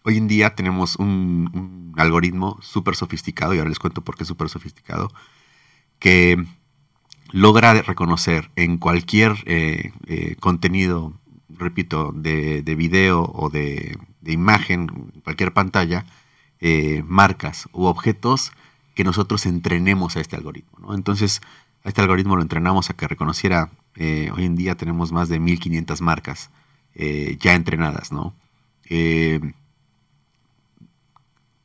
hoy 0.05 0.17
en 0.17 0.29
día 0.29 0.55
tenemos 0.55 0.97
un, 0.97 1.95
algoritmo 1.97 2.59
súper 2.63 2.97
sofisticado, 2.97 3.55
y 3.55 3.59
ahora 3.59 3.69
les 3.69 3.79
cuento 3.79 4.03
por 4.03 4.17
qué 4.17 4.25
súper 4.25 4.49
sofisticado, 4.49 5.13
que 6.01 6.45
logra 7.31 7.75
reconocer 7.83 8.51
en 8.57 8.79
cualquier 8.79 9.37
eh, 9.47 9.93
eh, 10.07 10.35
contenido, 10.41 11.13
repito, 11.49 12.13
de, 12.13 12.63
de 12.63 12.75
video 12.75 13.23
o 13.23 13.51
de, 13.51 13.97
imagen, 14.25 14.89
cualquier 15.23 15.53
pantalla, 15.53 16.07
eh, 16.61 17.05
marcas 17.07 17.69
u 17.73 17.85
objetos 17.85 18.53
que 18.95 19.05
nosotros 19.05 19.47
entrenemos 19.47 20.17
a 20.17 20.21
este 20.21 20.37
algoritmo. 20.37 20.95
Entonces, 20.95 21.41
a 21.85 21.89
este 21.89 22.01
algoritmo 22.01 22.37
lo 22.37 22.43
entrenamos 22.43 22.91
a 22.91 22.95
que 22.95 23.07
reconociera, 23.07 23.71
hoy 23.97 24.45
en 24.45 24.57
día 24.57 24.77
tenemos 24.77 25.13
más 25.13 25.29
de 25.29 25.39
1500 25.39 26.01
marcas 26.01 26.51
ya 26.95 27.55
entrenadas, 27.55 28.13
¿no? 28.13 28.35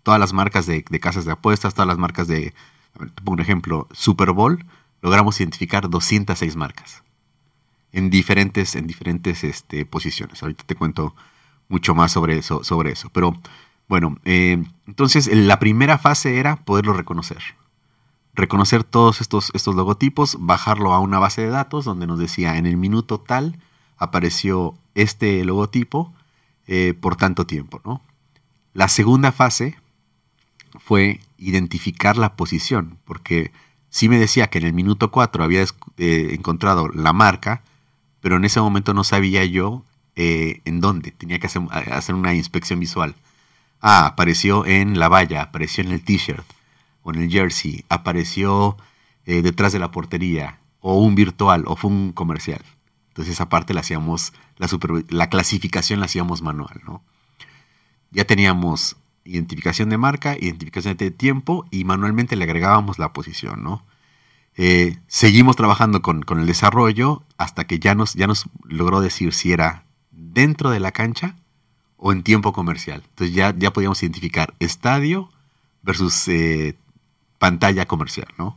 Todas 0.03 0.19
las 0.19 0.33
marcas 0.33 0.65
de, 0.65 0.85
de 0.89 0.99
casas 0.99 1.25
de 1.25 1.31
apuestas, 1.33 1.73
todas 1.73 1.87
las 1.87 1.97
marcas 1.97 2.27
de, 2.27 2.53
un 3.25 3.39
ejemplo, 3.39 3.87
Super 3.91 4.31
Bowl, 4.31 4.65
logramos 5.01 5.39
identificar 5.39 5.89
206 5.89 6.55
marcas 6.55 7.03
en 7.91 8.09
diferentes, 8.09 8.75
en 8.75 8.87
diferentes 8.87 9.43
este, 9.43 9.85
posiciones. 9.85 10.43
Ahorita 10.43 10.63
te 10.65 10.75
cuento 10.75 11.15
mucho 11.69 11.95
más 11.95 12.11
sobre 12.11 12.37
eso, 12.37 12.63
sobre 12.63 12.91
eso. 12.91 13.09
Pero 13.09 13.33
bueno, 13.87 14.17
eh, 14.25 14.63
entonces 14.87 15.27
la 15.33 15.59
primera 15.59 15.97
fase 15.97 16.37
era 16.37 16.57
poderlo 16.57 16.93
reconocer. 16.93 17.41
Reconocer 18.33 18.83
todos 18.83 19.21
estos, 19.21 19.51
estos 19.53 19.75
logotipos, 19.75 20.37
bajarlo 20.39 20.93
a 20.93 20.99
una 20.99 21.19
base 21.19 21.41
de 21.41 21.49
datos 21.49 21.85
donde 21.85 22.05
nos 22.05 22.19
decía 22.19 22.57
en 22.57 22.65
el 22.65 22.75
minuto 22.75 23.19
tal 23.19 23.57
apareció 23.97 24.75
este 24.93 25.45
logotipo 25.45 26.13
eh, 26.67 26.93
por 26.99 27.15
tanto 27.15 27.45
tiempo. 27.45 27.79
¿no? 27.85 28.01
La 28.73 28.89
segunda 28.89 29.31
fase 29.31 29.77
fue 30.79 31.21
identificar 31.37 32.17
la 32.17 32.35
posición, 32.35 32.97
porque 33.05 33.51
sí 33.89 34.09
me 34.09 34.19
decía 34.19 34.47
que 34.47 34.57
en 34.57 34.65
el 34.65 34.73
minuto 34.73 35.11
4 35.11 35.43
había 35.43 35.63
eh, 35.97 36.29
encontrado 36.31 36.89
la 36.89 37.13
marca, 37.13 37.61
pero 38.21 38.37
en 38.37 38.45
ese 38.45 38.59
momento 38.59 38.93
no 38.93 39.03
sabía 39.03 39.45
yo 39.45 39.83
eh, 40.15 40.61
en 40.65 40.81
dónde. 40.81 41.11
Tenía 41.11 41.39
que 41.39 41.47
hacer, 41.47 41.61
hacer, 41.71 42.15
una 42.15 42.33
inspección 42.33 42.79
visual. 42.79 43.15
Ah, 43.81 44.07
apareció 44.07 44.65
en 44.65 44.99
la 44.99 45.09
valla, 45.09 45.43
apareció 45.43 45.83
en 45.83 45.91
el 45.91 46.03
t-shirt 46.03 46.45
o 47.03 47.13
en 47.13 47.21
el 47.21 47.29
jersey, 47.29 47.85
apareció 47.89 48.77
eh, 49.25 49.41
detrás 49.41 49.73
de 49.73 49.79
la 49.79 49.91
portería, 49.91 50.59
o 50.81 50.99
un 50.99 51.15
virtual, 51.15 51.63
o 51.67 51.75
fue 51.75 51.91
un 51.91 52.11
comercial. 52.11 52.61
Entonces 53.09 53.35
esa 53.35 53.49
parte 53.49 53.73
la 53.73 53.81
hacíamos, 53.81 54.33
la, 54.57 54.67
la 55.09 55.29
clasificación 55.29 55.99
la 55.99 56.07
hacíamos 56.07 56.41
manual, 56.41 56.81
¿no? 56.85 57.03
Ya 58.11 58.25
teníamos 58.25 58.97
identificación 59.25 59.89
de 59.89 59.97
marca, 59.97 60.37
identificación 60.39 60.95
de 60.95 61.11
tiempo 61.11 61.65
y 61.71 61.83
manualmente 61.83 62.35
le 62.35 62.45
agregábamos 62.45 62.99
la 62.99 63.11
posición, 63.11 63.63
¿no? 63.63 63.83
Eh, 64.57 64.97
seguimos 65.07 65.57
trabajando 65.57 66.01
con, 66.01 66.23
el 66.29 66.45
desarrollo 66.45 67.23
hasta 67.37 67.65
que 67.65 67.79
ya 67.79 67.93
nos, 67.93 68.13
ya 68.13 68.27
nos 68.27 68.45
logró 68.63 69.01
decir 69.01 69.33
si 69.33 69.51
era 69.51 69.83
dentro 70.11 70.69
de 70.69 70.79
la 70.79 70.91
cancha 70.91 71.35
o 71.97 72.13
en 72.13 72.23
tiempo 72.23 72.53
comercial. 72.53 73.03
Entonces 73.09 73.35
ya, 73.35 73.53
ya 73.57 73.73
podíamos 73.73 74.01
identificar 74.01 74.53
estadio 74.59 75.29
versus 75.83 76.27
eh, 76.29 76.77
pantalla 77.37 77.85
comercial, 77.85 78.27
¿no? 78.37 78.55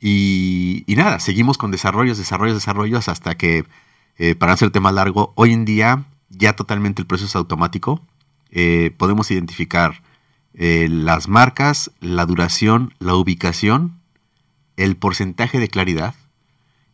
Y, 0.00 0.82
y, 0.88 0.96
nada, 0.96 1.20
seguimos 1.20 1.58
con 1.58 1.70
desarrollos, 1.70 2.18
desarrollos, 2.18 2.56
desarrollos 2.56 3.08
hasta 3.08 3.36
que, 3.36 3.64
eh, 4.18 4.34
para 4.34 4.50
no 4.50 4.54
hacer 4.54 4.66
el 4.66 4.72
tema 4.72 4.90
largo, 4.90 5.32
hoy 5.36 5.52
en 5.52 5.64
día 5.64 6.06
ya 6.28 6.54
totalmente 6.54 7.02
el 7.02 7.06
proceso 7.06 7.28
es 7.28 7.36
automático. 7.36 8.02
Eh, 8.52 8.92
podemos 8.96 9.30
identificar 9.30 10.02
eh, 10.54 10.86
las 10.90 11.28
marcas, 11.28 11.90
la 12.00 12.26
duración, 12.26 12.94
la 12.98 13.14
ubicación, 13.14 14.00
el 14.76 14.96
porcentaje 14.96 15.58
de 15.58 15.68
claridad. 15.68 16.14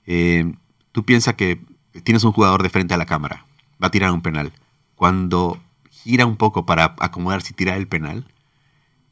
Eh, 0.06 0.54
tú 0.92 1.04
piensas 1.04 1.34
que 1.34 1.61
tienes 2.04 2.22
un 2.22 2.32
jugador 2.32 2.62
de 2.62 2.70
frente 2.70 2.94
a 2.94 2.98
la 2.98 3.06
cámara, 3.06 3.46
va 3.82 3.88
a 3.88 3.90
tirar 3.90 4.12
un 4.12 4.22
penal. 4.22 4.52
Cuando 4.94 5.61
gira 5.90 6.24
un 6.24 6.36
poco 6.36 6.66
para 6.66 6.94
acomodar 7.00 7.42
si 7.42 7.52
tira 7.52 7.76
el 7.76 7.88
penal, 7.88 8.26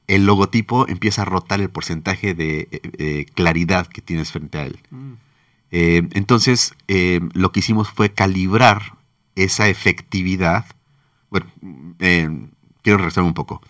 el 0.07 0.25
logotipo 0.25 0.87
empieza 0.87 1.23
a 1.23 1.25
rotar 1.25 1.61
el 1.61 1.71
porcentaje 1.71 2.35
de 2.35 2.69
eh, 2.71 3.27
claridad 3.35 3.89
que 3.89 4.01
tienes 4.01 4.31
frente 4.31 4.59
a 4.59 4.67
él. 4.67 4.79
Mm. 4.91 5.15
entonces, 5.73 6.75
lo 7.35 7.51
que 7.51 7.59
hicimos 7.59 7.91
fue 7.91 8.13
calibrar 8.13 8.95
esa 9.35 9.69
efectividad. 9.69 10.65
Bueno, 11.31 11.47
eh, 11.99 12.49
quiero 12.83 12.99
regresar 12.99 13.25
un 13.25 13.35
poco. 13.35 13.61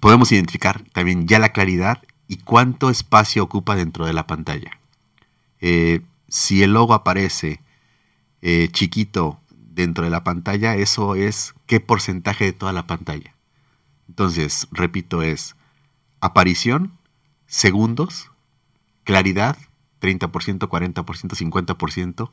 Podemos 0.00 0.32
identificar 0.32 0.82
también 0.92 1.26
ya 1.26 1.38
la 1.38 1.52
claridad 1.52 2.02
y 2.28 2.38
cuánto 2.38 2.90
espacio 2.90 3.42
ocupa 3.42 3.76
dentro 3.76 4.06
de 4.06 4.12
la 4.12 4.26
pantalla. 4.26 4.78
Eh, 5.60 6.00
si 6.28 6.62
el 6.62 6.72
logo 6.72 6.94
aparece 6.94 7.60
eh, 8.40 8.68
chiquito 8.72 9.38
dentro 9.50 10.04
de 10.04 10.10
la 10.10 10.24
pantalla, 10.24 10.74
eso 10.76 11.14
es 11.14 11.54
qué 11.66 11.80
porcentaje 11.80 12.44
de 12.44 12.52
toda 12.52 12.72
la 12.72 12.86
pantalla. 12.86 13.34
Entonces, 14.08 14.68
repito, 14.72 15.22
es 15.22 15.56
aparición, 16.20 16.98
segundos, 17.46 18.30
claridad, 19.04 19.56
30%, 20.00 20.68
40%, 20.68 21.04
50%, 21.04 22.30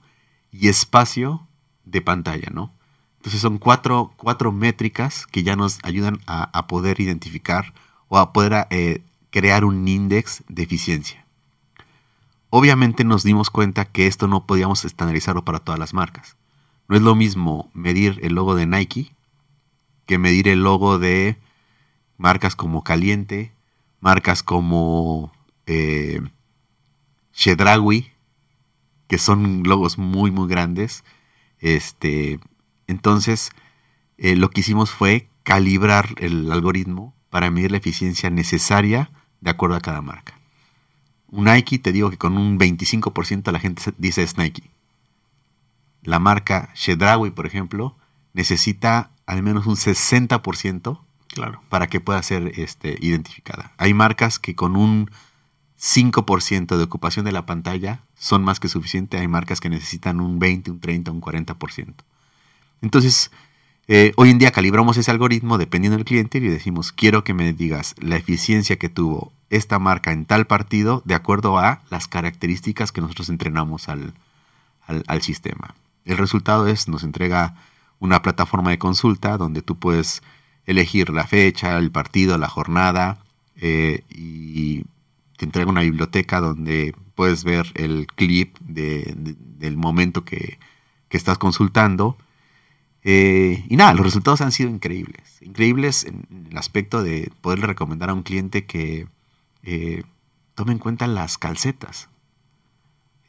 y 0.51 0.67
espacio 0.67 1.47
de 1.85 2.01
pantalla, 2.01 2.49
¿no? 2.51 2.73
Entonces 3.19 3.41
son 3.41 3.57
cuatro, 3.57 4.13
cuatro 4.17 4.51
métricas 4.51 5.27
que 5.27 5.43
ya 5.43 5.55
nos 5.55 5.79
ayudan 5.83 6.19
a, 6.25 6.49
a 6.57 6.67
poder 6.67 7.01
identificar 7.01 7.73
o 8.07 8.17
a 8.17 8.31
poder 8.33 8.65
eh, 8.69 9.01
crear 9.29 9.65
un 9.65 9.87
índice 9.87 10.43
de 10.47 10.63
eficiencia. 10.63 11.25
obviamente 12.49 13.03
nos 13.03 13.23
dimos 13.23 13.51
cuenta 13.51 13.85
que 13.85 14.07
esto 14.07 14.27
no 14.27 14.45
podíamos 14.47 14.83
estandarizarlo 14.83 15.45
para 15.45 15.59
todas 15.59 15.79
las 15.79 15.93
marcas. 15.93 16.35
No 16.87 16.95
es 16.95 17.03
lo 17.03 17.13
mismo 17.13 17.69
medir 17.73 18.19
el 18.23 18.33
logo 18.33 18.55
de 18.55 18.65
Nike 18.65 19.13
que 20.07 20.17
medir 20.17 20.47
el 20.47 20.63
logo 20.63 20.97
de 20.97 21.37
marcas 22.17 22.55
como 22.55 22.83
Caliente, 22.83 23.51
marcas 23.99 24.41
como 24.41 25.31
eh, 25.67 26.21
Shedrawi, 27.33 28.11
que 29.07 29.19
son 29.19 29.61
logos 29.63 29.99
muy, 29.99 30.31
muy 30.31 30.49
grandes. 30.49 31.03
Este, 31.59 32.39
entonces, 32.89 33.51
eh, 34.17 34.35
lo 34.35 34.49
que 34.49 34.61
hicimos 34.61 34.89
fue 34.89 35.29
calibrar 35.43 36.15
el 36.17 36.51
algoritmo 36.51 37.13
para 37.29 37.51
medir 37.51 37.69
la 37.71 37.77
eficiencia 37.77 38.31
necesaria 38.31 39.11
de 39.41 39.51
acuerdo 39.51 39.75
a 39.75 39.81
cada 39.81 40.01
marca. 40.01 40.39
Un 41.27 41.45
Nike, 41.45 41.77
te 41.77 41.91
digo 41.91 42.09
que 42.09 42.17
con 42.17 42.35
un 42.35 42.57
25% 42.57 43.51
la 43.51 43.59
gente 43.59 43.83
dice 43.99 44.23
es 44.23 44.39
Nike. 44.39 44.71
La 46.01 46.17
marca 46.17 46.71
Shedrawi, 46.73 47.29
por 47.29 47.45
ejemplo, 47.45 47.95
necesita 48.33 49.11
al 49.27 49.43
menos 49.43 49.67
un 49.67 49.75
60% 49.75 50.99
Claro. 51.27 51.61
para 51.69 51.85
que 51.85 51.99
pueda 51.99 52.23
ser 52.23 52.59
este, 52.59 52.97
identificada. 52.99 53.73
Hay 53.77 53.93
marcas 53.93 54.39
que 54.39 54.55
con 54.55 54.75
un 54.75 55.11
5% 55.79 56.75
de 56.75 56.83
ocupación 56.83 57.23
de 57.23 57.31
la 57.31 57.45
pantalla 57.45 58.01
son 58.17 58.43
más 58.43 58.59
que 58.59 58.67
suficiente. 58.67 59.19
Hay 59.19 59.27
marcas 59.27 59.61
que 59.61 59.69
necesitan 59.69 60.21
un 60.21 60.39
20, 60.39 60.71
un 60.71 60.79
30, 60.79 61.11
un 61.11 61.21
40%. 61.21 61.93
Entonces, 62.81 63.31
eh, 63.87 64.13
hoy 64.17 64.29
en 64.29 64.37
día 64.37 64.51
calibramos 64.51 64.97
ese 64.97 65.11
algoritmo 65.11 65.57
dependiendo 65.57 65.97
del 65.97 66.05
cliente 66.05 66.37
y 66.37 66.41
decimos, 66.41 66.91
quiero 66.91 67.23
que 67.23 67.33
me 67.33 67.53
digas 67.53 67.95
la 67.99 68.17
eficiencia 68.17 68.77
que 68.77 68.89
tuvo 68.89 69.33
esta 69.49 69.79
marca 69.79 70.11
en 70.11 70.25
tal 70.25 70.45
partido 70.45 71.01
de 71.05 71.15
acuerdo 71.15 71.57
a 71.57 71.81
las 71.89 72.07
características 72.07 72.91
que 72.91 73.01
nosotros 73.01 73.29
entrenamos 73.29 73.89
al, 73.89 74.13
al, 74.85 75.21
sistema. 75.21 75.75
El 76.05 76.17
resultado 76.17 76.67
es, 76.67 76.87
nos 76.87 77.03
entrega 77.03 77.55
una 77.99 78.21
plataforma 78.21 78.69
de 78.69 78.79
consulta 78.79 79.37
donde 79.37 79.61
tú 79.61 79.77
puedes 79.77 80.21
elegir 80.65 81.09
la 81.09 81.25
fecha, 81.25 81.77
el 81.77 81.91
partido, 81.91 82.37
la 82.37 82.47
jornada 82.47 83.17
eh, 83.55 84.03
y 84.09 84.83
te 85.37 85.45
entrega 85.45 85.69
una 85.69 85.81
biblioteca 85.81 86.39
donde 86.41 86.93
puedes 87.15 87.43
ver 87.43 87.71
el 87.75 88.07
clip 88.07 88.57
de, 88.59 89.13
de, 89.17 89.35
del 89.57 89.77
momento 89.77 90.23
que, 90.23 90.59
que, 91.07 91.17
estás 91.17 91.37
consultando. 91.37 92.17
Eh, 93.03 93.65
y 93.69 93.75
nada, 93.77 93.93
los 93.93 94.05
resultados 94.05 94.41
han 94.41 94.51
sido 94.51 94.69
increíbles. 94.69 95.41
Increíbles 95.41 96.03
en, 96.03 96.47
el 96.51 96.57
aspecto 96.57 97.01
de 97.01 97.31
poderle 97.41 97.67
recomendar 97.67 98.09
a 98.09 98.13
un 98.13 98.23
cliente 98.23 98.65
que 98.65 99.07
eh, 99.63 100.03
tome 100.55 100.73
en 100.73 100.79
cuenta 100.79 101.07
las 101.07 101.37
calcetas. 101.37 102.09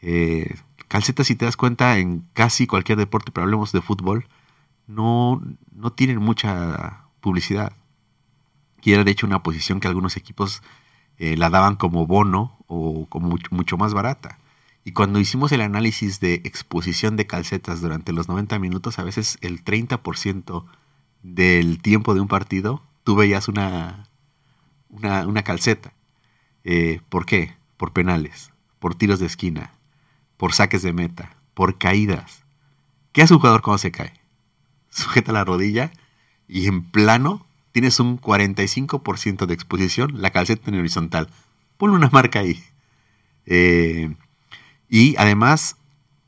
Eh, 0.02 0.56
calcetas, 0.88 1.26
si 1.28 1.36
te 1.36 1.44
das 1.44 1.56
cuenta, 1.56 1.98
en 1.98 2.24
casi 2.32 2.66
cualquier 2.66 2.98
deporte, 2.98 3.30
pero 3.32 3.44
hablemos 3.44 3.70
de 3.72 3.80
fútbol, 3.80 4.26
no, 4.88 5.40
no 5.72 5.92
tienen 5.92 6.18
mucha 6.18 7.04
publicidad. 7.20 7.72
Y 8.82 8.92
era 8.92 9.04
de 9.04 9.10
hecho 9.12 9.26
una 9.26 9.42
posición 9.42 9.78
que 9.78 9.88
algunos 9.88 10.16
equipos 10.16 10.62
eh, 11.18 11.36
la 11.36 11.50
daban 11.50 11.76
como 11.76 12.06
bono 12.06 12.56
o 12.66 13.06
como 13.08 13.36
mucho, 13.50 13.76
más 13.76 13.94
barata. 13.94 14.38
Y 14.84 14.92
cuando 14.92 15.20
hicimos 15.20 15.52
el 15.52 15.60
análisis 15.60 16.20
de 16.20 16.34
exposición 16.44 17.16
de 17.16 17.26
calcetas 17.26 17.80
durante 17.80 18.12
los 18.12 18.28
90 18.28 18.58
minutos, 18.58 18.98
a 18.98 19.04
veces 19.04 19.38
el 19.42 19.62
30% 19.62 20.64
del 21.22 21.82
tiempo 21.82 22.14
de 22.14 22.20
un 22.20 22.28
partido, 22.28 22.82
tú 23.04 23.14
veías 23.14 23.48
una, 23.48 24.08
una, 24.88 25.26
una 25.26 25.42
calceta. 25.42 25.92
Eh, 26.64 27.00
¿Por 27.08 27.26
qué? 27.26 27.56
Por 27.76 27.92
penales, 27.92 28.52
por 28.78 28.94
tiros 28.94 29.20
de 29.20 29.26
esquina, 29.26 29.72
por 30.36 30.54
saques 30.54 30.82
de 30.82 30.92
meta, 30.92 31.36
por 31.54 31.78
caídas. 31.78 32.44
¿Qué 33.12 33.22
hace 33.22 33.34
un 33.34 33.40
jugador 33.40 33.62
cuando 33.62 33.78
se 33.78 33.90
cae? 33.90 34.14
Sujeta 34.88 35.32
la 35.32 35.44
rodilla 35.44 35.92
y 36.48 36.66
en 36.66 36.82
plano 36.82 37.46
tienes 37.72 38.00
un 38.00 38.20
45% 38.20 39.46
de 39.46 39.54
exposición, 39.54 40.20
la 40.20 40.30
calceta 40.30 40.70
en 40.70 40.78
horizontal. 40.78 41.28
Ponle 41.76 41.96
una 41.96 42.10
marca 42.10 42.40
ahí. 42.40 42.62
Eh, 43.46 44.14
y 44.90 45.14
además, 45.18 45.76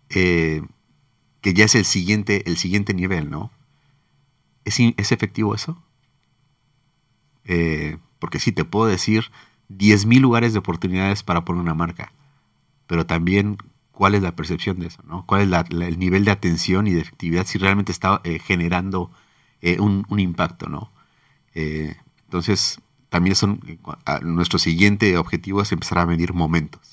eh, 0.08 0.62
que 1.40 1.52
ya 1.52 1.64
es 1.64 1.74
el 1.74 1.84
siguiente, 1.84 2.48
el 2.48 2.56
siguiente 2.56 2.94
nivel, 2.94 3.28
¿no? 3.28 3.50
¿Es, 4.64 4.78
¿es 4.78 5.10
efectivo 5.10 5.56
eso? 5.56 5.82
Eh, 7.44 7.98
porque 8.20 8.38
sí, 8.38 8.52
te 8.52 8.64
puedo 8.64 8.86
decir 8.86 9.32
10.000 9.68 10.20
lugares 10.20 10.52
de 10.52 10.60
oportunidades 10.60 11.24
para 11.24 11.44
poner 11.44 11.60
una 11.60 11.74
marca, 11.74 12.12
pero 12.86 13.04
también 13.04 13.58
cuál 13.90 14.14
es 14.14 14.22
la 14.22 14.36
percepción 14.36 14.78
de 14.78 14.86
eso, 14.86 15.02
¿no? 15.08 15.26
¿Cuál 15.26 15.42
es 15.42 15.48
la, 15.48 15.64
el 15.68 15.98
nivel 15.98 16.24
de 16.24 16.30
atención 16.30 16.86
y 16.86 16.92
de 16.92 17.00
efectividad 17.00 17.44
si 17.46 17.58
realmente 17.58 17.90
está 17.90 18.20
eh, 18.22 18.38
generando 18.38 19.10
eh, 19.60 19.80
un, 19.80 20.06
un, 20.08 20.20
impacto, 20.20 20.68
¿no? 20.68 20.92
Entonces, 21.54 22.80
también 23.08 23.36
son, 23.36 23.60
nuestro 24.22 24.58
siguiente 24.58 25.18
objetivo 25.18 25.62
es 25.62 25.72
empezar 25.72 25.98
a 25.98 26.06
medir 26.06 26.32
momentos. 26.32 26.91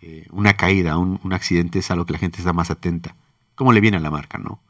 Eh, 0.00 0.26
una 0.30 0.54
caída, 0.54 0.96
un, 0.96 1.20
un, 1.24 1.32
accidente 1.32 1.80
es 1.80 1.90
algo 1.90 2.06
que 2.06 2.12
la 2.12 2.18
gente 2.18 2.38
está 2.38 2.52
más 2.52 2.70
atenta. 2.70 3.16
¿Cómo 3.54 3.72
le 3.72 3.80
viene 3.80 3.96
a 3.96 4.00
la 4.00 4.10
marca, 4.10 4.38
no? 4.38 4.60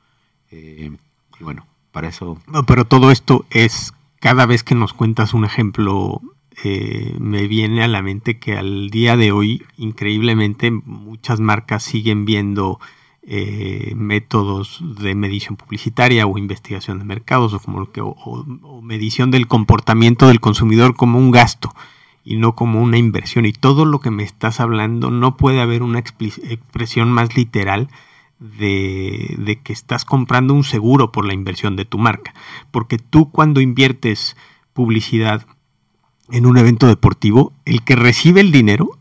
y 0.51 1.45
bueno, 1.45 1.66
para 1.93 2.09
eso... 2.09 2.41
No, 2.47 2.64
pero 2.64 2.87
todo 2.87 3.11
esto 3.11 3.45
es, 3.51 3.93
cada 4.18 4.47
vez 4.47 4.62
que 4.62 4.74
nos 4.74 4.95
cuentas 4.95 5.35
un 5.35 5.45
ejemplo 5.45 6.22
eh, 6.64 7.14
me 7.20 7.47
viene 7.47 7.85
a 7.85 7.89
la 7.89 8.03
mente 8.03 8.39
que 8.39 8.57
al 8.57 8.91
día 8.91 9.16
de 9.16 9.31
hoy, 9.31 9.64
increíblemente, 9.76 10.70
muchas 10.70 11.39
marcas 11.39 11.85
siguen 11.85 12.24
viendo 12.24 12.81
eh, 13.22 13.93
métodos 13.95 14.83
de 15.01 15.14
medición 15.14 15.57
publicitaria 15.57 16.26
o 16.26 16.37
investigación 16.37 16.99
de 16.99 17.05
mercados 17.05 17.55
o, 17.55 17.61
como 17.61 17.93
que, 17.93 18.01
o, 18.01 18.09
o, 18.09 18.83
medición 18.83 19.31
del 19.31 19.47
comportamiento 19.47 20.26
del 20.26 20.41
consumidor 20.41 20.97
como 20.97 21.18
un 21.18 21.31
gasto 21.31 21.72
y 22.29 22.37
no 22.37 22.55
como 22.55 22.83
una 22.83 22.99
inversión. 22.99 23.47
Y 23.47 23.55
todo 23.55 23.87
lo 23.87 24.01
que 24.01 24.11
me 24.11 24.22
estás 24.22 24.61
hablando 24.61 25.11
no 25.11 25.39
puede 25.39 25.62
haber 25.62 25.83
una 25.83 25.99
expresión 25.99 27.11
más 27.11 27.35
literal 27.35 27.89
de, 28.39 29.35
de 29.39 29.57
que 29.62 29.72
estás 29.72 30.05
comprando 30.05 30.53
un 30.53 30.62
seguro 30.62 31.11
por 31.11 31.24
la 31.24 31.33
inversión 31.33 31.74
de 31.74 31.87
tu 31.87 31.97
marca. 31.97 32.35
Porque 32.70 32.99
tú 32.99 33.31
cuando 33.31 33.62
inviertes 33.62 34.37
publicidad 34.74 35.47
en 36.31 36.45
un 36.45 36.59
evento 36.59 36.87
deportivo, 36.87 37.55
el 37.64 37.83
que 37.83 37.97
recibe 37.97 38.43
el 38.43 38.53
dinero 38.53 38.99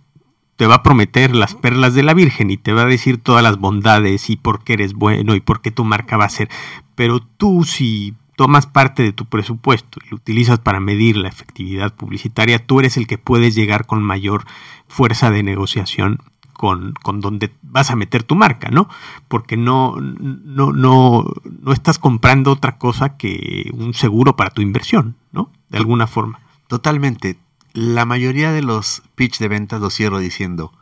te 0.56 0.66
va 0.66 0.76
a 0.76 0.84
prometer 0.84 1.36
las 1.36 1.54
perlas 1.54 1.96
de 1.96 2.04
la 2.04 2.14
Virgen 2.14 2.50
y 2.50 2.56
te 2.56 2.72
va 2.72 2.84
a 2.84 2.86
decir 2.86 3.18
todas 3.18 3.44
las 3.44 3.58
bondades 3.58 4.30
y 4.30 4.38
por 4.38 4.64
qué 4.64 4.74
eres 4.74 4.94
bueno 4.94 5.36
y 5.36 5.42
por 5.42 5.60
qué 5.60 5.70
tu 5.70 5.84
marca 5.84 6.16
va 6.16 6.24
a 6.24 6.30
ser. 6.30 6.48
Pero 6.96 7.20
tú 7.20 7.66
si 7.66 8.14
tomas 8.38 8.68
parte 8.68 9.02
de 9.02 9.14
tu 9.14 9.26
presupuesto 9.26 10.00
y 10.06 10.10
lo 10.12 10.18
utilizas 10.18 10.60
para 10.60 10.80
medir 10.80 11.18
la 11.18 11.28
efectividad 11.28 11.94
publicitaria, 11.96 12.64
tú 12.64 12.80
eres 12.80 12.96
el 12.96 13.08
que 13.08 13.18
puedes 13.18 13.56
llegar 13.56 13.88
con 13.88 14.04
mayor 14.04 14.46
fuerza 14.88 15.32
de 15.32 15.42
negociación 15.42 16.20
con, 16.54 16.94
con 17.02 17.20
donde 17.20 17.52
vas 17.64 17.90
a 17.90 17.96
meter 17.96 18.22
tu 18.22 18.36
marca, 18.36 18.70
¿no? 18.70 18.90
Porque 19.28 19.58
no, 19.58 19.96
no, 20.00 20.72
no, 20.72 21.26
no 21.44 21.74
estás 21.74 21.98
comprando 21.98 22.52
otra 22.52 22.78
cosa 22.78 23.18
que 23.18 23.72
un 23.74 23.96
seguro 23.96 24.36
para 24.36 24.52
tu 24.52 24.62
inversión, 24.62 25.16
¿no? 25.32 25.52
De 25.70 25.80
alguna 25.80 26.06
forma. 26.06 26.40
Totalmente. 26.68 27.40
La 27.74 28.06
mayoría 28.06 28.52
de 28.52 28.62
los 28.62 29.02
pitch 29.16 29.40
de 29.40 29.48
ventas 29.48 29.82
los 29.82 29.96
cierro 29.96 30.20
diciendo, 30.20 30.74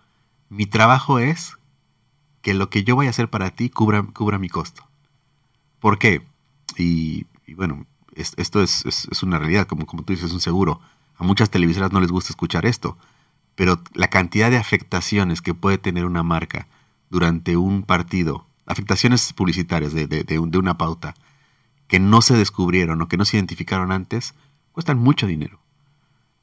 mi 0.50 0.66
trabajo 0.66 1.20
es 1.20 1.58
que 2.42 2.54
lo 2.54 2.70
que 2.70 2.84
yo 2.84 2.96
voy 2.96 3.08
a 3.08 3.12
hacer 3.12 3.30
para 3.30 3.50
ti 3.52 3.70
cubra, 3.70 4.04
cubra 4.04 4.40
mi 4.40 4.50
costo. 4.50 4.86
¿Por 5.80 5.98
qué? 6.00 6.22
Y, 6.78 7.28
y 7.46 7.54
bueno, 7.54 7.86
es, 8.16 8.34
esto 8.38 8.62
es, 8.62 8.86
es, 8.86 9.24
una 9.24 9.40
realidad, 9.40 9.68
como, 9.68 9.86
como 9.86 10.04
tú 10.04 10.14
dices, 10.14 10.28
es 10.28 10.34
un 10.34 10.42
seguro. 10.42 10.82
A 11.18 11.24
muchas 11.24 11.50
televisoras 11.50 11.92
no 11.92 12.02
les 12.02 12.12
gusta 12.12 12.32
escuchar 12.32 12.66
esto, 12.66 12.98
pero 13.56 13.82
la 13.94 14.10
cantidad 14.10 14.50
de 14.50 14.58
afectaciones 14.58 15.42
que 15.42 15.54
puede 15.54 15.78
tener 15.78 16.06
una 16.06 16.24
marca 16.24 16.68
durante 17.10 17.58
un 17.58 17.84
partido, 17.84 18.46
afectaciones 18.66 19.32
publicitarias 19.34 19.94
de, 19.94 20.08
de, 20.08 20.24
de, 20.24 20.40
una 20.40 20.78
pauta, 20.78 21.14
que 21.88 22.00
no 22.00 22.22
se 22.22 22.36
descubrieron 22.36 23.02
o 23.02 23.08
que 23.08 23.18
no 23.18 23.26
se 23.26 23.38
identificaron 23.38 23.92
antes, 23.92 24.34
cuestan 24.72 24.98
mucho 24.98 25.28
dinero. 25.28 25.60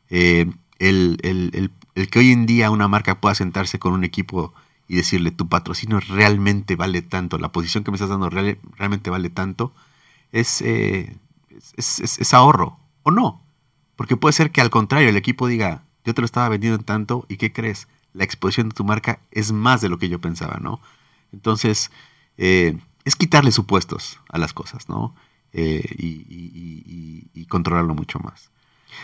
Eh, 0.09 0.51
el, 0.79 1.19
el, 1.23 1.71
el, 1.95 2.09
que 2.09 2.19
hoy 2.19 2.31
en 2.31 2.47
día 2.47 2.71
una 2.71 2.89
marca 2.89 3.21
pueda 3.21 3.35
sentarse 3.35 3.79
con 3.79 3.93
un 3.93 4.05
equipo 4.05 4.55
y 4.89 4.97
decirle 4.97 5.31
tu 5.31 5.49
patrocinio 5.49 6.01
realmente 6.01 6.77
vale 6.77 7.03
tanto, 7.03 7.39
la 7.39 7.53
posición 7.53 7.85
que 7.85 7.91
me 7.91 7.97
estás 7.97 8.11
dando 8.11 8.31
real, 8.31 8.59
realmente 8.77 9.11
vale 9.11 9.31
tanto, 9.31 9.73
es, 10.33 10.63
eh, 10.63 11.17
es, 11.77 12.01
es, 12.01 12.19
es, 12.19 12.35
ahorro 12.35 12.79
o 13.03 13.11
no. 13.11 13.43
Porque 13.97 14.17
puede 14.17 14.33
ser 14.33 14.51
que 14.51 14.61
al 14.61 14.71
contrario 14.71 15.09
el 15.09 15.17
equipo 15.17 15.47
diga, 15.47 15.85
yo 16.05 16.15
te 16.15 16.23
lo 16.23 16.25
estaba 16.25 16.49
vendiendo 16.49 16.79
en 16.79 16.85
tanto 16.85 17.27
y 17.29 17.37
¿qué 17.37 17.53
crees? 17.53 17.89
La 18.13 18.25
exposición 18.25 18.71
de 18.71 18.75
tu 18.75 18.85
marca 18.85 19.21
es 19.31 19.53
más 19.53 19.81
de 19.81 19.89
lo 19.89 19.99
que 19.99 20.09
yo 20.09 20.21
pensaba, 20.21 20.59
¿no? 20.61 20.81
Entonces, 21.33 21.91
eh, 22.37 22.77
es 23.05 23.17
quitarle 23.17 23.53
supuestos 23.53 24.21
a 24.29 24.39
las 24.39 24.53
cosas, 24.53 24.89
¿no? 24.89 25.15
Eh, 25.53 25.85
y, 25.99 26.07
y, 26.07 27.31
y, 27.35 27.41
y, 27.41 27.47
controlarlo 27.47 27.95
mucho 27.95 28.19
más. 28.19 28.51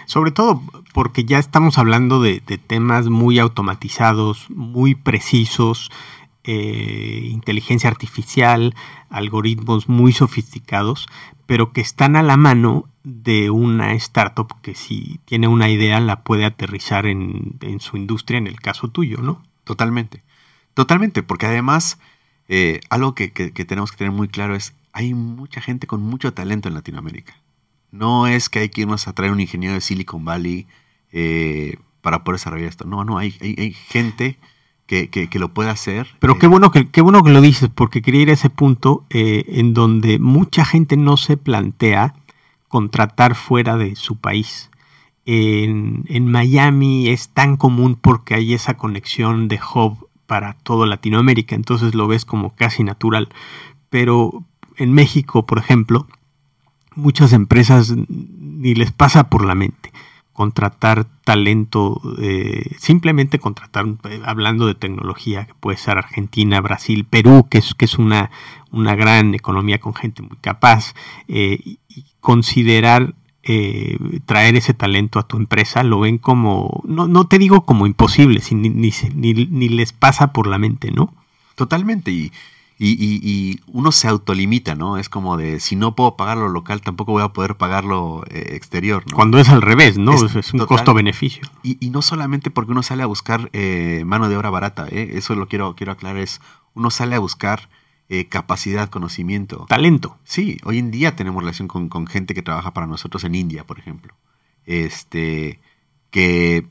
Sobre 0.06 0.30
todo 0.30 0.62
porque 0.94 1.24
ya 1.24 1.38
estamos 1.38 1.78
hablando 1.78 2.22
de, 2.22 2.40
temas 2.40 3.08
muy 3.08 3.38
automatizados, 3.38 4.48
muy 4.50 4.94
precisos, 4.94 5.90
eh, 6.44 7.28
inteligencia 7.30 7.90
artificial, 7.90 8.74
algoritmos 9.10 9.88
muy 9.88 10.12
sofisticados, 10.12 11.06
pero 11.46 11.72
que 11.72 11.80
están 11.80 12.16
a 12.16 12.22
la 12.22 12.36
mano 12.36 12.88
de 13.04 13.50
una 13.50 13.94
startup 13.94 14.60
que 14.60 14.74
si 14.74 15.20
tiene 15.24 15.48
una 15.48 15.70
idea 15.70 16.00
la 16.00 16.22
puede 16.22 16.44
aterrizar 16.44 17.06
en, 17.06 17.56
en 17.60 17.80
su 17.80 17.96
industria, 17.96 18.38
en 18.38 18.46
el 18.46 18.60
caso 18.60 18.88
tuyo, 18.88 19.18
¿no? 19.18 19.42
Totalmente, 19.64 20.22
totalmente, 20.74 21.22
porque 21.22 21.46
además 21.46 21.98
eh, 22.48 22.80
algo 22.88 23.14
que, 23.14 23.28
tenemos 23.28 23.92
que 23.92 23.98
tener 23.98 24.12
muy 24.12 24.28
claro 24.28 24.56
es, 24.56 24.74
hay 24.92 25.12
mucha 25.14 25.60
gente 25.60 25.86
con 25.86 26.02
mucho 26.02 26.32
talento 26.32 26.68
en 26.68 26.74
Latinoamérica. 26.74 27.36
No 27.90 28.26
es 28.26 28.48
que 28.48 28.60
hay 28.60 28.68
que 28.70 28.82
irnos 28.82 29.06
a 29.06 29.12
traer 29.12 29.32
un 29.32 29.40
ingeniero 29.40 29.74
de 29.74 29.80
Silicon 29.80 30.24
Valley 30.24 30.66
eh, 31.12 31.76
para 32.00 32.24
poder 32.24 32.38
desarrollar 32.40 32.68
esto. 32.68 32.84
No, 32.86 33.04
no, 33.04 33.18
hay, 33.18 33.34
hay, 33.40 33.72
gente 33.72 34.38
que, 34.88 35.28
lo 35.38 35.48
puede 35.48 35.70
hacer. 35.70 36.08
Pero 36.18 36.38
qué, 36.38 36.46
bueno 36.46 36.70
que, 36.72 36.88
qué 36.88 37.02
bueno 37.02 37.22
que 37.22 37.30
lo 37.30 37.40
dices, 37.40 37.68
porque 37.72 38.00
quería 38.00 38.22
ir 38.22 38.30
a 38.30 38.34
ese 38.34 38.50
punto 38.50 39.04
eh, 39.10 39.44
en 39.48 39.74
donde 39.74 40.18
mucha 40.18 40.64
gente 40.64 40.96
no 40.96 41.16
se 41.16 41.36
plantea 41.36 42.14
contratar 42.68 43.34
fuera 43.34 43.76
de 43.76 43.94
su 43.96 44.16
país. 44.16 44.70
En, 45.26 46.26
Miami 46.26 47.10
es 47.10 47.28
tan 47.28 47.58
común 47.58 47.98
porque 48.00 48.34
hay 48.34 48.54
esa 48.54 48.78
conexión 48.78 49.48
de 49.48 49.60
hub 49.74 50.08
para 50.26 50.54
toda 50.54 50.86
Latinoamérica, 50.86 51.54
entonces 51.54 51.94
lo 51.94 52.08
ves 52.08 52.24
como 52.24 52.54
casi 52.54 52.82
natural. 52.82 53.28
Pero 53.90 54.42
en 54.76 54.92
México, 54.92 55.44
por 55.44 55.58
ejemplo, 55.58 56.06
muchas 56.94 57.34
empresas 57.34 57.94
ni 58.08 58.74
les 58.74 58.90
pasa 58.90 59.28
por 59.28 59.44
la 59.44 59.54
mente 59.54 59.87
contratar 60.38 61.08
talento, 61.24 62.00
eh, 62.20 62.76
simplemente 62.78 63.40
contratar, 63.40 63.86
eh, 64.08 64.20
hablando 64.24 64.68
de 64.68 64.76
tecnología, 64.76 65.46
que 65.46 65.54
puede 65.54 65.76
ser 65.78 65.98
Argentina, 65.98 66.60
Brasil, 66.60 67.04
Perú, 67.04 67.48
que 67.50 67.58
es, 67.58 67.74
que 67.74 67.86
es 67.86 67.98
una, 67.98 68.30
una 68.70 68.94
gran 68.94 69.34
economía 69.34 69.80
con 69.80 69.96
gente 69.96 70.22
muy 70.22 70.36
capaz, 70.36 70.94
eh, 71.26 71.58
y 71.88 72.04
considerar 72.20 73.14
traer 74.26 74.56
ese 74.56 74.74
talento 74.74 75.18
a 75.18 75.26
tu 75.26 75.38
empresa, 75.38 75.82
lo 75.82 76.00
ven 76.00 76.18
como, 76.18 76.82
no, 76.84 77.08
no 77.08 77.26
te 77.26 77.38
digo 77.38 77.64
como 77.64 77.86
imposible, 77.86 78.40
ni, 78.52 78.68
ni, 78.68 78.92
ni 79.14 79.68
les 79.70 79.92
pasa 79.92 80.32
por 80.32 80.46
la 80.46 80.58
mente, 80.58 80.92
¿no? 80.92 81.14
Totalmente, 81.56 82.12
y 82.12 82.30
y, 82.80 83.20
y, 83.22 83.60
uno 83.66 83.90
se 83.90 84.06
autolimita, 84.06 84.76
¿no? 84.76 84.98
Es 84.98 85.08
como 85.08 85.36
de, 85.36 85.58
si 85.58 85.74
no 85.74 85.96
puedo 85.96 86.16
pagar 86.16 86.38
lo 86.38 86.48
local, 86.48 86.80
tampoco 86.80 87.10
voy 87.10 87.22
a 87.22 87.30
poder 87.30 87.56
pagarlo 87.56 88.22
eh, 88.30 88.50
exterior, 88.52 89.04
¿no? 89.10 89.16
Cuando 89.16 89.40
es 89.40 89.48
al 89.48 89.62
revés, 89.62 89.98
¿no? 89.98 90.14
Es, 90.14 90.54
un 90.54 90.64
costo-beneficio. 90.64 91.42
Y, 91.64 91.76
y, 91.84 91.90
no 91.90 92.02
solamente 92.02 92.50
porque 92.52 92.70
uno 92.70 92.84
sale 92.84 93.02
a 93.02 93.06
buscar 93.06 93.50
eh, 93.52 94.04
mano 94.06 94.28
de 94.28 94.36
obra 94.36 94.50
barata, 94.50 94.86
¿eh? 94.90 95.10
Eso 95.14 95.34
lo 95.34 95.48
quiero, 95.48 95.74
quiero 95.74 95.90
aclarar, 95.92 96.18
es 96.18 96.40
uno 96.74 96.90
sale 96.90 97.16
a 97.16 97.18
buscar 97.18 97.68
eh, 98.08 98.28
capacidad, 98.28 98.88
conocimiento. 98.88 99.66
Talento. 99.68 100.16
Sí, 100.22 100.58
hoy 100.62 100.78
en 100.78 100.92
día 100.92 101.16
tenemos 101.16 101.42
relación 101.42 101.66
con, 101.66 101.88
con 101.88 102.06
gente 102.06 102.32
que 102.32 102.42
trabaja 102.42 102.72
para 102.72 102.86
nosotros 102.86 103.24
en 103.24 103.34
India, 103.34 103.66
por 103.66 103.80
ejemplo. 103.80 104.14
Este, 104.66 105.58
que 106.10 106.66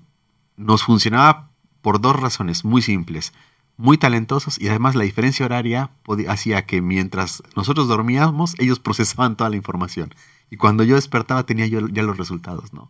nos 0.56 0.84
funcionaba 0.84 1.50
por 1.82 2.00
dos 2.00 2.16
razones 2.16 2.64
muy 2.64 2.82
simples 2.82 3.34
muy 3.78 3.98
talentosos 3.98 4.60
y 4.60 4.68
además 4.68 4.96
la 4.96 5.04
diferencia 5.04 5.46
horaria 5.46 5.92
hacía 6.28 6.66
que 6.66 6.82
mientras 6.82 7.44
nosotros 7.56 7.88
dormíamos, 7.88 8.56
ellos 8.60 8.80
procesaban 8.82 9.36
toda 9.36 9.50
la 9.50 9.56
información. 9.56 10.14
Y 10.50 10.58
cuando 10.58 10.84
yo 10.84 10.96
despertaba 10.96 11.46
tenía 11.46 11.68
yo 11.68 11.88
ya 11.88 12.04
los 12.04 12.18
resultados, 12.18 12.74
¿no? 12.74 12.90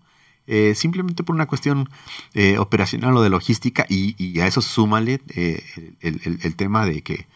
Eh, 0.49 0.75
simplemente 0.75 1.23
por 1.23 1.35
una 1.35 1.45
cuestión 1.45 1.89
eh, 2.33 2.57
operacional 2.57 3.17
o 3.17 3.21
de 3.21 3.29
logística 3.29 3.85
y, 3.89 4.39
a 4.39 4.47
eso 4.47 4.61
súmale 4.61 5.19
eh, 5.35 5.61
el, 5.99 6.55
tema 6.55 6.85
de 6.85 7.01
que 7.01 7.27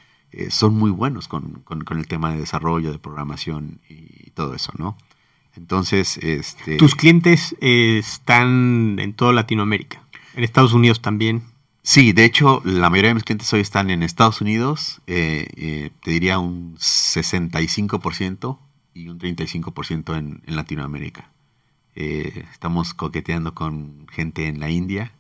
son 0.50 0.76
muy 0.76 0.92
buenos 0.92 1.28
con, 1.28 1.66
el 1.70 2.08
tema 2.08 2.32
de 2.32 2.40
desarrollo, 2.40 2.94
de 2.94 3.00
programación 3.00 3.82
y 3.90 4.30
todo 4.30 4.56
eso, 4.56 4.72
¿no? 4.78 4.98
Entonces, 5.58 6.18
este... 6.20 6.78
Tus 6.78 6.96
clientes 6.96 7.54
están 7.60 8.98
en 8.98 9.12
toda 9.12 9.34
Latinoamérica, 9.34 10.02
en 10.36 10.46
Estados 10.46 10.72
Unidos 10.72 11.02
también. 11.02 11.51
Sí, 11.84 12.14
de 12.14 12.26
hecho, 12.26 12.62
la 12.64 12.90
mayoría 12.90 13.10
de 13.10 13.16
mis 13.16 13.24
clientes 13.24 13.52
hoy 13.54 13.62
están 13.62 13.90
en 13.90 14.04
Estados 14.04 14.40
Unidos, 14.42 15.02
eh, 15.08 15.48
eh, 15.56 15.90
te 16.04 16.12
diría 16.12 16.38
un 16.38 16.76
65% 16.78 18.60
y 18.94 19.10
un 19.10 19.20
35% 19.20 20.16
en, 20.16 20.44
en 20.46 20.56
Latinoamérica. 20.56 21.32
Eh, 21.96 22.46
estamos 22.52 22.94
coqueteando 22.94 23.56
con 23.56 24.06
gente 24.12 24.48
en 24.48 24.60
la 24.60 24.70
India. 24.70 25.12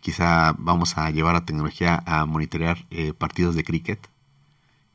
Quizá 0.00 0.54
vamos 0.56 0.96
a 0.96 1.10
llevar 1.10 1.34
la 1.34 1.44
tecnología 1.44 2.02
a 2.06 2.24
monitorear 2.24 2.86
partidos 3.18 3.54
de 3.54 3.64
cricket. 3.64 4.08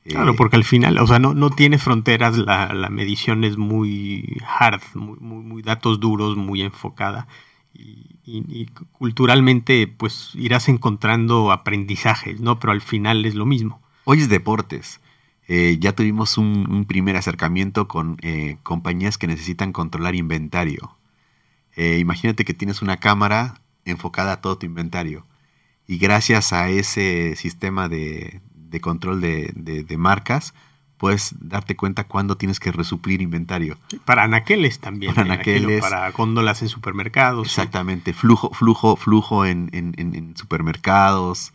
Claro, 0.05 0.35
porque 0.35 0.55
al 0.57 0.65
final, 0.65 0.97
o 0.97 1.07
sea, 1.07 1.19
no, 1.19 1.33
no 1.33 1.49
tiene 1.49 1.77
fronteras, 1.77 2.37
la, 2.37 2.73
la 2.73 2.89
medición 2.89 3.43
es 3.43 3.57
muy 3.57 4.41
hard, 4.59 4.81
muy, 4.95 5.17
muy, 5.19 5.43
muy 5.43 5.61
datos 5.61 5.99
duros, 5.99 6.35
muy 6.35 6.61
enfocada 6.61 7.27
y, 7.73 8.67
culturalmente 8.91 9.87
pues 9.87 10.31
irás 10.35 10.69
encontrando 10.69 11.51
aprendizajes, 11.51 12.39
¿no? 12.39 12.59
Pero 12.59 12.71
al 12.71 12.81
final 12.81 13.25
es 13.25 13.35
lo 13.35 13.45
mismo. 13.45 13.81
Hoy 14.05 14.21
es 14.21 14.29
deportes. 14.29 15.01
Eh, 15.47 15.77
ya 15.79 15.93
tuvimos 15.93 16.37
un, 16.37 16.85
primer 16.85 17.17
acercamiento 17.17 17.87
con 17.87 18.17
eh, 18.21 18.57
compañías 18.63 19.17
que 19.17 19.27
necesitan 19.27 19.73
controlar 19.73 20.15
inventario. 20.15 20.97
Eh, 21.75 21.97
imagínate 21.99 22.45
que 22.45 22.53
tienes 22.53 22.81
una 22.81 22.97
cámara 22.97 23.61
enfocada 23.85 24.33
a 24.33 24.41
todo 24.41 24.57
tu 24.57 24.65
inventario 24.65 25.25
y 25.87 25.97
gracias 25.97 26.53
a 26.53 26.69
ese 26.69 27.35
sistema 27.35 27.89
de, 27.89 28.41
control 28.81 29.21
de 29.21 29.95
marcas, 29.97 30.53
puedes 31.03 31.35
darte 31.41 31.75
cuenta 31.75 32.05
cuándo 32.05 32.37
tienes 32.37 32.61
que 32.61 32.71
resuplir 32.71 33.21
inventario. 33.21 33.77
Para 34.05 34.23
anaqueles 34.23 34.79
también. 34.79 35.13
Para 35.13 35.33
anaqueles. 35.33 35.81
Para 35.81 36.09
góndolas 36.11 36.61
en 36.61 36.69
supermercados. 36.69 37.45
Exactamente. 37.45 38.13
Flujo, 38.13 38.51
flujo, 38.53 38.95
flujo 38.95 39.45
en, 39.45 40.33
supermercados. 40.37 41.51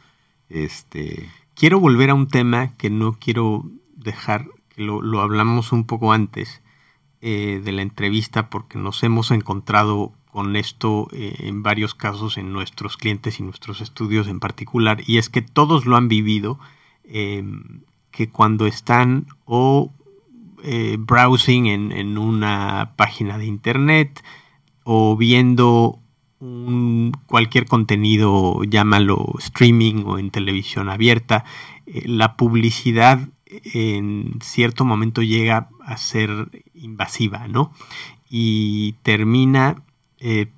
Este. 0.51 1.31
Quiero 1.55 1.81
volver 1.81 2.11
a 2.11 2.15
un 2.15 2.29
tema 2.29 2.77
que 2.77 2.91
no 2.91 3.15
quiero 3.19 3.65
dejar, 3.97 4.49
que 4.69 4.83
lo, 4.83 5.23
hablamos 5.23 5.73
un 5.73 5.87
poco 5.87 6.13
antes 6.13 6.61
eh, 7.23 7.63
de 7.65 7.73
la 7.73 7.81
entrevista, 7.81 8.51
porque 8.51 8.77
nos 8.77 9.03
hemos 9.03 9.31
encontrado 9.31 10.13
con 10.31 10.57
esto 10.57 11.09
eh, 11.13 11.37
en 11.39 11.63
varios 11.63 11.95
casos 11.95 12.37
en 12.37 12.53
nuestros 12.53 12.99
clientes 12.99 13.41
y 13.41 13.45
nuestros 13.45 13.81
estudios 13.81 14.29
en 14.29 14.41
particular, 14.41 15.01
y 15.07 15.17
es 15.17 15.31
que 15.31 15.41
todos 15.41 15.87
lo 15.87 15.97
han 15.97 16.09
vivido. 16.09 16.59
Eh, 17.05 17.43
que 18.19 18.31
cuando 18.31 18.67
están 18.67 19.29
o 19.45 19.93
eh, 20.65 20.97
browsing 20.99 21.67
en, 21.67 22.19
una 22.19 22.95
página 22.97 23.39
de 23.39 23.47
internet 23.47 24.25
o 24.83 25.17
viendo 25.17 26.01
cualquier 27.27 27.67
contenido, 27.67 28.65
llámalo 28.65 29.35
streaming 29.39 30.03
o 30.05 30.19
en 30.19 30.33
televisión 30.33 30.89
abierta, 30.89 31.45
eh, 31.87 32.03
la 32.09 32.37
publicidad 32.37 33.29
en 33.47 34.41
cierto 34.43 34.85
momento 34.85 35.23
llega 35.23 35.69
a 35.87 35.97
ser 35.97 36.65
invasiva, 36.75 37.47
¿no? 37.47 37.71
Y 38.29 38.97
termina 39.05 39.85
eh, 40.21 40.51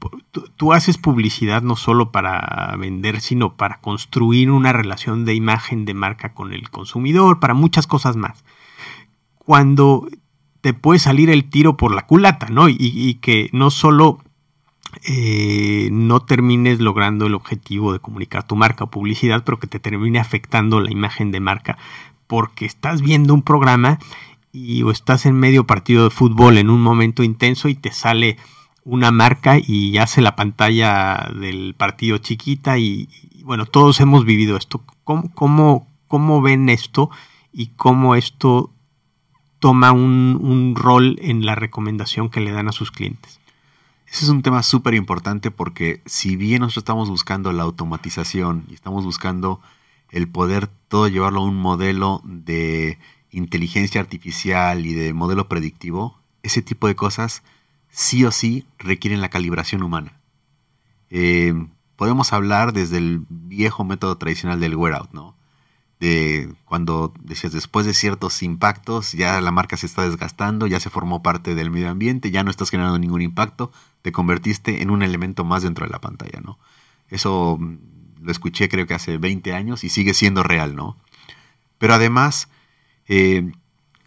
tú, 0.56 0.72
haces 0.72 0.96
publicidad 0.96 1.62
no 1.62 1.76
solo 1.76 2.10
para 2.10 2.74
vender, 2.78 3.20
sino 3.20 3.56
para 3.56 3.80
construir 3.80 4.50
una 4.50 4.72
relación 4.72 5.24
de 5.24 5.34
imagen 5.34 5.84
de 5.84 5.92
marca 5.92 6.32
con 6.32 6.52
el 6.52 6.70
consumidor, 6.70 7.40
para 7.40 7.54
muchas 7.54 7.86
cosas 7.86 8.16
más. 8.16 8.44
Cuando 9.38 10.08
te 10.62 10.72
puede 10.72 10.98
salir 10.98 11.28
el 11.30 11.50
tiro 11.50 11.76
por 11.76 11.94
la 11.94 12.06
culata, 12.06 12.48
¿no? 12.48 12.68
Y, 12.68 13.14
que 13.20 13.50
no 13.52 13.70
solo 13.70 14.18
eh, 15.06 15.90
no 15.92 16.20
termines 16.20 16.80
logrando 16.80 17.26
el 17.26 17.34
objetivo 17.34 17.92
de 17.92 17.98
comunicar 17.98 18.46
tu 18.46 18.56
marca 18.56 18.84
o 18.84 18.90
publicidad, 18.90 19.44
pero 19.44 19.58
que 19.58 19.66
te 19.66 19.80
termine 19.80 20.18
afectando 20.18 20.80
la 20.80 20.90
imagen 20.90 21.30
de 21.32 21.40
marca 21.40 21.78
porque 22.26 22.64
estás 22.64 23.02
viendo 23.02 23.34
un 23.34 23.42
programa 23.42 23.98
y 24.52 24.82
o 24.84 24.90
estás 24.90 25.26
en 25.26 25.34
medio 25.34 25.66
partido 25.66 26.04
de 26.04 26.10
fútbol 26.10 26.58
en 26.58 26.70
un 26.70 26.80
momento 26.80 27.22
intenso 27.24 27.68
y 27.68 27.74
te 27.74 27.92
sale 27.92 28.36
una 28.84 29.10
marca 29.10 29.58
y 29.58 29.98
hace 29.98 30.20
la 30.20 30.36
pantalla 30.36 31.30
del 31.38 31.74
partido 31.74 32.18
chiquita 32.18 32.78
y, 32.78 33.08
bueno, 33.44 33.66
todos 33.66 34.00
hemos 34.00 34.24
vivido 34.24 34.56
esto. 34.56 34.82
¿Cómo, 35.04 35.86
cómo, 36.08 36.42
ven 36.42 36.68
esto 36.68 37.10
y 37.52 37.68
cómo 37.68 38.14
esto 38.14 38.72
toma 39.58 39.92
un, 39.92 40.74
rol 40.76 41.18
en 41.20 41.44
la 41.44 41.54
recomendación 41.54 42.30
que 42.30 42.40
le 42.40 42.52
dan 42.52 42.68
a 42.68 42.72
sus 42.72 42.90
clientes? 42.90 43.40
Ese 44.06 44.24
es 44.24 44.30
un 44.30 44.42
tema 44.42 44.62
súper 44.62 44.94
importante 44.94 45.50
porque 45.50 46.02
si 46.04 46.36
bien 46.36 46.60
nosotros 46.60 46.82
estamos 46.82 47.10
buscando 47.10 47.52
la 47.52 47.62
automatización 47.62 48.64
y 48.68 48.74
estamos 48.74 49.04
buscando 49.04 49.60
el 50.10 50.28
poder 50.28 50.66
todo 50.88 51.06
llevarlo 51.06 51.40
a 51.40 51.44
un 51.44 51.56
modelo 51.56 52.20
de 52.24 52.98
inteligencia 53.30 54.00
artificial 54.00 54.84
y 54.84 54.94
de 54.94 55.12
modelo 55.12 55.48
predictivo, 55.48 56.18
ese 56.42 56.62
tipo 56.62 56.88
de 56.88 56.96
cosas 56.96 57.44
sí 57.90 58.24
o 58.24 58.30
sí 58.30 58.66
requieren 58.78 59.20
la 59.20 59.30
calibración 59.30 59.82
humana. 59.82 60.20
Eh, 61.10 61.54
podemos 61.96 62.32
hablar 62.32 62.72
desde 62.72 62.98
el 62.98 63.24
viejo 63.28 63.84
método 63.84 64.16
tradicional 64.16 64.60
del 64.60 64.76
wear 64.76 64.94
out, 64.94 65.12
¿no? 65.12 65.36
De 65.98 66.50
cuando 66.64 67.12
decías 67.22 67.52
después 67.52 67.84
de 67.84 67.92
ciertos 67.92 68.42
impactos 68.42 69.12
ya 69.12 69.38
la 69.42 69.50
marca 69.50 69.76
se 69.76 69.84
está 69.84 70.08
desgastando, 70.08 70.66
ya 70.66 70.80
se 70.80 70.88
formó 70.88 71.22
parte 71.22 71.54
del 71.54 71.70
medio 71.70 71.90
ambiente, 71.90 72.30
ya 72.30 72.42
no 72.42 72.50
estás 72.50 72.70
generando 72.70 72.98
ningún 72.98 73.20
impacto, 73.20 73.70
te 74.00 74.12
convertiste 74.12 74.80
en 74.80 74.90
un 74.90 75.02
elemento 75.02 75.44
más 75.44 75.62
dentro 75.62 75.84
de 75.84 75.92
la 75.92 76.00
pantalla, 76.00 76.40
¿no? 76.40 76.58
Eso 77.10 77.58
mm, 77.60 77.76
lo 78.22 78.32
escuché 78.32 78.68
creo 78.68 78.86
que 78.86 78.94
hace 78.94 79.18
20 79.18 79.52
años 79.52 79.84
y 79.84 79.90
sigue 79.90 80.14
siendo 80.14 80.42
real, 80.42 80.74
¿no? 80.76 80.96
Pero 81.78 81.94
además, 81.94 82.48
eh, 83.08 83.52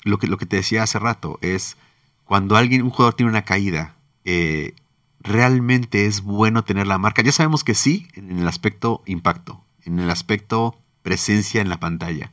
lo, 0.04 0.18
que, 0.18 0.28
lo 0.28 0.38
que 0.38 0.46
te 0.46 0.56
decía 0.56 0.84
hace 0.84 1.00
rato 1.00 1.38
es 1.42 1.78
cuando 2.26 2.56
alguien, 2.56 2.82
un 2.84 2.90
jugador 2.90 3.14
tiene 3.14 3.32
una 3.32 3.46
caída, 3.46 3.96
eh, 4.26 4.74
realmente 5.20 6.06
es 6.06 6.22
bueno 6.22 6.64
tener 6.64 6.88
la 6.88 6.98
marca. 6.98 7.22
Ya 7.22 7.32
sabemos 7.32 7.64
que 7.64 7.76
sí, 7.76 8.08
en 8.14 8.40
el 8.40 8.48
aspecto 8.48 9.04
impacto, 9.06 9.64
en 9.84 10.00
el 10.00 10.10
aspecto 10.10 10.80
presencia 11.02 11.62
en 11.62 11.70
la 11.70 11.80
pantalla, 11.80 12.32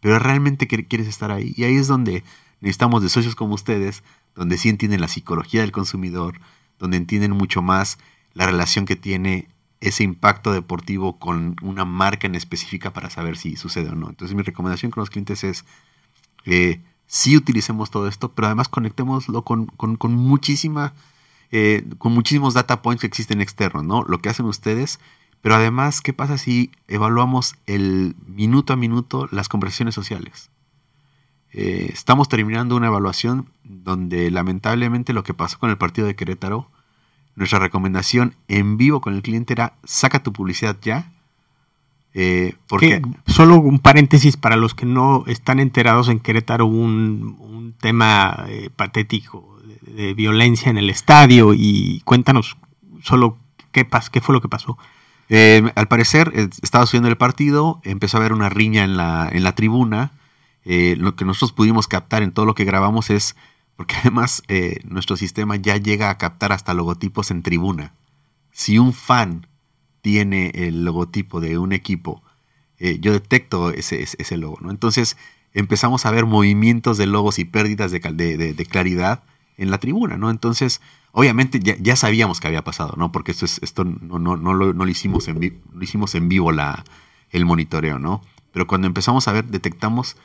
pero 0.00 0.18
realmente 0.18 0.66
quieres 0.66 1.06
estar 1.06 1.30
ahí. 1.30 1.54
Y 1.56 1.64
ahí 1.64 1.76
es 1.76 1.86
donde 1.86 2.24
necesitamos 2.60 3.02
de 3.02 3.08
socios 3.08 3.34
como 3.34 3.54
ustedes, 3.54 4.02
donde 4.34 4.58
sí 4.58 4.68
entienden 4.68 5.00
la 5.00 5.08
psicología 5.08 5.60
del 5.60 5.72
consumidor, 5.72 6.40
donde 6.78 6.96
entienden 6.96 7.32
mucho 7.32 7.62
más 7.62 7.98
la 8.34 8.46
relación 8.46 8.84
que 8.84 8.96
tiene 8.96 9.48
ese 9.80 10.04
impacto 10.04 10.52
deportivo 10.52 11.18
con 11.18 11.56
una 11.62 11.84
marca 11.84 12.26
en 12.26 12.34
específica 12.34 12.92
para 12.92 13.10
saber 13.10 13.36
si 13.36 13.56
sucede 13.56 13.90
o 13.90 13.94
no. 13.94 14.08
Entonces 14.08 14.34
mi 14.34 14.42
recomendación 14.42 14.90
con 14.90 15.02
los 15.02 15.10
clientes 15.10 15.44
es, 15.44 15.64
eh, 16.44 16.80
sí 17.06 17.36
utilicemos 17.36 17.90
todo 17.90 18.08
esto, 18.08 18.32
pero 18.32 18.46
además 18.46 18.68
conectémoslo 18.68 19.42
con, 19.42 19.66
con, 19.66 20.14
muchísima, 20.14 20.94
eh, 21.50 21.84
con 21.98 22.12
muchísimos 22.12 22.54
data 22.54 22.82
points 22.82 23.00
que 23.00 23.06
existen 23.06 23.40
externos, 23.40 23.84
¿no? 23.84 24.04
Lo 24.04 24.18
que 24.18 24.28
hacen 24.28 24.46
ustedes, 24.46 25.00
pero 25.40 25.54
además, 25.54 26.00
¿qué 26.00 26.12
pasa 26.12 26.38
si 26.38 26.70
evaluamos 26.88 27.56
el 27.66 28.16
minuto 28.26 28.72
a 28.72 28.76
minuto 28.76 29.28
las 29.30 29.48
conversaciones 29.48 29.94
sociales? 29.94 30.50
Eh, 31.52 31.88
estamos 31.92 32.28
terminando 32.28 32.76
una 32.76 32.88
evaluación 32.88 33.48
donde 33.64 34.30
lamentablemente 34.30 35.12
lo 35.12 35.22
que 35.24 35.34
pasó 35.34 35.58
con 35.58 35.70
el 35.70 35.78
partido 35.78 36.06
de 36.06 36.16
Querétaro, 36.16 36.70
nuestra 37.34 37.58
recomendación 37.58 38.34
en 38.48 38.76
vivo 38.76 39.00
con 39.00 39.14
el 39.14 39.22
cliente 39.22 39.52
era 39.52 39.74
saca 39.84 40.22
tu 40.22 40.32
publicidad 40.32 40.76
ya 40.80 41.12
eh, 42.18 42.54
porque 42.66 43.02
solo 43.26 43.56
un 43.56 43.78
paréntesis 43.78 44.38
para 44.38 44.56
los 44.56 44.74
que 44.74 44.86
no 44.86 45.24
están 45.26 45.60
enterados 45.60 46.08
en 46.08 46.18
Querétaro 46.18 46.64
un, 46.64 47.36
un 47.38 47.74
tema 47.74 48.46
eh, 48.48 48.70
patético 48.74 49.60
de, 49.82 50.14
violencia 50.14 50.70
en 50.70 50.78
el 50.78 50.88
estadio 50.88 51.52
y 51.52 52.00
cuéntanos 52.06 52.56
solo 53.02 53.36
qué, 53.70 53.84
pas, 53.84 54.08
qué 54.08 54.22
fue 54.22 54.34
lo 54.34 54.40
que 54.40 54.48
pasó. 54.48 54.78
Eh, 55.28 55.70
al 55.74 55.88
parecer 55.88 56.32
estaba 56.62 56.86
subiendo 56.86 57.10
el 57.10 57.18
partido, 57.18 57.82
empezó 57.84 58.16
a 58.16 58.20
haber 58.20 58.32
una 58.32 58.48
riña 58.48 58.84
en 58.84 58.96
la, 58.96 59.28
en 59.30 59.44
la 59.44 59.54
tribuna. 59.54 60.12
lo 60.64 61.16
que 61.16 61.26
nosotros 61.26 61.52
pudimos 61.52 61.86
captar 61.86 62.22
en 62.22 62.32
todo 62.32 62.46
lo 62.46 62.54
que 62.54 62.64
grabamos 62.64 63.10
es, 63.10 63.36
porque 63.76 63.94
además 64.00 64.42
nuestro 64.84 65.18
sistema 65.18 65.56
ya 65.56 65.76
llega 65.76 66.08
a 66.08 66.16
captar 66.16 66.52
hasta 66.52 66.72
logotipos 66.72 67.30
en 67.30 67.42
tribuna. 67.42 67.92
Si 68.52 68.78
un 68.78 68.94
fan 68.94 69.46
tiene 70.06 70.52
el 70.54 70.84
logotipo 70.84 71.40
de 71.40 71.58
un 71.58 71.72
equipo, 71.72 72.22
eh, 72.78 72.98
yo 73.00 73.10
detecto 73.10 73.70
ese, 73.70 74.04
ese, 74.04 74.36
logo, 74.36 74.56
¿no? 74.60 74.70
Entonces 74.70 75.16
empezamos 75.52 76.06
a 76.06 76.12
ver 76.12 76.26
movimientos 76.26 76.96
de 76.96 77.08
logos 77.08 77.40
y 77.40 77.44
pérdidas 77.44 77.90
de, 77.90 77.98
de, 77.98 78.66
claridad 78.66 79.24
en 79.56 79.72
la 79.72 79.78
tribuna, 79.78 80.16
¿no? 80.16 80.30
Entonces, 80.30 80.80
obviamente 81.10 81.58
ya, 81.58 81.96
sabíamos 81.96 82.38
que 82.38 82.46
había 82.46 82.62
pasado, 82.62 82.94
¿no? 82.96 83.10
Porque 83.10 83.32
esto, 83.32 83.46
es, 83.46 83.58
esto 83.64 83.82
no, 83.82 84.20
no, 84.20 84.36
no, 84.36 84.54
lo, 84.54 84.72
no 84.72 84.84
lo, 84.84 84.90
hicimos 84.92 85.26
en 85.26 85.40
vivo, 85.40 85.56
hicimos 85.80 86.14
en 86.14 86.28
vivo 86.28 86.52
la, 86.52 86.84
el 87.30 87.44
monitoreo, 87.44 87.98
¿no? 87.98 88.22
Pero 88.52 88.68
cuando 88.68 88.86
empezamos 88.86 89.26
a 89.26 89.32
ver, 89.32 89.46
detectamos 89.46 90.16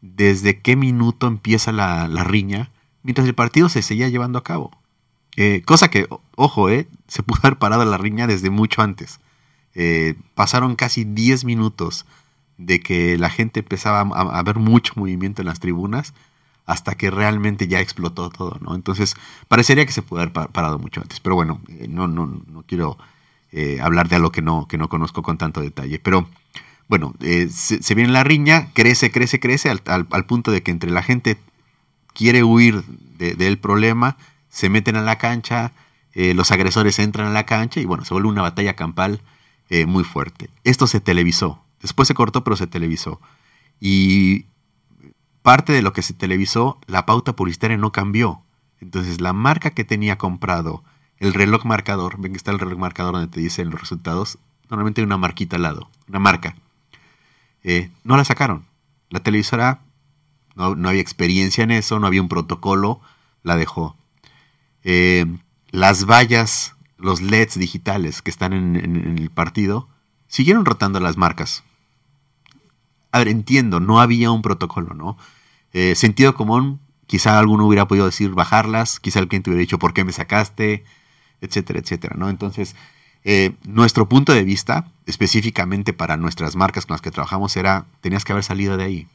desde 0.00 0.60
qué 0.60 0.76
minuto 0.76 1.26
empieza 1.26 1.72
la, 1.72 2.06
la 2.06 2.22
riña, 2.22 2.70
mientras 3.02 3.26
el 3.26 3.34
partido 3.34 3.68
se 3.68 3.82
seguía 3.82 4.08
llevando 4.08 4.38
a 4.38 4.44
cabo. 4.44 4.70
Eh, 5.36 5.62
cosa 5.66 5.88
que, 5.88 6.06
ojo, 6.36 6.70
eh, 6.70 6.86
se 7.08 7.24
pudo 7.24 7.40
haber 7.42 7.58
parado 7.58 7.84
la 7.84 7.98
riña 7.98 8.28
desde 8.28 8.50
mucho 8.50 8.80
antes. 8.80 9.18
Eh, 9.74 10.14
pasaron 10.34 10.76
casi 10.76 11.04
10 11.04 11.44
minutos 11.44 12.06
de 12.58 12.80
que 12.80 13.18
la 13.18 13.30
gente 13.30 13.60
empezaba 13.60 14.00
a, 14.00 14.42
ver 14.42 14.56
mucho 14.56 14.92
movimiento 14.96 15.42
en 15.42 15.48
las 15.48 15.60
tribunas 15.60 16.14
hasta 16.66 16.94
que 16.94 17.10
realmente 17.10 17.66
ya 17.66 17.80
explotó 17.80 18.30
todo, 18.30 18.58
¿no? 18.60 18.74
Entonces, 18.74 19.16
parecería 19.48 19.84
que 19.84 19.92
se 19.92 20.02
pudo 20.02 20.20
haber 20.20 20.32
parado 20.32 20.78
mucho 20.78 21.00
antes. 21.00 21.20
Pero 21.20 21.34
bueno, 21.34 21.60
no, 21.88 22.08
no, 22.08 22.26
no 22.26 22.62
quiero 22.62 22.96
hablar 23.82 24.08
de 24.08 24.16
algo 24.16 24.32
que 24.32 24.42
no, 24.42 24.66
que 24.66 24.78
no 24.78 24.88
conozco 24.88 25.22
con 25.22 25.36
tanto 25.36 25.60
detalle. 25.60 25.98
Pero 25.98 26.26
bueno, 26.88 27.14
se, 27.50 27.94
viene 27.94 28.12
la 28.12 28.24
riña, 28.24 28.68
crece, 28.72 29.10
crece, 29.10 29.40
crece, 29.40 29.70
al, 29.70 30.24
punto 30.26 30.50
de 30.50 30.62
que 30.62 30.70
entre 30.70 30.90
la 30.90 31.02
gente 31.02 31.38
quiere 32.14 32.44
huir 32.44 32.84
del 33.18 33.58
problema 33.58 34.16
se 34.54 34.68
meten 34.68 34.94
a 34.96 35.02
la 35.02 35.18
cancha, 35.18 35.72
eh, 36.12 36.32
los 36.32 36.52
agresores 36.52 37.00
entran 37.00 37.26
a 37.26 37.32
la 37.32 37.44
cancha 37.44 37.80
y 37.80 37.86
bueno, 37.86 38.04
se 38.04 38.14
vuelve 38.14 38.28
una 38.28 38.42
batalla 38.42 38.76
campal 38.76 39.20
eh, 39.68 39.86
muy 39.86 40.04
fuerte. 40.04 40.50
Esto 40.64 40.86
se 40.86 41.00
televisó, 41.00 41.62
después 41.80 42.08
se 42.08 42.14
cortó, 42.14 42.44
pero 42.44 42.56
se 42.56 42.66
televisó. 42.66 43.20
Y 43.80 44.46
parte 45.42 45.72
de 45.72 45.82
lo 45.82 45.92
que 45.92 46.02
se 46.02 46.14
televisó, 46.14 46.78
la 46.86 47.06
pauta 47.06 47.36
publicitaria 47.36 47.76
no 47.76 47.92
cambió. 47.92 48.42
Entonces 48.80 49.20
la 49.20 49.32
marca 49.32 49.70
que 49.70 49.84
tenía 49.84 50.18
comprado, 50.18 50.82
el 51.18 51.34
reloj 51.34 51.64
marcador, 51.64 52.20
ven 52.20 52.32
que 52.32 52.38
está 52.38 52.50
el 52.50 52.58
reloj 52.58 52.78
marcador 52.78 53.14
donde 53.14 53.28
te 53.28 53.40
dicen 53.40 53.70
los 53.70 53.80
resultados, 53.80 54.38
normalmente 54.68 55.00
hay 55.00 55.06
una 55.06 55.16
marquita 55.16 55.56
al 55.56 55.62
lado, 55.62 55.90
una 56.08 56.18
marca. 56.18 56.56
Eh, 57.62 57.90
no 58.04 58.16
la 58.16 58.24
sacaron. 58.24 58.66
La 59.10 59.20
televisora 59.20 59.80
no, 60.54 60.74
no 60.76 60.88
había 60.88 61.00
experiencia 61.00 61.64
en 61.64 61.70
eso, 61.70 61.98
no 61.98 62.06
había 62.06 62.22
un 62.22 62.28
protocolo, 62.28 63.00
la 63.42 63.56
dejó. 63.56 63.96
Eh, 64.82 65.26
las 65.70 66.04
vallas, 66.04 66.73
los 67.04 67.20
LEDs 67.20 67.58
digitales 67.58 68.22
que 68.22 68.30
están 68.30 68.52
en, 68.52 68.76
el 68.76 69.30
partido, 69.30 69.88
siguieron 70.26 70.64
rotando 70.64 71.00
las 71.00 71.16
marcas. 71.16 71.62
A 73.12 73.18
ver, 73.18 73.28
entiendo, 73.28 73.78
no 73.78 74.00
había 74.00 74.30
un 74.30 74.42
protocolo, 74.42 74.94
¿no? 74.94 75.18
Eh, 75.72 75.94
sentido 75.96 76.34
común, 76.34 76.80
quizá 77.06 77.38
alguno 77.38 77.66
hubiera 77.66 77.86
podido 77.86 78.06
decir 78.06 78.30
bajarlas, 78.30 79.00
quizá 79.00 79.20
el 79.20 79.28
cliente 79.28 79.50
hubiera 79.50 79.60
dicho 79.60 79.78
por 79.78 79.92
qué 79.92 80.02
me 80.02 80.12
sacaste, 80.12 80.84
etcétera, 81.42 81.78
etcétera, 81.78 82.16
¿no? 82.16 82.30
Entonces, 82.30 82.74
eh, 83.22 83.52
nuestro 83.64 84.08
punto 84.08 84.32
de 84.32 84.42
vista, 84.42 84.90
específicamente 85.06 85.92
para 85.92 86.16
nuestras 86.16 86.56
marcas 86.56 86.86
con 86.86 86.94
las 86.94 87.02
que 87.02 87.10
trabajamos, 87.10 87.56
era, 87.56 87.84
tenías 88.00 88.24
que 88.24 88.32
haber 88.32 88.44
salido 88.44 88.76
de 88.78 88.84
ahí. 88.84 89.06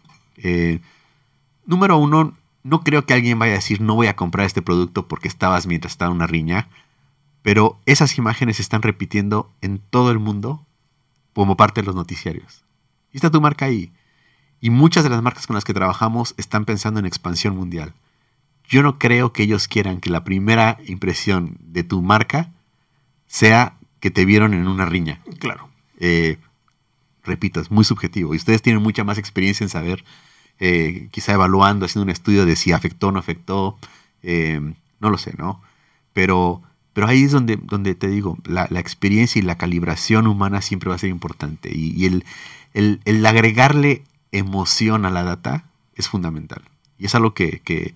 número 1.66 1.98
uno, 1.98 2.34
no 2.64 2.84
creo 2.84 3.06
que 3.06 3.14
alguien 3.14 3.40
vaya 3.40 3.54
a 3.54 3.56
decir 3.56 3.82
no 3.82 3.96
voy 3.96 4.08
a 4.08 4.16
comprar 4.16 4.46
este 4.46 4.62
producto 4.62 5.08
porque 5.08 5.28
estabas 5.28 5.66
mientras 5.66 5.94
estaba 5.94 6.12
una 6.12 6.28
riña, 6.28 6.68
pero 7.42 7.80
esas 7.86 8.18
imágenes 8.18 8.58
se 8.58 8.62
están 8.62 8.82
repitiendo 8.82 9.52
en 9.62 9.80
todo 9.80 10.12
el 10.12 10.20
mundo 10.20 10.66
como 11.34 11.58
parte 11.58 11.82
de 11.82 11.88
los 11.88 11.96
noticiarios. 11.96 12.64
Y 13.12 13.18
está 13.18 13.32
tu 13.32 13.42
marca 13.42 13.66
ahí. 13.66 13.92
Y 14.62 14.70
muchas 14.70 15.04
de 15.04 15.10
las 15.10 15.22
marcas 15.22 15.48
con 15.48 15.56
las 15.56 15.64
que 15.64 15.74
trabajamos 15.74 16.36
están 16.38 16.66
pensando 16.66 17.00
en 17.00 17.06
expansión 17.06 17.56
mundial. 17.56 17.94
Yo 18.68 18.84
no 18.84 19.00
creo 19.00 19.34
que 19.34 19.44
ellos 19.44 19.68
quieran 19.68 20.00
que 20.00 20.10
la 20.10 20.24
primera 20.24 20.78
impresión 20.86 21.58
de 21.60 21.84
tu 21.84 22.02
marca 22.02 22.52
sea 23.28 23.78
que 24.00 24.12
te 24.12 24.26
vieron 24.26 24.54
en 24.54 24.68
una 24.68 24.86
riña. 24.86 25.22
Claro. 25.40 25.70
Eh, 26.00 26.38
repito, 27.24 27.62
es 27.62 27.72
muy 27.72 27.84
subjetivo. 27.84 28.34
Y 28.34 28.38
ustedes 28.38 28.62
tienen 28.62 28.84
mucha 28.84 29.04
más 29.04 29.18
experiencia 29.18 29.64
en 29.64 29.70
saber 29.70 30.04
eh, 30.60 31.08
quizá 31.12 31.34
evaluando, 31.34 31.86
haciendo 31.86 32.04
un 32.04 32.10
estudio 32.10 32.46
de 32.46 32.56
si 32.56 32.74
afectó 32.74 33.08
o 33.08 33.12
no 33.12 33.20
afectó, 33.20 33.78
eh, 34.24 34.60
no 35.00 35.10
lo 35.10 35.18
sé, 35.18 35.34
¿no? 35.38 35.62
Pero, 36.14 36.62
pero 36.94 37.08
ahí 37.08 37.24
es 37.24 37.32
donde, 37.32 37.58
donde 37.58 37.96
te 37.96 38.08
digo, 38.08 38.38
la, 38.46 38.66
experiencia 38.80 39.40
y 39.40 39.44
la 39.44 39.58
calibración 39.58 40.28
humana 40.28 40.62
siempre 40.62 40.90
va 40.90 40.96
a 40.96 41.00
ser 41.00 41.10
importante 41.10 41.70
y, 41.74 42.06
el, 42.06 42.26
el, 42.74 43.26
agregarle 43.26 44.04
emoción 44.32 45.06
a 45.06 45.10
la 45.10 45.24
data 45.24 45.66
es 45.96 46.08
fundamental. 46.08 46.64
Y 46.98 47.06
es 47.06 47.16
algo 47.16 47.34
que, 47.34 47.62
que 47.62 47.94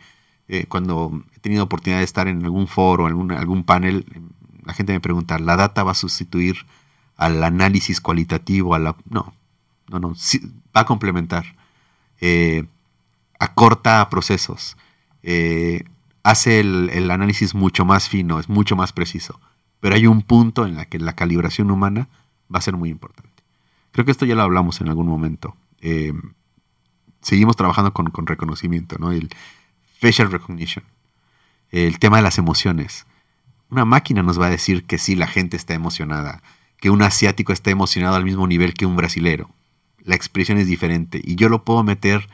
eh, 0.47 0.65
cuando 0.67 1.23
he 1.35 1.39
tenido 1.39 1.63
oportunidad 1.63 1.99
de 1.99 2.05
estar 2.05 2.27
en 2.27 2.43
algún 2.45 2.67
foro, 2.67 3.05
algún, 3.05 3.31
algún 3.31 3.63
panel, 3.63 4.05
la 4.65 4.73
gente 4.73 4.93
me 4.93 5.01
pregunta, 5.01 5.39
¿la 5.39 5.55
data 5.55 5.83
va 5.83 5.91
a 5.91 5.95
sustituir 5.95 6.57
al 7.17 7.43
análisis 7.43 7.99
cualitativo? 8.01 8.75
A 8.75 8.79
la... 8.79 8.95
No, 9.09 9.33
no, 9.89 9.99
no, 9.99 10.15
va 10.75 10.81
a 10.81 10.85
complementar 10.85 11.45
eh, 12.21 12.65
acorta 13.39 14.09
procesos, 14.09 14.77
eh, 15.23 15.83
hace 16.23 16.61
el, 16.61 17.11
análisis 17.11 17.53
mucho 17.53 17.85
más 17.85 18.09
fino, 18.09 18.39
es 18.39 18.49
mucho 18.49 18.75
más 18.75 18.93
preciso. 18.93 19.39
Pero 19.79 19.95
hay 19.95 20.07
un 20.07 20.21
punto 20.21 20.65
en 20.65 20.75
la 20.75 20.85
que 20.85 20.97
la 20.97 21.13
calibración 21.13 21.69
humana 21.69 22.07
va 22.53 22.59
a 22.59 22.61
ser 22.61 22.77
muy 22.77 22.89
importante. 22.89 23.29
Creo 23.91 24.05
que 24.05 24.11
esto 24.11 24.25
ya 24.25 24.35
lo 24.35 24.41
hablamos 24.41 24.79
en 24.81 24.87
algún 24.87 25.07
momento. 25.07 25.55
Eh, 25.81 26.13
seguimos 27.21 27.57
trabajando 27.57 27.93
con, 27.93 28.09
reconocimiento, 28.25 28.97
¿no? 28.97 29.11
El 29.11 29.29
facial 29.99 30.31
recognition. 30.31 30.85
el 31.71 31.99
tema 31.99 32.17
de 32.17 32.23
las 32.23 32.37
emociones. 32.37 33.05
Una 33.69 33.85
máquina 33.85 34.23
nos 34.23 34.39
va 34.39 34.45
a 34.47 34.51
decir 34.51 34.85
que 34.85 34.97
sí, 34.97 35.15
la 35.15 35.27
gente 35.27 35.57
está 35.57 35.73
emocionada, 35.73 36.43
que 36.77 36.89
un 36.89 37.01
asiático 37.01 37.51
está 37.51 37.71
emocionado 37.71 38.15
al 38.15 38.23
mismo 38.23 38.47
nivel 38.47 38.73
que 38.73 38.85
un 38.85 38.95
brasilero. 38.95 39.49
La 40.03 40.15
expresión 40.15 40.57
es 40.59 40.67
diferente 40.67 41.19
y 41.23 41.35
yo 41.35 41.49
lo 41.49 41.63
puedo 41.63 41.83
meter 41.83 42.29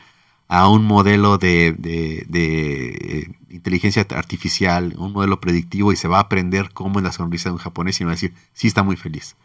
a 0.49 0.67
un 0.67 0.83
modelo 0.83 1.37
de, 1.37 1.73
de, 1.77 2.25
de, 2.27 3.31
inteligencia 3.49 4.05
artificial, 4.09 4.95
un 4.97 5.13
modelo 5.13 5.39
predictivo 5.39 5.93
y 5.93 5.95
se 5.95 6.07
va 6.07 6.17
a 6.17 6.21
aprender 6.21 6.71
cómo 6.73 6.99
es 6.99 7.05
la 7.05 7.11
sonrisa 7.11 7.49
de 7.49 7.53
un 7.53 7.59
japonés 7.59 8.01
y 8.01 8.03
va 8.03 8.11
a 8.11 8.15
decir, 8.15 8.33
sí 8.53 8.67
está 8.67 8.81
muy 8.81 8.97
feliz. 8.97 9.35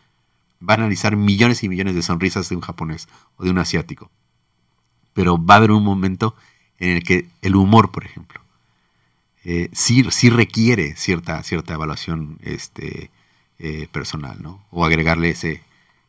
Va 0.67 0.75
a 0.75 0.79
analizar 0.79 1.15
millones 1.17 1.63
y 1.63 1.69
millones 1.69 1.95
de 1.95 2.03
sonrisas 2.03 2.49
de 2.49 2.57
un 2.57 2.63
japonés 2.63 3.07
o 3.37 3.45
de 3.45 3.51
un 3.51 3.59
asiático. 3.59 4.11
Pero 5.13 5.43
va 5.43 5.55
a 5.55 5.57
haber 5.59 5.73
un 5.73 5.85
momento 5.85 6.35
en 6.79 6.97
el 6.97 7.03
que 7.05 7.29
el 7.43 7.55
humor, 7.55 7.91
por 7.93 8.07
ejemplo, 8.07 8.41
eh, 9.45 9.69
sí, 9.73 10.05
sí, 10.11 10.31
requiere 10.31 10.97
cierta, 10.97 11.43
cierta 11.43 11.75
evaluación 11.75 12.39
este, 12.43 13.11
eh, 13.59 13.89
personal, 13.93 14.43
¿no? 14.43 14.65
O 14.71 14.87
agregarle 14.87 15.29
ese, 15.31 15.63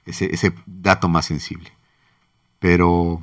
ese, 0.05 0.33
ese 0.33 0.53
dato 0.65 1.09
más 1.09 1.25
sensible. 1.25 1.73
Pero, 2.59 3.21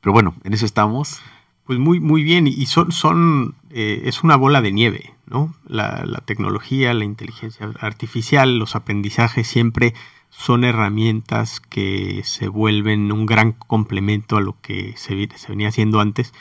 pero 0.00 0.12
bueno, 0.12 0.34
en 0.44 0.54
eso 0.54 0.66
estamos. 0.66 1.20
Pues 1.64 1.78
muy, 1.78 2.00
muy 2.00 2.24
bien, 2.24 2.48
y 2.48 2.66
son, 2.66 2.90
son 2.90 3.54
eh, 3.70 4.02
es 4.06 4.24
una 4.24 4.34
bola 4.34 4.60
de 4.60 4.72
nieve, 4.72 5.14
¿no? 5.26 5.54
La, 5.66 6.02
la, 6.04 6.18
tecnología, 6.18 6.92
la 6.94 7.04
inteligencia 7.04 7.70
artificial, 7.78 8.58
los 8.58 8.74
aprendizajes 8.74 9.46
siempre 9.46 9.94
son 10.30 10.64
herramientas 10.64 11.60
que 11.60 12.22
se 12.24 12.48
vuelven 12.48 13.12
un 13.12 13.26
gran 13.26 13.52
complemento 13.52 14.36
a 14.36 14.40
lo 14.40 14.60
que 14.60 14.94
se, 14.96 15.28
se 15.36 15.48
venía 15.48 15.68
haciendo 15.68 16.00
antes 16.00 16.32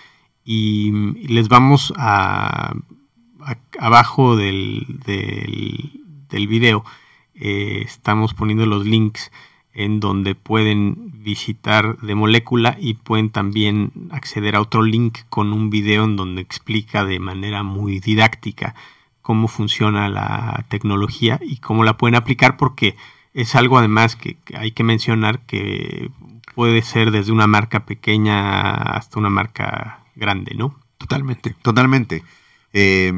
y 0.45 0.91
les 1.27 1.49
vamos 1.49 1.93
a, 1.97 2.73
abajo 3.79 4.35
del, 4.35 4.85
del, 5.05 6.47
video 6.47 6.83
eh, 7.35 7.83
estamos 7.85 8.33
poniendo 8.33 8.65
los 8.65 8.85
links 8.85 9.31
en 9.79 10.01
donde 10.01 10.35
pueden 10.35 11.23
visitar 11.23 11.97
de 11.99 12.13
molécula 12.13 12.75
y 12.81 12.95
pueden 12.95 13.29
también 13.29 13.93
acceder 14.11 14.57
a 14.57 14.61
otro 14.61 14.81
link 14.81 15.19
con 15.29 15.53
un 15.53 15.69
video 15.69 16.03
en 16.03 16.17
donde 16.17 16.41
explica 16.41 17.05
de 17.05 17.19
manera 17.19 17.63
muy 17.63 18.01
didáctica 18.01 18.75
cómo 19.21 19.47
funciona 19.47 20.09
la 20.09 20.65
tecnología 20.67 21.39
y 21.41 21.57
cómo 21.57 21.85
la 21.85 21.95
pueden 21.95 22.15
aplicar 22.15 22.57
porque 22.57 22.97
es 23.33 23.55
algo 23.55 23.77
además 23.77 24.17
que 24.17 24.37
hay 24.53 24.71
que 24.71 24.83
mencionar 24.83 25.45
que 25.45 26.11
puede 26.55 26.81
ser 26.81 27.11
desde 27.11 27.31
una 27.31 27.47
marca 27.47 27.85
pequeña 27.85 28.73
hasta 28.73 29.17
una 29.17 29.29
marca 29.29 30.03
grande, 30.15 30.55
¿no? 30.55 30.77
Totalmente, 30.97 31.55
totalmente. 31.61 32.25
Eh, 32.73 33.13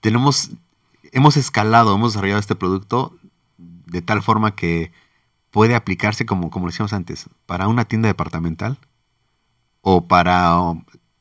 tenemos, 0.00 0.50
hemos 1.12 1.36
escalado, 1.36 1.94
hemos 1.94 2.14
desarrollado 2.14 2.40
este 2.40 2.56
producto 2.56 3.16
de 3.58 4.02
tal 4.02 4.24
forma 4.24 4.56
que 4.56 4.90
puede 5.54 5.76
aplicarse, 5.76 6.26
como, 6.26 6.50
como 6.50 6.66
decíamos 6.66 6.92
antes, 6.92 7.26
para 7.46 7.68
una 7.68 7.84
tienda 7.84 8.08
departamental 8.08 8.76
o 9.82 10.08
para 10.08 10.56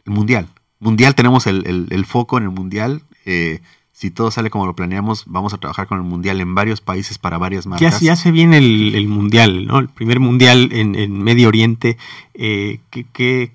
el 0.06 0.12
mundial. 0.12 0.48
Mundial 0.80 1.14
tenemos 1.14 1.46
el, 1.46 2.06
foco 2.08 2.40
en 2.40 2.46
el 2.46 2.50
mundial. 2.50 3.04
Eh, 3.26 3.62
si 3.92 4.10
todo 4.10 4.32
sale 4.32 4.50
como 4.50 4.66
lo 4.66 4.76
planeamos, 4.76 5.26
vamos 5.28 5.54
a 5.54 5.60
trabajar 5.60 5.86
con 5.86 6.00
el 6.00 6.04
mundial 6.04 6.42
en 6.42 6.56
varios 6.56 6.82
países 6.82 7.20
para 7.20 7.38
varias 7.38 7.68
marcas. 7.68 8.02
Ya, 8.02 8.08
ya 8.08 8.16
se 8.16 8.32
viene 8.32 8.58
el, 8.58 9.08
mundial, 9.08 9.68
¿no? 9.68 9.78
El 9.78 9.90
primer 9.90 10.20
mundial 10.20 10.70
en, 10.72 11.24
Medio 11.24 11.48
Oriente. 11.48 12.00
Eh, 12.34 12.80
¿qué, 12.90 13.52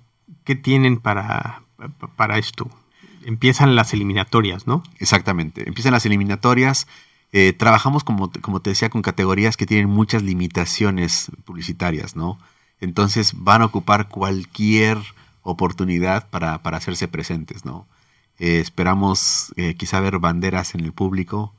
tienen 0.63 0.99
para, 0.99 1.63
para 2.15 2.39
esto? 2.39 2.71
Empiezan 3.25 3.75
las 3.75 3.93
eliminatorias, 3.95 4.69
¿no? 4.69 4.85
Exactamente. 5.01 5.67
Empiezan 5.67 5.91
las 5.91 6.07
eliminatorias. 6.07 6.87
Eh, 7.33 7.53
trabajamos, 7.53 8.05
como, 8.05 8.31
como 8.41 8.61
te 8.61 8.71
decía, 8.71 8.89
con 8.89 9.03
categorías 9.03 9.57
que 9.57 9.67
tienen 9.67 9.89
muchas 9.89 10.23
limitaciones 10.23 11.31
publicitarias, 11.45 12.17
¿no? 12.17 12.39
Entonces 12.81 13.33
van 13.37 13.63
a 13.63 13.67
ocupar 13.67 14.09
cualquier 14.09 14.99
oportunidad 15.43 16.29
para, 16.31 16.55
hacerse 16.55 17.09
presentes, 17.09 17.65
¿no? 17.65 17.87
Eh, 18.39 18.61
esperamos 18.61 19.53
eh, 19.57 19.75
quizá 19.75 20.01
ver 20.01 20.19
banderas 20.19 20.75
en 20.75 20.81
el 20.81 20.93
público, 20.93 21.55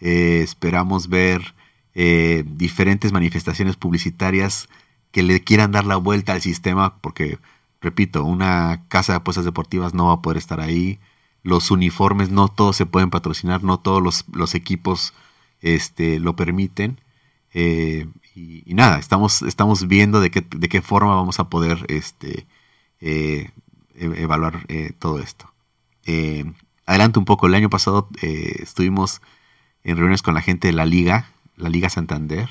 esperamos 0.00 1.08
ver 1.08 1.54
diferentes 1.94 3.12
manifestaciones 3.12 3.76
publicitarias 3.76 4.68
que 5.12 5.22
le 5.22 5.44
quieran 5.44 5.70
dar 5.70 5.84
la 5.84 5.96
vuelta 5.96 6.32
al 6.32 6.40
sistema, 6.40 6.96
porque, 7.00 7.38
repito, 7.80 8.24
una 8.24 8.82
casa 8.88 9.12
de 9.12 9.18
apuestas 9.18 9.44
deportivas 9.44 9.94
no 9.94 10.06
va 10.06 10.14
a 10.14 10.22
poder 10.22 10.38
estar 10.38 10.60
ahí, 10.60 10.98
los 11.42 11.70
uniformes, 11.70 12.30
no 12.30 12.48
todos 12.48 12.76
se 12.76 12.86
pueden 12.86 13.10
patrocinar, 13.10 13.64
no 13.64 13.78
todos 13.78 14.24
los, 14.32 14.54
equipos 14.54 15.12
este, 15.60 16.20
lo 16.20 16.36
permiten. 16.36 17.00
Eh, 17.52 18.06
y, 18.34 18.74
nada, 18.74 18.98
estamos, 18.98 19.42
estamos 19.42 19.88
viendo 19.88 20.20
de 20.20 20.30
qué, 20.30 20.40
de 20.40 20.68
qué 20.68 20.80
forma 20.82 21.14
vamos 21.14 21.40
a 21.40 21.50
poder 21.50 21.84
este, 21.88 22.46
eh, 23.00 23.50
e, 23.94 24.04
evaluar 24.22 24.64
eh, 24.68 24.92
todo 24.98 25.18
esto. 25.18 25.52
adelante 26.86 27.18
un 27.18 27.24
poco, 27.24 27.46
el 27.46 27.54
año 27.54 27.70
pasado 27.70 28.08
estuvimos 28.20 29.20
en 29.84 29.96
reuniones 29.96 30.22
con 30.22 30.34
la 30.34 30.42
gente 30.42 30.68
de 30.68 30.74
la 30.74 30.86
Liga, 30.86 31.32
la 31.56 31.68
Liga 31.68 31.90
Santander, 31.90 32.48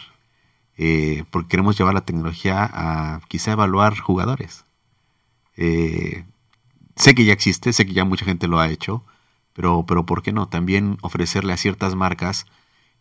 porque 1.31 1.49
queremos 1.49 1.77
llevar 1.77 1.93
la 1.93 2.05
tecnología 2.05 2.69
a 2.73 3.21
quizá 3.27 3.51
evaluar 3.51 3.97
jugadores 3.97 4.65
sé 7.01 7.15
que 7.15 7.25
ya 7.25 7.33
existe, 7.33 7.73
sé 7.73 7.85
que 7.85 7.93
ya 7.93 8.05
mucha 8.05 8.25
gente 8.25 8.47
lo 8.47 8.59
ha 8.59 8.69
hecho, 8.69 9.03
pero, 9.53 9.85
pero 9.87 10.05
¿por 10.05 10.21
qué 10.21 10.31
no? 10.31 10.47
También 10.47 10.97
ofrecerle 11.01 11.53
a 11.53 11.57
ciertas 11.57 11.95
marcas. 11.95 12.45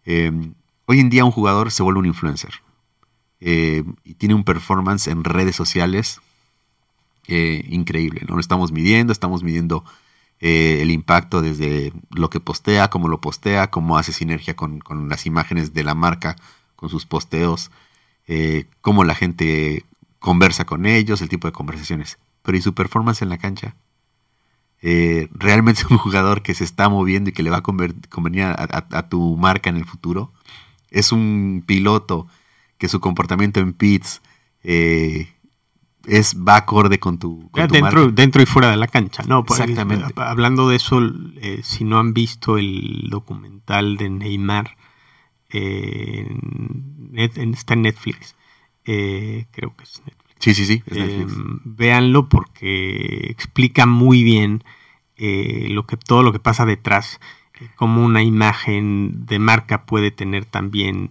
Em, 0.05 0.55
hoy 0.87 1.01
en 1.01 1.11
día 1.11 1.25
un 1.25 1.31
jugador 1.31 1.71
se 1.71 1.83
vuelve 1.83 2.01
un 2.01 2.07
influencer 2.07 2.55
em, 3.41 3.95
y 4.05 4.15
tiene 4.15 4.35
un 4.35 4.45
performance 4.45 5.07
en 5.09 5.25
redes 5.25 5.55
sociales 5.57 6.21
eh, 7.29 7.65
increíble. 7.69 8.23
¿no? 8.27 8.35
Lo 8.35 8.41
estamos 8.41 8.73
midiendo, 8.73 9.13
estamos 9.13 9.43
midiendo 9.43 9.85
eh, 10.41 10.79
el 10.81 10.91
impacto 10.91 11.43
desde 11.43 11.93
lo 12.11 12.31
que 12.31 12.41
postea, 12.41 12.89
cómo 12.89 13.09
lo 13.09 13.21
postea, 13.21 13.71
cómo 13.71 13.99
hace 13.99 14.13
sinergia 14.13 14.57
con, 14.57 14.83
las 15.09 15.27
imágenes 15.27 15.75
de 15.75 15.85
la 15.85 15.95
marca, 15.95 16.37
con 16.77 16.89
sus 16.89 17.07
posteos, 17.07 17.71
eh, 18.27 18.67
cómo 18.81 19.05
la 19.05 19.15
gente 19.15 19.85
conversa 20.19 20.65
con 20.65 20.87
ellos, 20.87 21.21
el 21.21 21.29
tipo 21.29 21.47
de 21.49 21.53
conversaciones. 21.53 22.19
Pero 22.43 22.57
¿y 22.57 22.63
su 22.63 22.75
performance 22.75 23.23
en 23.23 23.29
la 23.29 23.39
cancha? 23.39 23.77
Eh, 24.83 25.29
realmente 25.33 25.83
es 25.83 25.91
un 25.91 25.99
jugador 25.99 26.43
que 26.43 26.55
se 26.55 26.65
está 26.65 26.89
moviendo 26.89 27.31
y 27.31 27.33
que 27.33 27.43
le 27.43 27.51
va 27.51 27.59
a 27.59 27.63
convenir 27.63 28.45
a, 28.45 29.09
tu 29.09 29.37
marca 29.37 29.71
en 29.71 29.77
el 29.77 29.85
futuro. 29.85 30.33
Es 30.91 31.13
un 31.13 31.63
piloto 31.67 32.27
que 32.79 32.89
su 32.89 33.01
comportamiento 33.01 33.61
en 33.61 33.75
pits 33.75 34.23
eh, 34.65 35.33
es 36.07 36.35
va 36.37 36.57
acorde 36.57 36.99
con 36.99 37.19
tu, 37.19 37.51
dentro, 37.53 38.11
dentro 38.11 38.43
y 38.43 38.47
fuera 38.47 38.71
de 38.71 38.79
la 38.79 38.89
cancha, 38.89 39.23
¿no? 39.25 39.41
Exactamente. 39.41 40.07
Eh, 40.07 40.13
hablando 40.17 40.69
de 40.69 40.77
eso, 40.77 41.01
si 41.63 41.85
no 41.85 41.99
han 41.99 42.15
visto 42.15 42.57
el 42.57 43.09
documental 43.11 43.99
de 43.99 44.09
Neymar, 44.09 44.79
está 45.51 45.63
en 47.75 47.83
Netflix. 47.83 48.35
creo 48.85 49.77
que 49.77 49.85
es 49.85 50.03
Netflix. 50.07 50.20
Sí, 50.41 50.55
sí, 50.55 50.65
sí. 50.65 50.83
Eh, 50.87 51.27
véanlo 51.65 52.29
porque 52.29 53.27
explica 53.29 53.85
muy 53.85 54.25
bien 54.25 54.65
eh, 55.17 55.69
lo 55.71 55.87
que, 55.87 55.99
todo 55.99 56.23
lo 56.23 56.33
que 56.33 56.39
pasa 56.39 56.65
detrás, 56.65 57.21
eh, 57.61 57.69
cómo 57.77 58.03
una 58.03 58.23
imagen 58.23 59.27
de 59.27 59.39
marca 59.39 59.85
puede 59.85 60.11
tener 60.11 60.47
también 60.47 61.11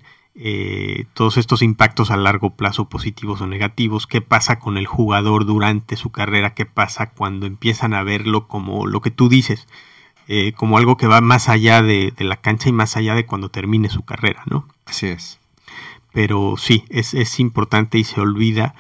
todos 1.16 1.36
estos 1.36 1.62
impactos 1.62 2.12
a 2.12 2.16
largo 2.16 2.56
plazo 2.56 2.88
positivos 2.88 3.42
o 3.42 3.48
negativos, 3.48 4.08
qué 4.08 4.22
pasa 4.22 4.58
con 4.58 4.78
el 4.78 4.88
jugador 4.88 5.46
durante 5.46 5.98
su 5.98 6.12
carrera, 6.12 6.54
qué 6.54 6.66
pasa 6.66 7.10
cuando 7.10 7.46
empiezan 7.46 7.94
a 7.94 8.04
verlo 8.04 8.48
como 8.48 8.88
lo 8.88 9.02
que 9.02 9.12
tú 9.12 9.28
dices, 9.28 9.68
como 10.56 10.78
algo 10.78 10.96
que 10.96 11.08
va 11.08 11.20
más 11.20 11.50
allá 11.50 11.82
de, 11.82 12.14
de, 12.16 12.24
la 12.24 12.38
cancha 12.38 12.70
y 12.70 12.72
más 12.72 12.96
allá 12.96 13.16
de 13.16 13.26
cuando 13.26 13.50
termine 13.52 13.90
su 13.90 14.06
carrera, 14.06 14.44
¿no? 14.46 14.66
Así 14.86 15.08
es. 15.08 15.40
Pero 16.14 16.56
sí, 16.58 16.86
es, 16.88 17.14
es 17.16 17.38
importante 17.42 17.98
y 17.98 18.06
se 18.06 18.22
olvida 18.22 18.76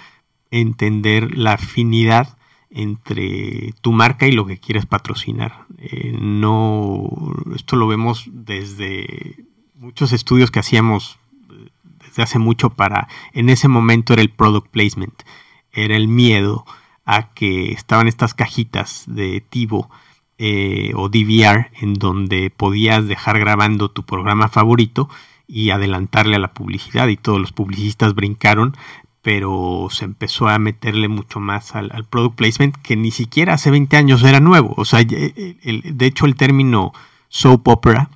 entender 0.51 1.37
la 1.37 1.53
afinidad 1.53 2.37
entre 2.71 3.73
tu 3.81 3.91
marca 3.91 4.27
y 4.27 4.31
lo 4.31 4.45
que 4.45 4.59
quieres 4.59 4.85
patrocinar. 4.85 5.65
Eh, 5.77 6.15
no, 6.19 7.09
esto 7.55 7.75
lo 7.75 7.87
vemos 7.87 8.25
desde 8.31 9.45
muchos 9.75 10.11
estudios 10.13 10.51
que 10.51 10.59
hacíamos 10.59 11.19
eh, 11.51 11.69
desde 12.05 12.23
hace 12.23 12.39
mucho 12.39 12.71
para, 12.71 13.07
en 13.33 13.49
ese 13.49 13.67
momento 13.67 14.13
era 14.13 14.21
el 14.21 14.29
product 14.29 14.67
placement, 14.67 15.23
era 15.71 15.95
el 15.95 16.07
miedo 16.07 16.65
a 17.05 17.33
que 17.33 17.71
estaban 17.71 18.07
estas 18.07 18.33
cajitas 18.33 19.05
de 19.07 19.41
Tivo 19.41 19.89
eh, 20.37 20.91
o 20.95 21.09
DVR 21.09 21.71
en 21.81 21.95
donde 21.95 22.49
podías 22.49 23.07
dejar 23.07 23.39
grabando 23.39 23.89
tu 23.89 24.05
programa 24.05 24.47
favorito 24.47 25.09
y 25.47 25.71
adelantarle 25.71 26.35
a 26.35 26.39
la 26.39 26.53
publicidad 26.53 27.07
y 27.07 27.17
todos 27.17 27.41
los 27.41 27.51
publicistas 27.51 28.13
brincaron 28.13 28.77
pero 29.21 29.87
se 29.91 30.05
empezó 30.05 30.47
a 30.47 30.59
meterle 30.59 31.07
mucho 31.07 31.39
más 31.39 31.75
al, 31.75 32.05
product 32.09 32.35
placement 32.35 32.75
que 32.77 32.95
ni 32.95 33.11
siquiera 33.11 33.53
hace 33.53 33.71
20 33.71 33.97
años 33.97 34.23
era 34.23 34.39
nuevo. 34.39 34.73
O 34.77 34.85
sea, 34.85 35.03
de 35.03 36.05
hecho 36.05 36.25
el 36.25 36.35
término 36.35 36.93
soap 37.29 37.67
opera 37.67 38.09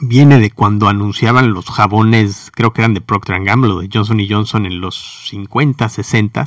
viene 0.00 0.38
de 0.38 0.50
cuando 0.50 0.88
anunciaban 0.88 1.52
los 1.52 1.66
jabones, 1.66 2.50
creo 2.54 2.72
que 2.72 2.82
eran 2.82 2.94
de 2.94 3.00
Procter 3.00 3.42
Gamble 3.42 3.72
o 3.72 3.80
de 3.80 3.88
Johnson 3.92 4.20
Johnson 4.28 4.66
en 4.66 4.80
los 4.80 5.26
50, 5.28 5.88
60. 5.88 6.44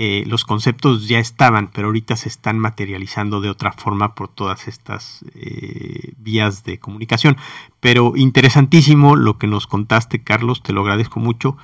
Eh, 0.00 0.22
los 0.26 0.44
conceptos 0.44 1.08
ya 1.08 1.18
estaban, 1.18 1.70
pero 1.72 1.88
ahorita 1.88 2.14
se 2.16 2.28
están 2.28 2.58
materializando 2.58 3.40
de 3.40 3.50
otra 3.50 3.72
forma 3.72 4.14
por 4.14 4.28
todas 4.28 4.68
estas 4.68 5.24
eh, 5.34 6.12
vías 6.18 6.62
de 6.62 6.78
comunicación. 6.78 7.36
Pero 7.80 8.12
interesantísimo 8.16 9.16
lo 9.16 9.38
que 9.38 9.48
nos 9.48 9.66
contaste, 9.66 10.22
Carlos, 10.22 10.62
te 10.62 10.72
lo 10.72 10.82
agradezco 10.82 11.18
mucho. 11.18 11.56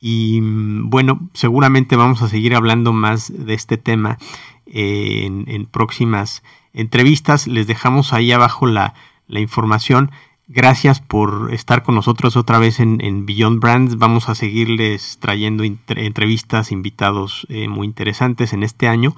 Y 0.00 0.40
mm, 0.40 0.90
bueno, 0.90 1.28
seguramente 1.34 1.96
vamos 1.96 2.22
a 2.22 2.28
seguir 2.28 2.54
hablando 2.54 2.92
más 2.92 3.32
de 3.34 3.54
este 3.54 3.76
tema 3.76 4.18
eh, 4.66 5.24
en, 5.24 5.66
próximas 5.66 6.42
entrevistas. 6.72 7.46
Les 7.46 7.66
dejamos 7.66 8.12
ahí 8.12 8.32
abajo 8.32 8.66
la, 8.66 8.94
la 9.26 9.40
información. 9.40 10.10
Gracias 10.46 11.00
por 11.00 11.52
estar 11.52 11.82
con 11.82 11.94
nosotros 11.94 12.36
otra 12.36 12.58
vez 12.58 12.80
en, 12.80 13.26
Beyond 13.26 13.60
Brands. 13.60 13.98
Vamos 13.98 14.28
a 14.28 14.34
seguirles 14.34 15.18
trayendo 15.20 15.62
entrevistas, 15.64 16.72
invitados 16.72 17.46
eh, 17.50 17.68
muy 17.68 17.86
interesantes 17.86 18.52
en 18.52 18.62
este 18.62 18.88
año. 18.88 19.14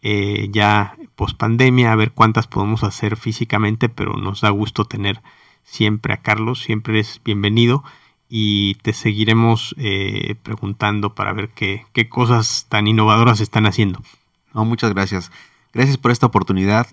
Eh, 0.00 0.48
ya 0.50 0.96
post 1.14 1.36
pandemia, 1.36 1.92
a 1.92 1.96
ver 1.96 2.12
cuántas 2.12 2.46
podemos 2.46 2.84
hacer 2.84 3.16
físicamente, 3.16 3.88
pero 3.88 4.16
nos 4.16 4.40
da 4.40 4.50
gusto 4.50 4.84
tener 4.84 5.20
siempre 5.62 6.14
a 6.14 6.22
Carlos, 6.22 6.62
siempre 6.62 6.98
es 6.98 7.20
bienvenido 7.22 7.84
y 8.34 8.76
te 8.76 8.94
seguiremos 8.94 9.74
eh, 9.76 10.36
preguntando 10.42 11.14
para 11.14 11.34
ver 11.34 11.50
qué, 11.50 11.84
qué, 11.92 12.08
cosas 12.08 12.64
tan 12.70 12.86
innovadoras 12.86 13.40
están 13.40 13.66
haciendo. 13.66 14.02
No, 14.54 14.64
muchas 14.64 14.94
gracias. 14.94 15.30
Gracias 15.74 15.98
por 15.98 16.12
esta 16.12 16.26
oportunidad, 16.26 16.86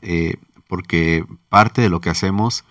porque 0.67 1.25
parte 1.47 1.81
de 1.81 1.87
lo 1.87 2.01
que 2.01 2.09
hacemos 2.09 2.65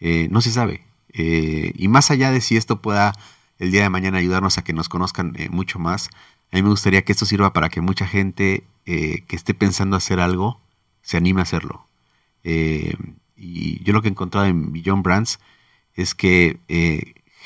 eh, 0.00 0.28
no 0.32 0.40
se 0.40 0.50
sabe. 0.50 0.82
Eh, 1.12 1.72
y 1.76 1.86
más 1.86 2.10
allá 2.10 2.30
de 2.30 2.40
si 2.40 2.56
esto 2.56 2.82
pueda 2.82 3.12
el 3.58 3.70
día 3.70 3.82
de 3.82 3.90
mañana 3.90 4.18
ayudarnos 4.18 4.58
a 4.58 4.64
que 4.64 4.72
nos 4.72 4.88
conozcan 4.88 5.34
eh, 5.36 5.48
mucho 5.48 5.78
más, 5.78 6.10
a 6.52 6.56
mí 6.56 6.62
me 6.62 6.70
gustaría 6.70 7.02
que 7.02 7.12
esto 7.12 7.24
sirva 7.24 7.52
para 7.52 7.68
que 7.68 7.80
mucha 7.80 8.06
gente 8.06 8.64
que 8.84 9.36
esté 9.36 9.52
pensando 9.52 9.96
hacer 9.96 10.18
algo 10.18 10.62
se 11.02 11.18
anime 11.18 11.40
a 11.40 11.42
hacerlo. 11.42 11.86
y 12.42 13.84
yo 13.84 13.92
lo 13.92 14.00
que 14.00 14.08
he 14.08 14.10
encontrado 14.10 14.46
en 14.46 14.72
Beyond 14.72 15.04
Brands 15.04 15.40
es 15.94 16.14
que 16.14 16.58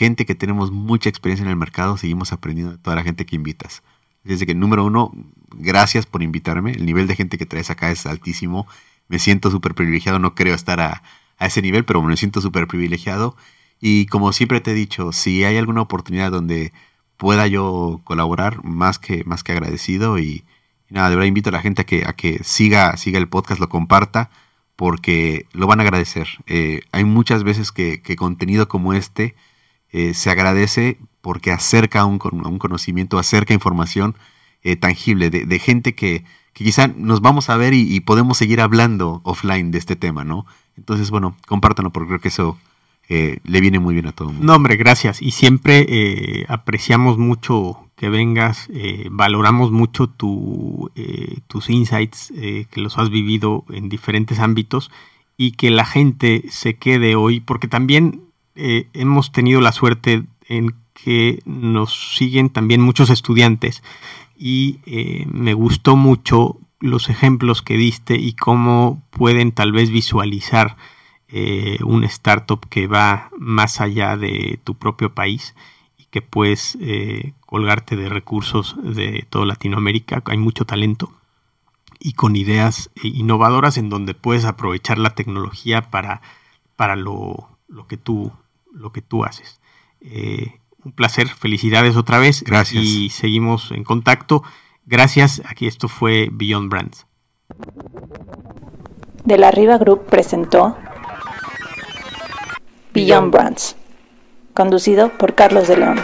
gente 0.03 0.27
que 0.27 0.35
tenemos 0.35 0.73
mucha 0.73 1.09
experiencia 1.09 1.45
en 1.45 1.51
el 1.51 1.57
mercado, 1.57 1.97
seguimos 1.97 2.33
aprendiendo 2.33 2.73
de 2.73 2.79
toda 2.79 2.97
la 2.97 3.05
gente 3.05 3.25
que 3.25 3.37
invitas. 3.37 3.83
Desde 4.25 4.47
que, 4.47 4.55
número 4.55 4.85
uno, 4.85 5.13
gracias 5.55 6.07
por 6.07 6.23
invitarme. 6.23 6.73
El 6.73 6.87
nivel 6.87 7.07
de 7.07 7.15
gente 7.15 7.39
que 7.39 7.47
traes 7.47 7.71
acá 7.71 7.91
es 7.91 8.05
altísimo. 8.07 8.67
Me 9.09 9.19
siento 9.21 9.51
súper 9.51 9.75
privilegiado, 9.75 10.19
no 10.19 10.35
creo 10.35 10.55
estar 10.55 10.81
a, 10.81 11.03
ese 11.39 11.63
nivel, 11.63 11.85
pero 11.85 12.03
me 12.03 12.17
siento 12.17 12.41
súper 12.41 12.67
privilegiado. 12.67 13.37
Y 13.81 14.07
como 14.07 14.33
siempre 14.33 14.61
te 14.61 14.73
he 14.73 14.75
dicho, 14.75 15.13
si 15.13 15.45
hay 15.45 15.57
alguna 15.57 15.83
oportunidad 15.83 16.31
donde 16.33 16.73
pueda 17.17 17.47
yo 17.47 18.01
colaborar, 18.05 18.65
más 18.65 18.99
que, 18.99 19.23
más 19.25 19.45
que 19.45 19.53
agradecido. 19.53 20.19
Y, 20.19 20.45
nada, 20.89 21.11
de 21.11 21.17
verdad 21.17 21.29
invito 21.29 21.51
a 21.51 21.53
la 21.53 21.63
gente 21.63 21.83
a 21.83 21.85
que, 21.85 22.05
que 22.17 22.41
siga, 22.43 22.97
siga 22.97 23.19
el 23.19 23.29
podcast, 23.29 23.61
lo 23.61 23.69
comparta, 23.69 24.31
porque 24.77 25.47
lo 25.53 25.69
van 25.69 25.79
a 25.81 25.85
agradecer. 25.85 26.29
Eh, 26.47 26.83
hay 26.93 27.05
muchas 27.05 27.45
veces 27.45 27.71
que, 27.73 28.03
contenido 28.17 28.67
como 28.69 28.95
este 28.95 29.35
eh, 29.93 30.15
se 30.15 30.31
agradece 30.31 30.99
porque 31.21 31.53
acerca 31.53 32.07
un, 32.07 32.19
un 32.23 32.59
conocimiento, 32.59 33.19
acerca 33.19 33.53
información 33.53 34.17
eh, 34.63 34.77
tangible 34.77 35.29
de, 35.29 35.59
gente 35.59 35.95
que, 35.95 36.25
que, 36.55 36.65
quizá 36.65 36.89
nos 36.89 37.21
vamos 37.21 37.51
a 37.51 37.57
ver 37.57 37.75
y, 37.75 38.01
podemos 38.01 38.39
seguir 38.39 38.61
hablando 38.61 39.21
offline 39.25 39.71
de 39.71 39.79
este 39.79 39.95
tema, 39.95 40.25
¿no? 40.25 40.47
Entonces, 40.77 41.11
bueno, 41.11 41.37
compártanlo 41.47 41.93
porque 41.93 42.09
creo 42.09 42.21
que 42.21 42.29
eso 42.29 42.59
eh, 43.09 43.39
le 43.45 43.61
viene 43.61 43.81
muy 43.81 43.93
bien 43.93 44.07
a 44.07 44.13
todo 44.13 44.29
el 44.29 44.35
mundo. 44.35 44.47
No, 44.47 44.57
hombre, 44.57 44.77
gracias. 44.77 45.21
Y 45.21 45.33
siempre 45.33 46.47
apreciamos 46.49 47.19
mucho 47.19 47.91
que 47.97 48.09
vengas, 48.09 48.69
valoramos 49.11 49.73
mucho 49.73 50.09
tu, 50.09 50.91
tus 51.49 51.69
insights, 51.69 52.33
que 52.35 52.81
los 52.81 52.99
has 52.99 53.11
vivido 53.11 53.65
en 53.69 53.89
diferentes 53.89 54.39
ámbitos 54.39 54.91
y 55.37 55.53
que 55.53 55.71
la 55.71 55.85
gente 55.85 56.45
se 56.51 56.77
quede 56.77 57.15
hoy, 57.15 57.41
porque 57.41 57.69
también 57.69 58.32
hemos 58.55 59.33
tenido 59.33 59.61
la 59.61 59.73
suerte 59.73 60.25
en 60.49 60.75
que 60.93 61.43
nos 61.47 62.17
siguen 62.17 62.51
también 62.51 62.81
muchos 62.81 63.11
estudiantes 63.11 63.83
y 64.37 64.79
me 65.31 65.55
gustó 65.55 65.97
mucho 65.97 66.59
los 66.83 67.09
ejemplos 67.09 67.63
que 67.63 67.77
diste 67.77 68.17
y 68.17 68.35
cómo 68.35 69.03
pueden 69.11 69.53
tal 69.53 69.73
vez 69.73 69.91
visualizar 69.91 70.77
eh, 71.29 71.79
un 71.83 72.05
startup 72.05 72.69
que 72.69 72.87
va 72.87 73.31
más 73.39 73.81
allá 73.81 74.19
de 74.19 74.61
tu 74.65 74.75
propio 74.75 75.15
país 75.15 75.55
y 75.97 76.05
que 76.07 76.21
puedes 76.21 76.77
eh, 76.81 77.33
colgarte 77.47 77.97
de 77.97 78.11
recursos 78.11 78.77
de 78.83 79.27
toda 79.31 79.47
Latinoamérica. 79.47 80.23
Hay 80.27 80.37
mucho 80.37 80.67
talento 80.67 81.11
y 81.99 82.13
con 82.13 82.37
ideas 82.37 82.91
eh, 82.97 83.09
innovadoras 83.09 83.79
en 83.79 83.89
donde 83.89 84.13
puedes 84.13 84.45
aprovechar 84.45 84.99
la 84.99 85.15
tecnología 85.15 85.91
para, 85.91 86.21
para 86.77 86.97
lo, 86.97 87.49
lo, 87.69 87.87
que 87.87 87.97
tú, 87.97 88.33
lo 88.73 88.93
que 88.93 89.03
tú 89.03 89.25
haces. 89.25 89.61
un 90.85 90.93
placer, 90.93 91.29
felicidades 91.29 91.97
otra 91.97 92.19
vez. 92.19 92.43
Gracias. 92.43 92.83
Y 92.85 93.11
seguimos 93.11 93.71
en 93.71 93.85
contacto. 93.85 94.43
Gracias, 94.85 95.43
aquí 95.47 95.67
esto 95.67 95.89
fue 95.89 96.29
Beyond 96.33 96.71
Brands. 96.71 97.07
De 99.25 99.39
la 99.39 99.53
Riva 99.53 99.79
Group 99.79 100.07
presentó 100.07 100.77
Beyond 102.93 103.33
Brands, 103.33 103.77
conducido 104.55 105.17
por 105.17 105.35
Carlos 105.35 105.69
de 105.69 105.77
León. 105.77 106.01